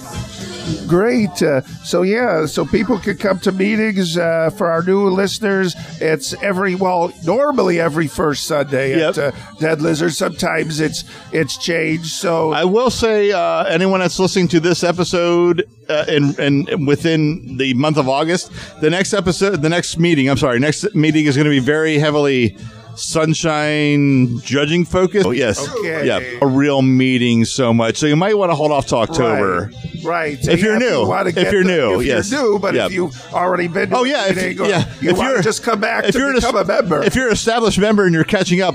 Great. 0.86 1.42
Uh, 1.42 1.60
so 1.84 2.02
yeah, 2.02 2.46
so 2.46 2.64
people 2.64 2.98
can 2.98 3.16
come 3.16 3.38
to 3.40 3.52
meetings 3.52 4.16
uh, 4.16 4.50
for 4.56 4.70
our 4.70 4.82
new 4.82 5.08
listeners. 5.08 5.74
It's 6.00 6.34
every 6.42 6.74
well, 6.74 7.12
normally 7.24 7.78
every 7.80 8.06
first 8.06 8.46
Sunday 8.46 8.96
Yep. 8.98 9.18
at 9.18 9.18
uh, 9.18 9.54
Dead 9.58 9.82
Lizard. 9.82 10.14
Sometimes 10.14 10.80
it's 10.80 11.04
it's 11.32 11.56
changed. 11.58 12.06
So 12.12 12.52
I 12.52 12.64
will 12.64 12.90
say, 12.90 13.32
uh, 13.32 13.64
anyone 13.64 14.00
that's 14.00 14.18
listening 14.18 14.48
to 14.48 14.60
this 14.60 14.82
episode 14.82 15.64
uh, 15.88 16.04
and 16.08 16.38
and 16.38 16.86
within 16.86 17.56
the 17.58 17.74
month 17.74 17.96
of 17.98 18.08
August, 18.08 18.50
the 18.80 18.90
next 18.90 19.12
episode, 19.12 19.62
the 19.62 19.68
next 19.68 19.98
meeting, 19.98 20.28
I'm 20.30 20.36
sorry, 20.38 20.58
next 20.58 20.94
meeting 20.94 21.26
is 21.26 21.36
going 21.36 21.44
to 21.46 21.50
be 21.50 21.58
very 21.60 21.98
heavily 21.98 22.56
sunshine 22.98 24.40
judging 24.40 24.84
focus. 24.84 25.24
Oh 25.24 25.30
yes, 25.30 25.66
Okay. 25.78 26.06
yeah, 26.06 26.20
a 26.42 26.46
real 26.46 26.82
meeting 26.82 27.44
so 27.44 27.72
much. 27.72 27.96
So 27.96 28.06
you 28.06 28.16
might 28.16 28.36
want 28.36 28.50
to 28.50 28.54
hold 28.56 28.72
off 28.72 28.86
to 28.86 28.96
October. 28.96 29.70
Right. 30.02 30.04
right. 30.04 30.44
So 30.44 30.50
If 30.50 30.60
you're 30.62 30.74
yeah, 30.74 30.78
new. 30.90 31.00
you 31.02 31.08
wanna 31.08 31.30
If 31.30 31.52
you're 31.52 31.64
the- 31.64 31.68
new, 31.68 32.00
if 32.00 32.06
yes. 32.06 32.30
you're 32.30 32.42
new, 32.42 32.58
but 32.58 32.74
Yep. 32.74 32.86
if 32.86 32.92
you've 32.92 33.24
already 33.34 33.68
been, 33.68 33.90
to 33.90 33.96
Oh 33.96 34.04
a 34.04 34.08
yeah, 34.08 34.26
if, 34.28 34.36
meeting 34.36 34.60
or 34.60 34.68
yeah. 34.68 34.84
you 35.00 35.10
if 35.10 35.16
want 35.18 35.28
you're 35.28 35.36
to 35.38 35.42
just 35.42 35.62
come 35.62 35.80
back 35.80 36.04
if 36.04 36.12
to 36.12 36.18
you're 36.18 36.28
an 36.30 36.34
become 36.36 36.56
es- 36.56 36.62
a 36.62 36.66
member. 36.66 37.02
If 37.02 37.14
you're 37.14 37.26
an 37.28 37.32
established 37.32 37.78
member 37.78 38.04
and 38.04 38.14
you're 38.14 38.24
catching 38.24 38.60
up, 38.62 38.74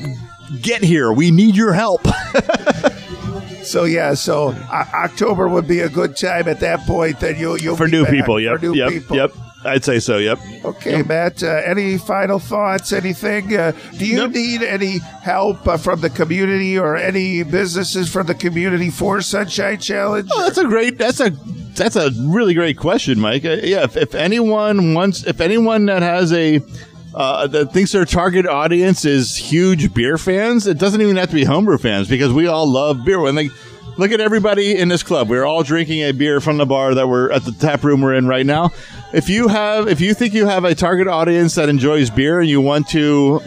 get 0.61 0.83
here. 0.83 1.11
We 1.11 1.31
need 1.31 1.55
your 1.55 1.73
help. 1.73 2.01
So 3.63 3.85
yeah, 3.85 4.13
so 4.13 4.49
uh, 4.49 4.85
October 4.93 5.47
would 5.47 5.67
be 5.67 5.79
a 5.79 5.89
good 5.89 6.17
time 6.17 6.49
at 6.49 6.59
that 6.59 6.81
point. 6.81 7.21
Then 7.21 7.39
you'll 7.39 7.57
you'll 7.57 7.77
For 7.77 7.85
be 7.85 7.91
new 7.91 8.03
back. 8.03 8.13
people, 8.13 8.39
yep, 8.39 8.59
For 8.59 8.65
new 8.65 8.75
yep, 8.75 8.89
people. 8.89 9.15
yep. 9.15 9.31
I'd 9.65 9.83
say 9.83 9.99
so. 9.99 10.17
Yep. 10.17 10.39
Okay, 10.65 11.01
Matt. 11.03 11.43
Uh, 11.43 11.47
any 11.65 11.97
final 11.97 12.39
thoughts? 12.39 12.91
Anything? 12.93 13.55
Uh, 13.55 13.71
do 13.97 14.05
you 14.05 14.17
Nope. 14.17 14.31
need 14.31 14.61
any 14.63 14.97
help 14.99 15.67
uh, 15.67 15.77
from 15.77 16.01
the 16.01 16.09
community 16.09 16.77
or 16.77 16.95
any 16.95 17.43
businesses 17.43 18.11
from 18.11 18.27
the 18.27 18.35
community 18.35 18.89
for 18.89 19.21
Sunshine 19.21 19.79
Challenge? 19.79 20.29
Oh, 20.33 20.41
that's 20.43 20.57
a 20.57 20.65
great. 20.65 20.97
That's 20.97 21.19
a 21.19 21.29
that's 21.75 21.95
a 21.95 22.11
really 22.25 22.53
great 22.53 22.77
question, 22.77 23.19
Mike. 23.19 23.45
Uh, 23.45 23.57
yeah, 23.63 23.83
if, 23.83 23.97
if 23.97 24.13
anyone 24.15 24.93
wants, 24.93 25.25
if 25.25 25.41
anyone 25.41 25.85
that 25.87 26.01
has 26.01 26.31
a 26.33 26.61
uh, 27.15 27.47
that 27.47 27.71
thinks 27.73 27.91
their 27.91 28.05
target 28.05 28.45
audience 28.47 29.05
is 29.05 29.35
huge 29.35 29.93
beer 29.93 30.17
fans, 30.17 30.67
it 30.67 30.77
doesn't 30.77 31.01
even 31.01 31.15
have 31.15 31.29
to 31.29 31.35
be 31.35 31.43
homebrew 31.45 31.77
fans 31.77 32.07
because 32.07 32.33
we 32.33 32.47
all 32.47 32.67
love 32.67 33.05
beer. 33.05 33.19
When 33.19 33.35
they 33.35 33.49
look 33.97 34.11
at 34.11 34.19
everybody 34.19 34.77
in 34.77 34.87
this 34.87 35.03
club, 35.03 35.29
we're 35.29 35.45
all 35.45 35.63
drinking 35.63 36.01
a 36.01 36.11
beer 36.11 36.39
from 36.39 36.57
the 36.57 36.65
bar 36.65 36.95
that 36.95 37.07
we're 37.07 37.31
at 37.31 37.45
the 37.45 37.51
tap 37.51 37.83
room 37.83 38.01
we're 38.01 38.13
in 38.13 38.27
right 38.27 38.45
now. 38.45 38.71
If 39.13 39.29
you 39.29 39.47
have, 39.47 39.87
if 39.87 40.01
you 40.01 40.13
think 40.13 40.33
you 40.33 40.47
have 40.47 40.65
a 40.65 40.75
target 40.75 41.07
audience 41.07 41.55
that 41.55 41.69
enjoys 41.69 42.09
beer 42.09 42.39
and 42.39 42.49
you 42.49 42.61
want 42.61 42.87
to 42.89 43.41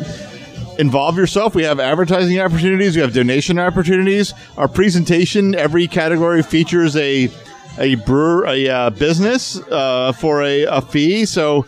involve 0.78 1.16
yourself. 1.16 1.55
We 1.55 1.64
have 1.64 1.80
advertising 1.80 2.38
opportunities. 2.40 2.97
We 2.97 3.03
have 3.03 3.12
donation 3.12 3.59
opportunities. 3.59 4.34
Our 4.57 4.68
presentation, 4.68 5.55
every 5.55 5.88
category 5.88 6.42
features 6.42 6.97
a 6.97 7.30
a 7.78 7.97
brewer, 7.97 8.47
a 8.47 8.68
uh, 8.68 8.90
business 8.90 9.61
uh, 9.70 10.12
for 10.12 10.42
a, 10.42 10.62
a 10.64 10.80
fee. 10.80 11.26
So 11.26 11.66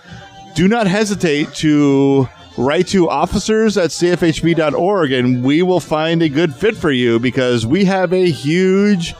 do 0.54 0.66
not 0.66 0.86
hesitate 0.86 1.52
to 1.56 2.28
write 2.58 2.88
to 2.88 3.08
officers 3.08 3.78
at 3.78 3.90
cfhb.org 3.90 5.12
and 5.12 5.44
we 5.44 5.62
will 5.62 5.80
find 5.80 6.22
a 6.22 6.28
good 6.28 6.52
fit 6.52 6.76
for 6.76 6.90
you 6.90 7.20
because 7.20 7.64
we 7.64 7.84
have 7.84 8.12
a 8.12 8.28
huge 8.30 9.14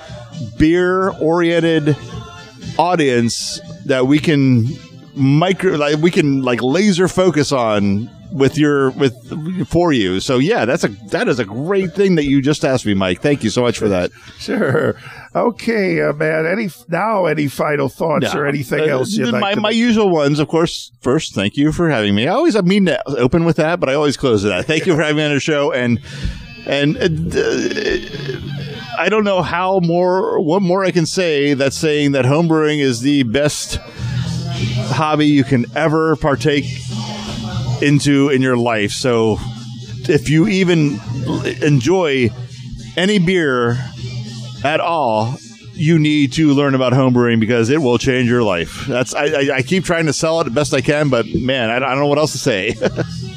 beer 0.58 1.10
oriented 1.20 1.96
audience 2.78 3.60
that 3.84 4.06
we 4.06 4.18
can 4.18 4.66
micro 5.14 5.74
like 5.76 5.96
we 5.98 6.10
can 6.10 6.42
like 6.42 6.62
laser 6.62 7.06
focus 7.06 7.52
on 7.52 8.10
with 8.32 8.58
your 8.58 8.90
with 8.90 9.68
for 9.68 9.92
you. 9.92 10.20
So 10.20 10.38
yeah, 10.38 10.64
that's 10.64 10.84
a 10.84 10.88
that 11.08 11.28
is 11.28 11.38
a 11.38 11.44
great 11.44 11.94
thing 11.94 12.16
that 12.16 12.24
you 12.24 12.42
just 12.42 12.64
asked 12.64 12.86
me, 12.86 12.94
Mike. 12.94 13.22
Thank 13.22 13.44
you 13.44 13.50
so 13.50 13.62
much 13.62 13.78
for 13.78 13.88
that. 13.88 14.10
Sure. 14.38 14.96
Okay, 15.34 16.00
uh, 16.00 16.12
man. 16.14 16.46
Any 16.46 16.70
now 16.88 17.26
any 17.26 17.48
final 17.48 17.88
thoughts 17.88 18.26
Yeah. 18.32 18.38
or 18.38 18.46
anything 18.46 18.80
Uh, 18.80 18.84
else 18.94 19.12
you'd 19.12 19.30
like 19.30 19.40
my, 19.40 19.54
to 19.54 19.60
my 19.60 19.70
usual 19.70 20.10
ones, 20.10 20.38
of 20.38 20.48
course. 20.48 20.90
First, 21.00 21.34
thank 21.34 21.56
you 21.56 21.70
for 21.72 21.90
having 21.90 22.14
me. 22.14 22.26
I 22.26 22.32
always 22.32 22.56
I 22.56 22.62
mean 22.62 22.86
to 22.86 23.08
open 23.18 23.44
with 23.44 23.56
that, 23.56 23.78
but 23.80 23.88
I 23.88 23.94
always 23.94 24.16
close 24.16 24.42
with 24.42 24.52
that. 24.52 24.64
Thank 24.66 24.86
you 24.86 24.94
for 24.96 25.02
having 25.02 25.16
me 25.16 25.24
on 25.24 25.34
the 25.34 25.40
show, 25.40 25.72
and 25.72 26.00
and 26.66 26.96
uh, 26.96 28.98
I 28.98 29.08
don't 29.10 29.24
know 29.24 29.42
how 29.42 29.80
more 29.80 30.40
what 30.40 30.62
more 30.62 30.84
I 30.84 30.90
can 30.90 31.06
say 31.06 31.54
that's 31.54 31.76
saying 31.76 32.12
that 32.12 32.24
homebrewing 32.24 32.78
is 32.80 33.00
the 33.02 33.22
best 33.24 33.78
hobby 34.90 35.26
you 35.26 35.44
can 35.44 35.66
ever 35.76 36.16
partake 36.16 36.64
into 37.82 38.28
in 38.30 38.40
your 38.42 38.56
life. 38.56 38.92
So 38.92 39.38
if 40.08 40.28
you 40.30 40.48
even 40.48 40.98
enjoy 41.62 42.30
any 42.96 43.18
beer 43.18 43.78
at 44.64 44.80
all, 44.80 45.36
you 45.74 45.98
need 45.98 46.32
to 46.32 46.52
learn 46.54 46.74
about 46.74 46.92
homebrewing 46.92 47.40
because 47.40 47.70
it 47.70 47.80
will 47.80 47.98
change 47.98 48.28
your 48.28 48.42
life. 48.42 48.84
That's 48.86 49.14
I, 49.14 49.24
I, 49.24 49.50
I 49.56 49.62
keep 49.62 49.84
trying 49.84 50.06
to 50.06 50.12
sell 50.12 50.40
it 50.40 50.44
the 50.44 50.50
best 50.50 50.74
I 50.74 50.80
can, 50.80 51.08
but 51.08 51.26
man, 51.26 51.70
I, 51.70 51.76
I 51.76 51.78
don't 51.78 51.98
know 51.98 52.06
what 52.06 52.18
else 52.18 52.32
to 52.32 52.38
say. 52.38 52.74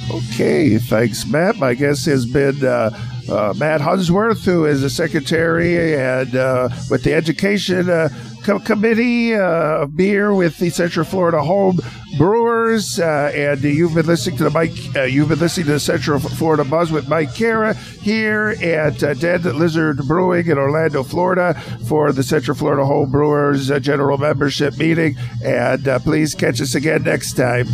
Okay, 0.10 0.78
thanks, 0.78 1.26
Matt. 1.26 1.56
My 1.56 1.74
guest 1.74 2.06
has 2.08 2.26
been 2.26 2.66
uh, 2.66 2.90
uh, 3.30 3.54
Matt 3.56 3.80
Hunsworth, 3.80 4.44
who 4.44 4.66
is 4.66 4.82
the 4.82 4.90
secretary 4.90 5.96
and 5.96 6.36
uh, 6.36 6.68
with 6.90 7.04
the 7.04 7.14
Education 7.14 7.90
uh, 7.90 8.10
Co- 8.44 8.60
Committee 8.60 9.36
uh, 9.36 9.86
Beer 9.86 10.34
with 10.34 10.58
the 10.58 10.70
Central 10.70 11.06
Florida 11.06 11.42
Home 11.42 11.80
Brewers. 12.18 13.00
Uh, 13.00 13.32
and 13.36 13.62
you've 13.62 13.94
been 13.94 14.06
listening 14.06 14.38
to 14.38 14.44
the 14.46 14.50
Mike. 14.50 14.72
Uh, 14.96 15.04
you've 15.04 15.30
been 15.30 15.40
listening 15.40 15.68
to 15.68 15.74
the 15.74 15.80
Central 15.80 16.20
Florida 16.20 16.64
Buzz 16.64 16.92
with 16.92 17.08
Mike 17.08 17.34
Kara 17.36 17.74
here 17.74 18.56
at 18.62 19.02
uh, 19.04 19.14
Dead 19.14 19.44
Lizard 19.46 19.98
Brewing 20.08 20.48
in 20.48 20.58
Orlando, 20.58 21.04
Florida, 21.04 21.60
for 21.88 22.12
the 22.12 22.24
Central 22.24 22.56
Florida 22.56 22.86
Home 22.86 23.12
Brewers 23.12 23.72
uh, 23.72 23.80
General 23.80 24.18
Membership 24.18 24.78
Meeting. 24.78 25.16
And 25.44 25.84
please 26.04 26.36
catch 26.36 26.62
us 26.62 26.76
again 26.76 27.04
next 27.04 27.34
time. 27.34 27.68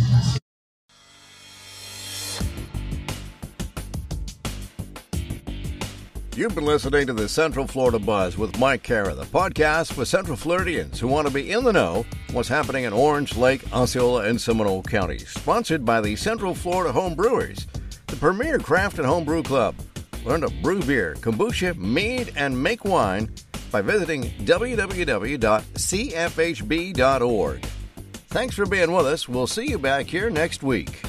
You've 6.38 6.54
been 6.54 6.66
listening 6.66 7.08
to 7.08 7.12
the 7.12 7.28
Central 7.28 7.66
Florida 7.66 7.98
Buzz 7.98 8.38
with 8.38 8.60
Mike 8.60 8.84
Kara, 8.84 9.12
the 9.12 9.24
podcast 9.24 9.94
for 9.94 10.04
Central 10.04 10.36
Floridians 10.36 11.00
who 11.00 11.08
want 11.08 11.26
to 11.26 11.34
be 11.34 11.50
in 11.50 11.64
the 11.64 11.72
know 11.72 12.06
what's 12.30 12.48
happening 12.48 12.84
in 12.84 12.92
Orange, 12.92 13.36
Lake, 13.36 13.64
Osceola, 13.72 14.22
and 14.22 14.40
Seminole 14.40 14.84
counties. 14.84 15.28
Sponsored 15.30 15.84
by 15.84 16.00
the 16.00 16.14
Central 16.14 16.54
Florida 16.54 16.92
Home 16.92 17.16
Brewers, 17.16 17.66
the 18.06 18.14
premier 18.14 18.60
craft 18.60 18.98
and 18.98 19.06
home 19.06 19.24
brew 19.24 19.42
club. 19.42 19.74
Learn 20.24 20.42
to 20.42 20.50
brew 20.62 20.80
beer, 20.80 21.16
kombucha, 21.16 21.76
mead, 21.76 22.32
and 22.36 22.62
make 22.62 22.84
wine 22.84 23.34
by 23.72 23.82
visiting 23.82 24.22
www.cfhb.org. 24.44 25.34
Thanks 28.28 28.54
for 28.54 28.66
being 28.66 28.92
with 28.92 29.06
us. 29.06 29.28
We'll 29.28 29.48
see 29.48 29.66
you 29.66 29.78
back 29.80 30.06
here 30.06 30.30
next 30.30 30.62
week. 30.62 31.02